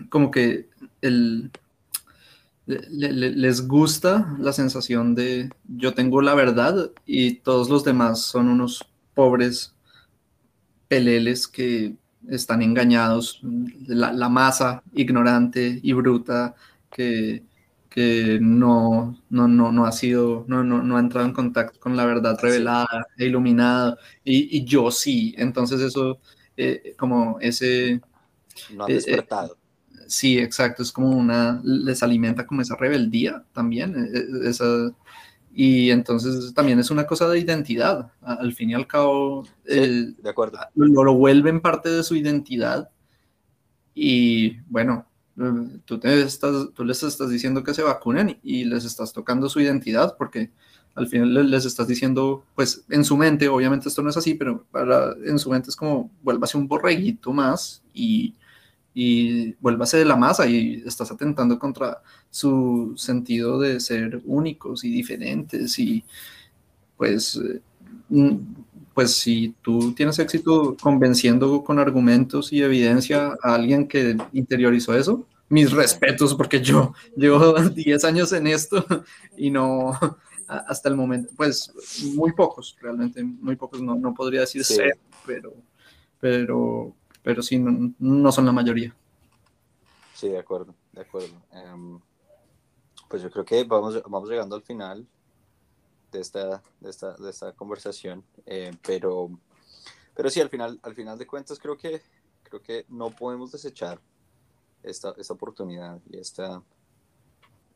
como 0.09 0.31
que 0.31 0.69
el, 1.01 1.51
les 2.65 3.67
gusta 3.67 4.35
la 4.39 4.53
sensación 4.53 5.15
de 5.15 5.49
yo 5.67 5.93
tengo 5.93 6.21
la 6.21 6.35
verdad 6.35 6.91
y 7.05 7.35
todos 7.35 7.69
los 7.69 7.83
demás 7.83 8.21
son 8.21 8.47
unos 8.47 8.85
pobres 9.13 9.73
peleles 10.91 11.47
que 11.47 11.95
están 12.27 12.61
engañados, 12.61 13.39
la, 13.87 14.27
masa 14.27 14.83
ignorante 14.93 15.79
y 15.81 15.93
bruta 15.93 16.53
que, 16.91 17.45
que 17.89 18.39
no, 18.41 19.17
no, 19.29 19.47
no, 19.47 19.85
ha 19.85 19.91
sido, 19.93 20.43
no, 20.49 20.65
no, 20.65 20.83
no, 20.83 20.97
ha 20.97 20.99
entrado 20.99 21.25
en 21.25 21.31
contacto 21.31 21.79
con 21.79 21.95
la 21.95 22.05
verdad 22.05 22.37
revelada 22.41 23.07
e 23.17 23.27
iluminada, 23.27 23.97
y, 24.25 24.65
yo 24.65 24.91
sí, 24.91 25.33
entonces 25.37 25.79
eso, 25.79 26.19
eh, 26.57 26.93
como 26.97 27.39
ese... 27.39 28.01
No 28.75 28.83
ha 28.83 28.89
eh, 28.89 28.91
eh, 28.91 28.95
despertado. 28.95 29.57
Sí, 30.07 30.39
exacto, 30.39 30.83
es 30.83 30.91
como 30.91 31.11
una, 31.11 31.61
les 31.63 32.03
alimenta 32.03 32.45
como 32.45 32.61
esa 32.61 32.75
rebeldía 32.75 33.45
también, 33.53 34.11
esa, 34.43 34.91
y 35.53 35.91
entonces 35.91 36.53
también 36.53 36.79
es 36.79 36.91
una 36.91 37.05
cosa 37.05 37.27
de 37.27 37.39
identidad, 37.39 38.11
al 38.21 38.53
fin 38.53 38.69
y 38.69 38.73
al 38.73 38.87
cabo, 38.87 39.45
de 39.65 40.29
acuerdo. 40.29 40.59
Lo, 40.75 41.13
vuelven 41.13 41.59
parte 41.59 41.89
de 41.89 42.03
su 42.03 42.15
identidad 42.15 42.89
y 43.93 44.59
bueno, 44.69 45.05
tú, 45.85 45.99
te 45.99 46.21
estás, 46.21 46.69
tú 46.73 46.85
les 46.85 47.03
estás 47.03 47.29
diciendo 47.29 47.63
que 47.63 47.73
se 47.73 47.83
vacunen 47.83 48.39
y 48.43 48.63
les 48.63 48.85
estás 48.85 49.11
tocando 49.11 49.49
su 49.49 49.59
identidad 49.59 50.15
porque 50.17 50.51
al 50.95 51.07
final 51.07 51.49
les 51.49 51.65
estás 51.65 51.87
diciendo, 51.87 52.43
pues 52.55 52.83
en 52.89 53.03
su 53.03 53.17
mente, 53.17 53.47
obviamente 53.47 53.89
esto 53.89 54.01
no 54.01 54.09
es 54.09 54.17
así, 54.17 54.35
pero 54.35 54.65
para, 54.71 55.13
en 55.25 55.39
su 55.39 55.49
mente 55.49 55.69
es 55.69 55.75
como, 55.75 56.11
vuélvase 56.21 56.57
un 56.57 56.67
borreguito 56.67 57.31
más 57.33 57.81
y 57.93 58.35
y 58.93 59.53
vuélvase 59.53 59.97
de 59.97 60.05
la 60.05 60.15
masa 60.15 60.47
y 60.47 60.83
estás 60.85 61.11
atentando 61.11 61.57
contra 61.57 62.01
su 62.29 62.93
sentido 62.97 63.59
de 63.59 63.79
ser 63.79 64.21
únicos 64.25 64.83
y 64.83 64.91
diferentes 64.91 65.79
y 65.79 66.03
pues, 66.97 67.37
eh, 67.37 67.61
mm, 68.09 68.37
pues 68.93 69.15
si 69.15 69.55
tú 69.61 69.93
tienes 69.93 70.19
éxito 70.19 70.75
convenciendo 70.81 71.63
con 71.63 71.79
argumentos 71.79 72.51
y 72.51 72.61
evidencia 72.61 73.37
a 73.41 73.55
alguien 73.55 73.87
que 73.87 74.17
interiorizó 74.33 74.95
eso, 74.95 75.25
mis 75.49 75.71
respetos 75.71 76.35
porque 76.35 76.61
yo 76.61 76.93
llevo 77.15 77.53
10 77.69 78.03
años 78.03 78.33
en 78.33 78.47
esto 78.47 78.85
y 79.37 79.49
no 79.51 79.97
hasta 80.67 80.89
el 80.89 80.95
momento, 80.95 81.31
pues 81.35 81.71
muy 82.13 82.33
pocos, 82.33 82.75
realmente 82.81 83.23
muy 83.23 83.55
pocos, 83.55 83.81
no, 83.81 83.95
no 83.95 84.13
podría 84.13 84.41
decir 84.41 84.63
ser, 84.65 84.97
pero, 85.25 85.53
pero, 86.19 86.93
pero 87.23 87.41
sí, 87.41 87.59
no, 87.59 88.31
son 88.31 88.45
la 88.45 88.51
mayoría. 88.51 88.95
Sí, 90.13 90.29
de 90.29 90.39
acuerdo, 90.39 90.73
de 90.91 91.01
acuerdo. 91.01 91.35
Em, 91.51 91.99
pues 93.07 93.21
yo 93.21 93.29
creo 93.29 93.45
que 93.45 93.63
vamos, 93.63 94.01
vamos 94.03 94.29
llegando 94.29 94.55
al 94.55 94.61
final 94.61 95.07
de 96.11 96.19
esta, 96.19 96.61
de 96.79 96.89
esta, 96.89 97.13
de 97.15 97.29
esta 97.29 97.53
conversación, 97.53 98.23
eh, 98.45 98.73
pero, 98.85 99.29
pero 100.13 100.29
sí, 100.29 100.41
al 100.41 100.49
final, 100.49 100.79
al 100.83 100.93
final 100.93 101.17
de 101.17 101.27
cuentas 101.27 101.59
creo 101.59 101.77
que, 101.77 102.01
creo 102.43 102.61
que 102.61 102.85
no 102.89 103.09
podemos 103.11 103.51
desechar 103.51 103.99
esta, 104.83 105.13
esta 105.17 105.33
oportunidad 105.33 105.99
y 106.09 106.17
esta, 106.17 106.61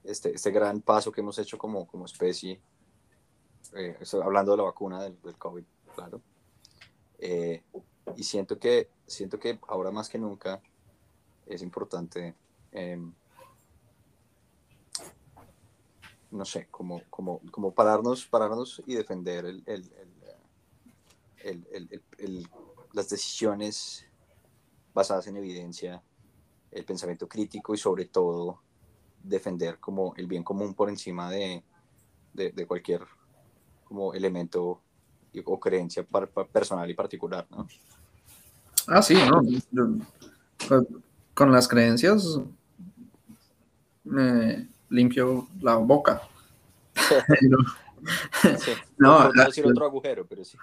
este, 0.03 0.35
este 0.35 0.51
gran 0.51 0.81
paso 0.81 1.11
que 1.11 1.21
hemos 1.21 1.37
hecho 1.39 1.57
como, 1.57 1.87
como 1.87 2.05
especie, 2.05 2.59
eh, 3.75 3.97
hablando 4.23 4.51
de 4.51 4.57
la 4.57 4.63
vacuna 4.63 5.03
del, 5.03 5.19
del 5.21 5.37
COVID, 5.37 5.63
claro. 5.95 6.21
Eh, 7.17 7.63
y 8.15 8.23
siento 8.23 8.59
que, 8.59 8.89
siento 9.07 9.39
que 9.39 9.59
ahora 9.67 9.91
más 9.91 10.09
que 10.09 10.17
nunca 10.17 10.61
es 11.45 11.61
importante, 11.61 12.35
em, 12.71 13.13
no 16.31 16.45
sé, 16.45 16.67
como, 16.69 17.01
como, 17.09 17.39
como 17.51 17.73
pararnos, 17.73 18.25
pararnos 18.25 18.81
y 18.85 18.95
defender 18.95 19.45
el, 19.45 19.63
el, 19.67 19.89
las 22.93 23.09
decisiones 23.09 24.05
basadas 24.93 25.27
en 25.27 25.37
evidencia, 25.37 26.01
el 26.71 26.85
pensamiento 26.85 27.27
crítico 27.27 27.73
y 27.73 27.77
sobre 27.77 28.05
todo 28.05 28.61
defender 29.21 29.79
como 29.79 30.13
el 30.15 30.27
bien 30.27 30.43
común 30.43 30.73
por 30.73 30.89
encima 30.89 31.29
de, 31.29 31.63
de, 32.33 32.67
cualquier 32.67 33.01
como 33.85 34.13
elemento 34.13 34.81
o 35.45 35.59
creencia 35.59 36.05
personal 36.51 36.89
y 36.89 36.93
particular, 36.93 37.45
¿no? 37.49 37.67
Ah, 38.87 39.01
sí, 39.01 39.15
¿no? 39.71 39.99
Con, 41.33 41.51
las 41.51 41.67
creencias 41.67 42.39
me 44.03 44.69
limpio 44.89 45.47
la 45.59 45.75
boca. 45.75 46.21
no, 48.97 49.33
no, 49.33 49.45
decir 49.45 49.65
otro 49.65 49.85
agujero, 49.85 50.25
pero 50.25 50.45
sí. 50.45 50.57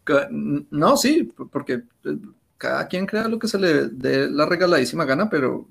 no, 0.70 0.96
sí, 0.96 1.32
porque 1.50 1.82
cada 2.56 2.86
quien 2.88 3.06
crea 3.06 3.28
lo 3.28 3.38
que 3.38 3.48
se 3.48 3.58
le 3.58 3.88
dé 3.88 4.30
la 4.30 4.46
regaladísima 4.46 5.04
gana, 5.04 5.28
pero 5.28 5.66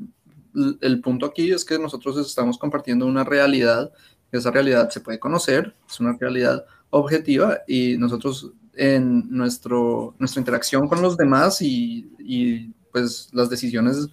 el 0.82 1.01
punto 1.01 1.26
aquí 1.26 1.51
es 1.51 1.66
que 1.66 1.80
nosotros 1.80 2.18
estamos 2.18 2.57
compartiendo 2.57 3.05
una 3.05 3.24
realidad, 3.24 3.91
esa 4.38 4.51
realidad 4.51 4.89
se 4.89 5.01
puede 5.01 5.19
conocer, 5.19 5.75
es 5.89 5.99
una 5.99 6.17
realidad 6.19 6.65
objetiva 6.89 7.59
y 7.67 7.97
nosotros 7.97 8.51
en 8.75 9.29
nuestro, 9.29 10.15
nuestra 10.19 10.39
interacción 10.39 10.88
con 10.88 11.01
los 11.01 11.17
demás 11.17 11.61
y, 11.61 12.11
y 12.19 12.71
pues 12.91 13.29
las 13.34 13.49
decisiones 13.49 14.07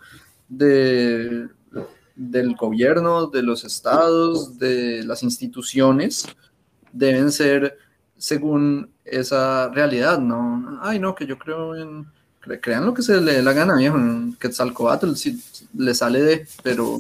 de, 0.48 1.48
del 2.14 2.54
gobierno, 2.56 3.26
de 3.26 3.42
los 3.42 3.64
estados, 3.64 4.58
de 4.58 5.02
las 5.04 5.22
instituciones, 5.22 6.26
deben 6.92 7.32
ser 7.32 7.78
según 8.16 8.90
esa 9.04 9.68
realidad, 9.70 10.18
¿no? 10.18 10.78
Ay, 10.82 10.98
no, 10.98 11.14
que 11.14 11.26
yo 11.26 11.38
creo 11.38 11.74
en 11.74 12.06
crean 12.60 12.86
lo 12.86 12.94
que 12.94 13.02
se 13.02 13.20
le 13.20 13.34
dé 13.34 13.42
la 13.42 13.52
gana, 13.52 13.76
viejo. 13.76 13.98
Quetzalcoatl 14.38 15.14
si 15.14 15.42
le 15.74 15.94
sale 15.94 16.22
de, 16.22 16.46
pero. 16.62 16.98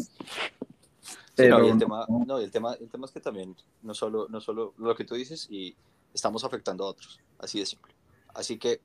Pero 1.40 1.58
no, 1.58 1.66
y 1.66 1.70
el 1.70 1.78
tema, 1.78 2.06
no, 2.08 2.38
el 2.38 2.50
tema, 2.50 2.74
el 2.74 2.88
tema 2.88 3.06
es 3.06 3.12
que 3.12 3.20
también, 3.20 3.56
no 3.82 3.94
solo, 3.94 4.26
no 4.28 4.40
solo 4.40 4.74
lo 4.78 4.94
que 4.94 5.04
tú 5.04 5.14
dices, 5.14 5.46
y 5.50 5.74
estamos 6.14 6.44
afectando 6.44 6.84
a 6.84 6.88
otros, 6.88 7.20
así 7.38 7.60
de 7.60 7.66
simple. 7.66 7.94
Así 8.34 8.58
que, 8.58 8.80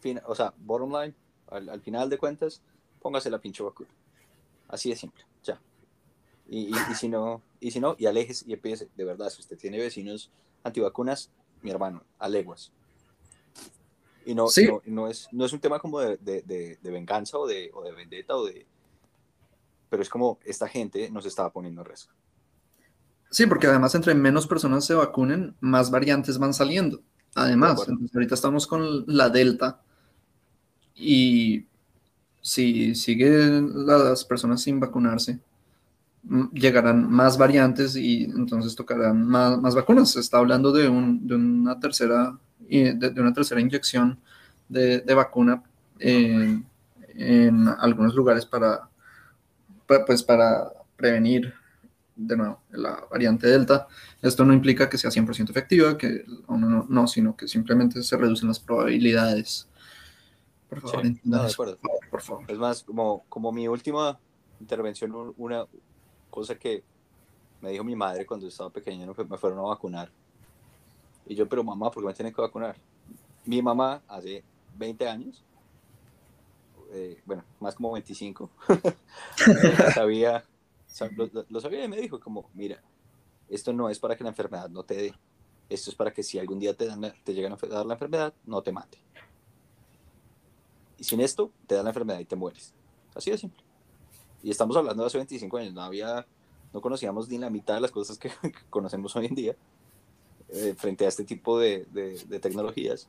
fin, 0.00 0.20
o 0.26 0.34
sea, 0.34 0.54
bottom 0.58 0.92
line, 0.92 1.14
al, 1.48 1.80
final 1.80 2.08
de 2.08 2.18
cuentas, 2.18 2.62
póngase 3.00 3.30
la 3.30 3.38
pinche 3.38 3.62
vacuna. 3.62 3.90
Así 4.68 4.90
de 4.90 4.96
simple, 4.96 5.24
ya. 5.42 5.60
Y, 6.48 6.68
y, 6.68 6.94
si 6.94 7.08
no, 7.08 7.42
y 7.60 7.70
si 7.70 7.80
no, 7.80 7.96
y 7.98 8.06
alejes 8.06 8.44
y 8.46 8.52
empiece, 8.52 8.88
de 8.94 9.04
verdad, 9.04 9.30
si 9.30 9.40
usted 9.40 9.58
tiene 9.58 9.78
vecinos 9.78 10.30
antivacunas, 10.62 11.30
mi 11.62 11.70
hermano, 11.70 12.02
a 12.18 12.28
leguas, 12.28 12.70
y 14.26 14.34
no, 14.34 14.46
no, 14.86 15.08
es, 15.08 15.28
no 15.32 15.44
es 15.44 15.52
un 15.52 15.60
tema 15.60 15.78
como 15.78 16.00
de, 16.00 16.16
de, 16.16 16.78
de, 16.80 16.90
venganza 16.90 17.38
o 17.38 17.46
de, 17.46 17.70
o 17.74 17.82
de 17.82 17.92
vendetta 17.92 18.36
o 18.36 18.46
de... 18.46 18.66
Pero 19.94 20.02
es 20.02 20.08
como 20.08 20.38
esta 20.44 20.68
gente 20.68 21.10
nos 21.10 21.24
estaba 21.26 21.52
poniendo 21.52 21.82
en 21.82 21.86
riesgo. 21.86 22.12
Sí, 23.30 23.46
porque 23.46 23.66
además 23.66 23.94
entre 23.94 24.14
menos 24.14 24.46
personas 24.46 24.84
se 24.84 24.94
vacunen, 24.94 25.54
más 25.60 25.90
variantes 25.90 26.38
van 26.38 26.54
saliendo. 26.54 27.00
Además, 27.34 27.86
ahorita 28.14 28.34
estamos 28.34 28.66
con 28.66 29.04
la 29.06 29.28
Delta 29.28 29.80
y 30.94 31.66
si 32.40 32.94
siguen 32.94 33.86
las 33.86 34.24
personas 34.24 34.62
sin 34.62 34.78
vacunarse, 34.78 35.40
llegarán 36.52 37.10
más 37.10 37.36
variantes 37.36 37.96
y 37.96 38.24
entonces 38.24 38.76
tocarán 38.76 39.26
más, 39.26 39.60
más 39.60 39.74
vacunas. 39.74 40.12
Se 40.12 40.20
está 40.20 40.38
hablando 40.38 40.72
de, 40.72 40.88
un, 40.88 41.26
de 41.26 41.34
una 41.34 41.80
tercera 41.80 42.38
de, 42.68 43.20
una 43.20 43.32
tercera 43.32 43.60
inyección 43.60 44.18
de, 44.68 45.02
vacuna 45.14 45.62
en, 45.98 46.66
algunos 47.78 48.14
lugares 48.14 48.44
para, 48.46 48.88
pues, 49.86 50.22
para 50.22 50.72
prevenir 50.96 51.52
de 52.16 52.36
nuevo 52.36 52.60
la 52.70 53.06
variante 53.10 53.46
Delta. 53.46 53.88
Esto 54.22 54.44
no 54.44 54.52
implica 54.52 54.88
que 54.88 54.98
sea 54.98 55.10
100% 55.10 55.50
efectiva, 55.50 55.98
que 55.98 56.24
no, 56.48 56.86
no, 56.88 57.06
sino 57.08 57.36
que 57.36 57.48
simplemente 57.48 58.02
se 58.02 58.16
reducen 58.16 58.48
las 58.48 58.60
probabilidades. 58.60 59.68
Por 60.68 60.80
favor, 60.80 61.78
por, 62.10 62.20
favor. 62.22 62.44
Es 62.48 62.58
más, 62.58 62.82
como, 62.82 63.24
como 63.28 63.52
mi 63.52 63.68
última 63.68 64.18
intervención, 64.60 65.34
una 65.36 65.66
cosa 66.30 66.56
que 66.56 66.82
me 67.60 67.70
dijo 67.70 67.84
mi 67.84 67.96
madre 67.96 68.26
cuando 68.26 68.46
estaba 68.46 68.70
pequeño, 68.70 69.06
me 69.28 69.38
fueron 69.38 69.58
a 69.60 69.62
vacunar 69.62 70.10
y 71.26 71.34
yo, 71.34 71.48
pero 71.48 71.64
mamá, 71.64 71.90
¿por 71.90 72.02
qué 72.02 72.06
me 72.06 72.14
tienen 72.14 72.34
que 72.34 72.40
vacunar? 72.40 72.76
Mi 73.44 73.62
mamá 73.62 74.02
hace 74.08 74.44
20 74.76 75.08
años, 75.08 75.44
eh, 76.94 77.20
bueno, 77.26 77.42
más 77.58 77.74
como 77.74 77.92
25, 77.92 78.50
sabía, 79.94 80.44
lo, 81.48 81.60
sabía 81.60 81.84
y 81.84 81.88
me 81.88 81.96
dijo 81.96 82.20
como, 82.20 82.48
mira, 82.54 82.80
esto 83.48 83.72
no 83.72 83.90
es 83.90 83.98
para 83.98 84.16
que 84.16 84.22
la 84.22 84.30
enfermedad 84.30 84.68
no 84.70 84.84
te 84.84 84.94
dé, 84.94 85.14
esto 85.68 85.90
es 85.90 85.96
para 85.96 86.12
que 86.12 86.22
si 86.22 86.38
algún 86.38 86.60
día 86.60 86.72
te, 86.74 86.86
dan, 86.86 87.12
te 87.24 87.34
llegan 87.34 87.52
a 87.52 87.66
dar 87.66 87.84
la 87.84 87.94
enfermedad, 87.94 88.32
no 88.46 88.62
te 88.62 88.70
mate. 88.70 88.98
Y 90.96 91.02
sin 91.02 91.20
esto, 91.20 91.50
te 91.66 91.74
da 91.74 91.82
la 91.82 91.90
enfermedad 91.90 92.20
y 92.20 92.26
te 92.26 92.36
mueres. 92.36 92.72
Así 93.12 93.32
de 93.32 93.38
simple. 93.38 93.60
Y 94.44 94.50
estamos 94.50 94.76
hablando 94.76 95.02
de 95.02 95.08
hace 95.08 95.18
25 95.18 95.56
años, 95.56 95.74
no 95.74 95.82
había, 95.82 96.24
no 96.72 96.80
conocíamos 96.80 97.28
ni 97.28 97.38
la 97.38 97.50
mitad 97.50 97.74
de 97.74 97.80
las 97.80 97.90
cosas 97.90 98.18
que 98.18 98.30
conocemos 98.70 99.16
hoy 99.16 99.26
en 99.26 99.34
día. 99.34 99.56
Eh, 100.48 100.74
frente 100.76 101.04
a 101.04 101.08
este 101.08 101.24
tipo 101.24 101.58
de, 101.58 101.86
tecnologías 102.40 103.08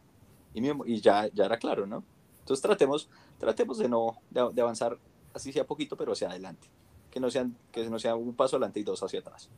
y, 0.56 0.68
y, 0.92 1.02
ya, 1.02 1.28
ya 1.32 1.46
era 1.46 1.58
claro, 1.58 1.86
¿no? 1.86 2.04
Entonces 2.46 2.62
tratemos, 2.62 3.10
tratemos 3.40 3.80
de 3.80 3.90
no 3.90 4.18
de, 4.30 4.62
avanzar 4.62 5.00
así 5.34 5.52
sea 5.52 5.66
poquito, 5.66 5.98
pero 5.98 6.12
hacia 6.12 6.30
adelante. 6.30 6.68
Que 7.10 7.20
no, 7.20 7.32
sean, 7.32 7.58
que 7.72 7.90
no 7.90 7.98
sea 7.98 8.16
un 8.16 8.36
paso 8.36 8.58
adelante 8.58 8.80
y 8.80 8.84
dos 8.84 9.02
hacia 9.02 9.22
atrás. 9.22 9.50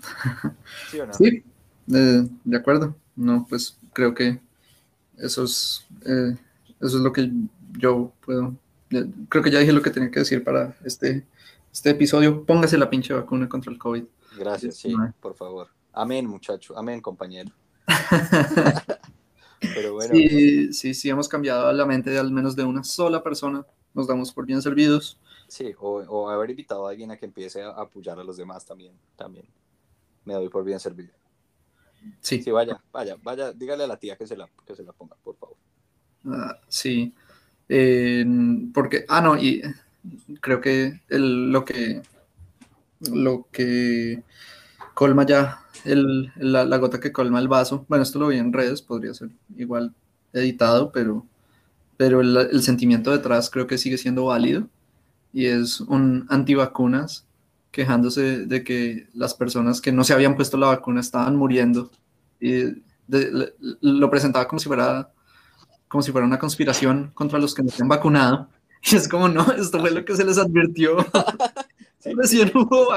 ¿Sí 0.90 0.98
o 0.98 1.06
no? 1.06 1.14
Sí, 1.14 1.44
de 1.86 2.56
acuerdo. 2.56 2.96
No, 3.14 3.46
pues 3.48 3.78
creo 3.92 4.14
que 4.14 4.40
eso 5.16 5.44
es, 5.44 5.86
eh, 6.04 6.36
eso 6.80 6.96
es 6.96 7.02
lo 7.02 7.12
que 7.12 7.30
yo 7.78 8.10
puedo. 8.24 8.56
Creo 9.28 9.44
que 9.44 9.52
ya 9.52 9.60
dije 9.60 9.70
lo 9.70 9.82
que 9.82 9.90
tenía 9.90 10.10
que 10.10 10.18
decir 10.18 10.42
para 10.42 10.76
este, 10.84 11.24
este 11.72 11.90
episodio. 11.90 12.44
Póngase 12.44 12.76
la 12.78 12.90
pinche 12.90 13.14
vacuna 13.14 13.48
contra 13.48 13.70
el 13.70 13.78
COVID. 13.78 14.04
Gracias, 14.36 14.78
sí, 14.78 14.92
por 15.20 15.36
favor. 15.36 15.68
Amén, 15.92 16.26
muchacho. 16.26 16.76
Amén, 16.76 17.00
compañero. 17.00 17.52
Pero 19.74 19.94
bueno. 19.94 20.14
Sí, 20.14 20.72
sí, 20.72 20.94
sí, 20.94 21.10
hemos 21.10 21.28
cambiado 21.28 21.72
la 21.72 21.86
mente 21.86 22.10
de 22.10 22.18
al 22.18 22.30
menos 22.30 22.56
de 22.56 22.64
una 22.64 22.84
sola 22.84 23.22
persona. 23.22 23.64
Nos 23.94 24.06
damos 24.06 24.32
por 24.32 24.46
bien 24.46 24.60
servidos. 24.60 25.18
Sí, 25.48 25.72
o, 25.78 26.28
haber 26.30 26.50
invitado 26.50 26.86
a 26.86 26.90
alguien 26.90 27.10
a 27.10 27.16
que 27.16 27.26
empiece 27.26 27.62
a 27.62 27.70
apoyar 27.70 28.18
a 28.18 28.24
los 28.24 28.36
demás 28.36 28.64
también. 28.64 28.92
También. 29.16 29.46
Me 30.24 30.34
doy 30.34 30.48
por 30.48 30.64
bien 30.64 30.80
servido. 30.80 31.12
Sí. 32.20 32.42
Sí, 32.42 32.50
vaya, 32.50 32.82
vaya, 32.92 33.16
vaya, 33.22 33.52
dígale 33.52 33.84
a 33.84 33.86
la 33.86 33.98
tía 33.98 34.16
que 34.16 34.26
se 34.26 34.36
la, 34.36 34.48
que 34.66 34.74
se 34.74 34.82
la 34.82 34.92
ponga, 34.92 35.16
por 35.22 35.36
favor. 35.36 35.56
Ah, 36.26 36.58
sí. 36.68 37.14
porque, 38.74 39.04
ah, 39.08 39.20
no, 39.20 39.36
y 39.36 39.62
creo 40.40 40.60
que 40.60 41.00
el, 41.08 41.50
lo 41.50 41.64
que 41.64 42.02
lo 43.10 43.48
que 43.50 44.22
colma 44.94 45.26
ya 45.26 45.60
el, 45.84 46.32
la, 46.36 46.78
gota 46.78 47.00
que 47.00 47.12
colma 47.12 47.40
el 47.40 47.48
vaso. 47.48 47.84
Bueno, 47.88 48.02
esto 48.02 48.18
lo 48.18 48.28
vi 48.28 48.38
en 48.38 48.52
redes, 48.52 48.82
podría 48.82 49.12
ser 49.14 49.30
igual 49.56 49.94
editado, 50.32 50.90
pero, 50.92 51.26
pero 51.96 52.20
el, 52.20 52.62
sentimiento 52.62 53.10
detrás 53.10 53.50
creo 53.50 53.66
que 53.66 53.78
sigue 53.78 53.98
siendo 53.98 54.26
válido 54.26 54.68
y 55.32 55.46
es 55.46 55.80
un 55.80 56.26
antivacunas 56.30 57.26
quejándose 57.70 58.46
de 58.46 58.62
que 58.62 59.08
las 59.14 59.34
personas 59.34 59.80
que 59.80 59.92
no 59.92 60.04
se 60.04 60.14
habían 60.14 60.36
puesto 60.36 60.56
la 60.56 60.68
vacuna 60.68 61.00
estaban 61.00 61.36
muriendo 61.36 61.90
y 62.40 62.82
lo 63.80 64.10
presentaba 64.10 64.46
como 64.46 64.60
si 64.60 64.68
fuera 64.68 65.10
como 65.88 66.02
si 66.02 66.12
fuera 66.12 66.26
una 66.26 66.38
conspiración 66.38 67.10
contra 67.14 67.38
los 67.38 67.54
que 67.54 67.62
no 67.62 67.70
se 67.70 67.82
han 67.82 67.88
vacunado. 67.88 68.48
Y 68.86 68.96
es 68.96 69.08
como 69.08 69.30
no, 69.30 69.50
esto 69.52 69.80
fue 69.80 69.90
lo 69.90 70.04
que 70.04 70.14
se 70.14 70.26
les 70.26 70.36
advirtió 70.36 70.98
Recién, 72.04 72.52
hubo, 72.54 72.88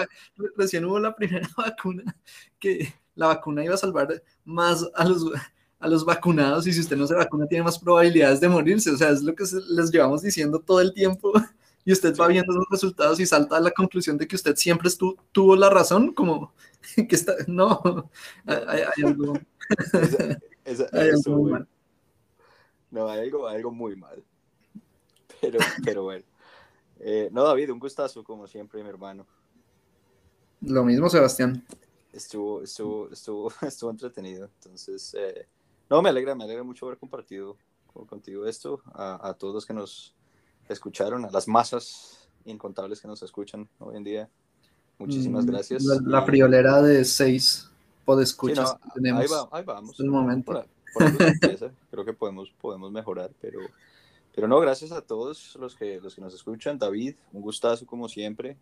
recién 0.55 0.85
hubo 0.85 0.99
la 0.99 1.15
primera 1.15 1.47
vacuna 1.57 2.15
que 2.59 2.93
la 3.15 3.27
vacuna 3.27 3.63
iba 3.63 3.75
a 3.75 3.77
salvar 3.77 4.21
más 4.45 4.85
a 4.95 5.05
los, 5.05 5.31
a 5.79 5.87
los 5.87 6.05
vacunados 6.05 6.67
y 6.67 6.73
si 6.73 6.79
usted 6.79 6.97
no 6.97 7.07
se 7.07 7.15
vacuna 7.15 7.47
tiene 7.47 7.63
más 7.63 7.79
probabilidades 7.79 8.39
de 8.39 8.49
morirse. 8.49 8.91
O 8.91 8.97
sea, 8.97 9.09
es 9.09 9.21
lo 9.23 9.35
que 9.35 9.43
les 9.69 9.91
llevamos 9.91 10.21
diciendo 10.21 10.59
todo 10.59 10.81
el 10.81 10.93
tiempo 10.93 11.31
y 11.85 11.91
usted 11.91 12.15
va 12.17 12.27
viendo 12.27 12.53
los 12.53 12.65
resultados 12.69 13.19
y 13.19 13.25
salta 13.25 13.57
a 13.57 13.61
la 13.61 13.71
conclusión 13.71 14.17
de 14.17 14.27
que 14.27 14.35
usted 14.35 14.55
siempre 14.55 14.89
tuvo 15.31 15.55
la 15.55 15.69
razón, 15.69 16.13
como 16.13 16.53
que 16.95 17.15
está, 17.15 17.33
no, 17.47 18.09
hay, 18.45 18.81
algo, 19.03 19.39
hay 20.91 21.09
algo 21.09 21.37
muy 21.37 21.51
mal. 21.51 21.67
No, 22.89 23.09
hay 23.09 23.19
algo, 23.19 23.47
algo 23.47 23.71
muy 23.71 23.95
mal. 23.95 24.23
Pero, 25.41 25.59
pero 25.83 26.03
bueno. 26.03 26.25
Eh, 26.99 27.29
no, 27.31 27.43
David, 27.43 27.71
un 27.71 27.79
gustazo, 27.79 28.23
como 28.23 28.47
siempre, 28.47 28.81
mi 28.83 28.89
hermano. 28.89 29.25
Lo 30.61 30.83
mismo, 30.83 31.09
Sebastián. 31.09 31.65
estuvo, 32.11 32.63
estuvo, 32.63 33.09
estuvo, 33.11 33.51
estuvo 33.61 33.91
entretenido. 33.91 34.49
Entonces, 34.55 35.15
eh, 35.17 35.47
no, 35.89 36.01
me 36.01 36.09
alegra, 36.09 36.35
me 36.35 36.43
alegra 36.43 36.63
mucho 36.63 36.85
haber 36.85 36.97
compartido 36.97 37.57
contigo 38.07 38.45
esto, 38.45 38.81
a, 38.93 39.27
a, 39.27 39.33
todos 39.33 39.55
los 39.55 39.65
que 39.65 39.73
nos 39.73 40.13
escucharon, 40.69 41.25
a 41.25 41.31
las 41.31 41.47
masas 41.47 42.29
incontables 42.45 43.01
que 43.01 43.07
nos 43.07 43.23
escuchan 43.23 43.67
hoy 43.79 43.97
en 43.97 44.03
día. 44.03 44.29
Muchísimas 44.97 45.45
mm, 45.45 45.49
gracias. 45.49 45.83
La, 45.83 46.23
friolera 46.23 46.81
de 46.81 47.05
seis 47.05 47.69
podescuchas 48.05 48.71
sí, 48.71 48.89
tenemos. 48.95 49.21
Ahí, 49.21 49.27
va, 49.27 49.49
ahí 49.51 49.63
vamos. 49.63 49.99
El 49.99 50.09
momento. 50.09 50.65
Creo 51.91 52.05
que 52.05 52.13
podemos, 52.13 52.51
podemos 52.59 52.91
mejorar, 52.91 53.31
pero, 53.39 53.59
pero 54.37 54.47
no, 54.47 54.59
gracias 54.59 54.91
a 54.91 55.01
todos 55.01 55.55
los 55.59 55.75
que, 55.75 55.99
los 55.99 56.13
que 56.13 56.21
nos 56.21 56.31
escuchan. 56.31 56.77
David, 56.77 57.15
un 57.33 57.41
gustazo 57.41 57.87
como 57.87 58.07
siempre 58.07 58.55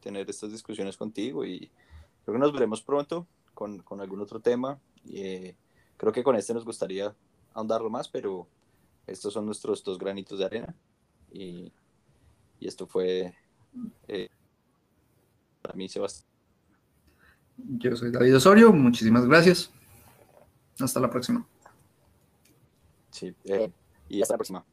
tener 0.00 0.30
estas 0.30 0.52
discusiones 0.52 0.96
contigo 0.96 1.44
y 1.44 1.72
creo 2.24 2.34
que 2.34 2.38
nos 2.38 2.52
veremos 2.52 2.82
pronto 2.82 3.26
con, 3.52 3.80
con 3.80 4.00
algún 4.00 4.20
otro 4.20 4.38
tema. 4.38 4.78
Y, 5.04 5.22
eh, 5.22 5.56
creo 5.96 6.12
que 6.12 6.22
con 6.22 6.36
este 6.36 6.54
nos 6.54 6.64
gustaría 6.64 7.16
ahondarlo 7.52 7.90
más, 7.90 8.08
pero 8.08 8.46
estos 9.08 9.32
son 9.32 9.44
nuestros 9.44 9.82
dos 9.82 9.98
granitos 9.98 10.38
de 10.38 10.44
arena 10.44 10.76
y, 11.32 11.72
y 12.60 12.68
esto 12.68 12.86
fue 12.86 13.34
eh, 14.06 14.28
para 15.60 15.74
mí, 15.74 15.88
Sebastián. 15.88 16.28
Yo 17.56 17.96
soy 17.96 18.12
David 18.12 18.36
Osorio, 18.36 18.72
muchísimas 18.72 19.26
gracias. 19.26 19.72
Hasta 20.78 21.00
la 21.00 21.10
próxima. 21.10 21.44
Sí, 23.10 23.34
eh, 23.46 23.72
y 24.08 24.22
hasta 24.22 24.34
la 24.34 24.38
próxima. 24.38 24.64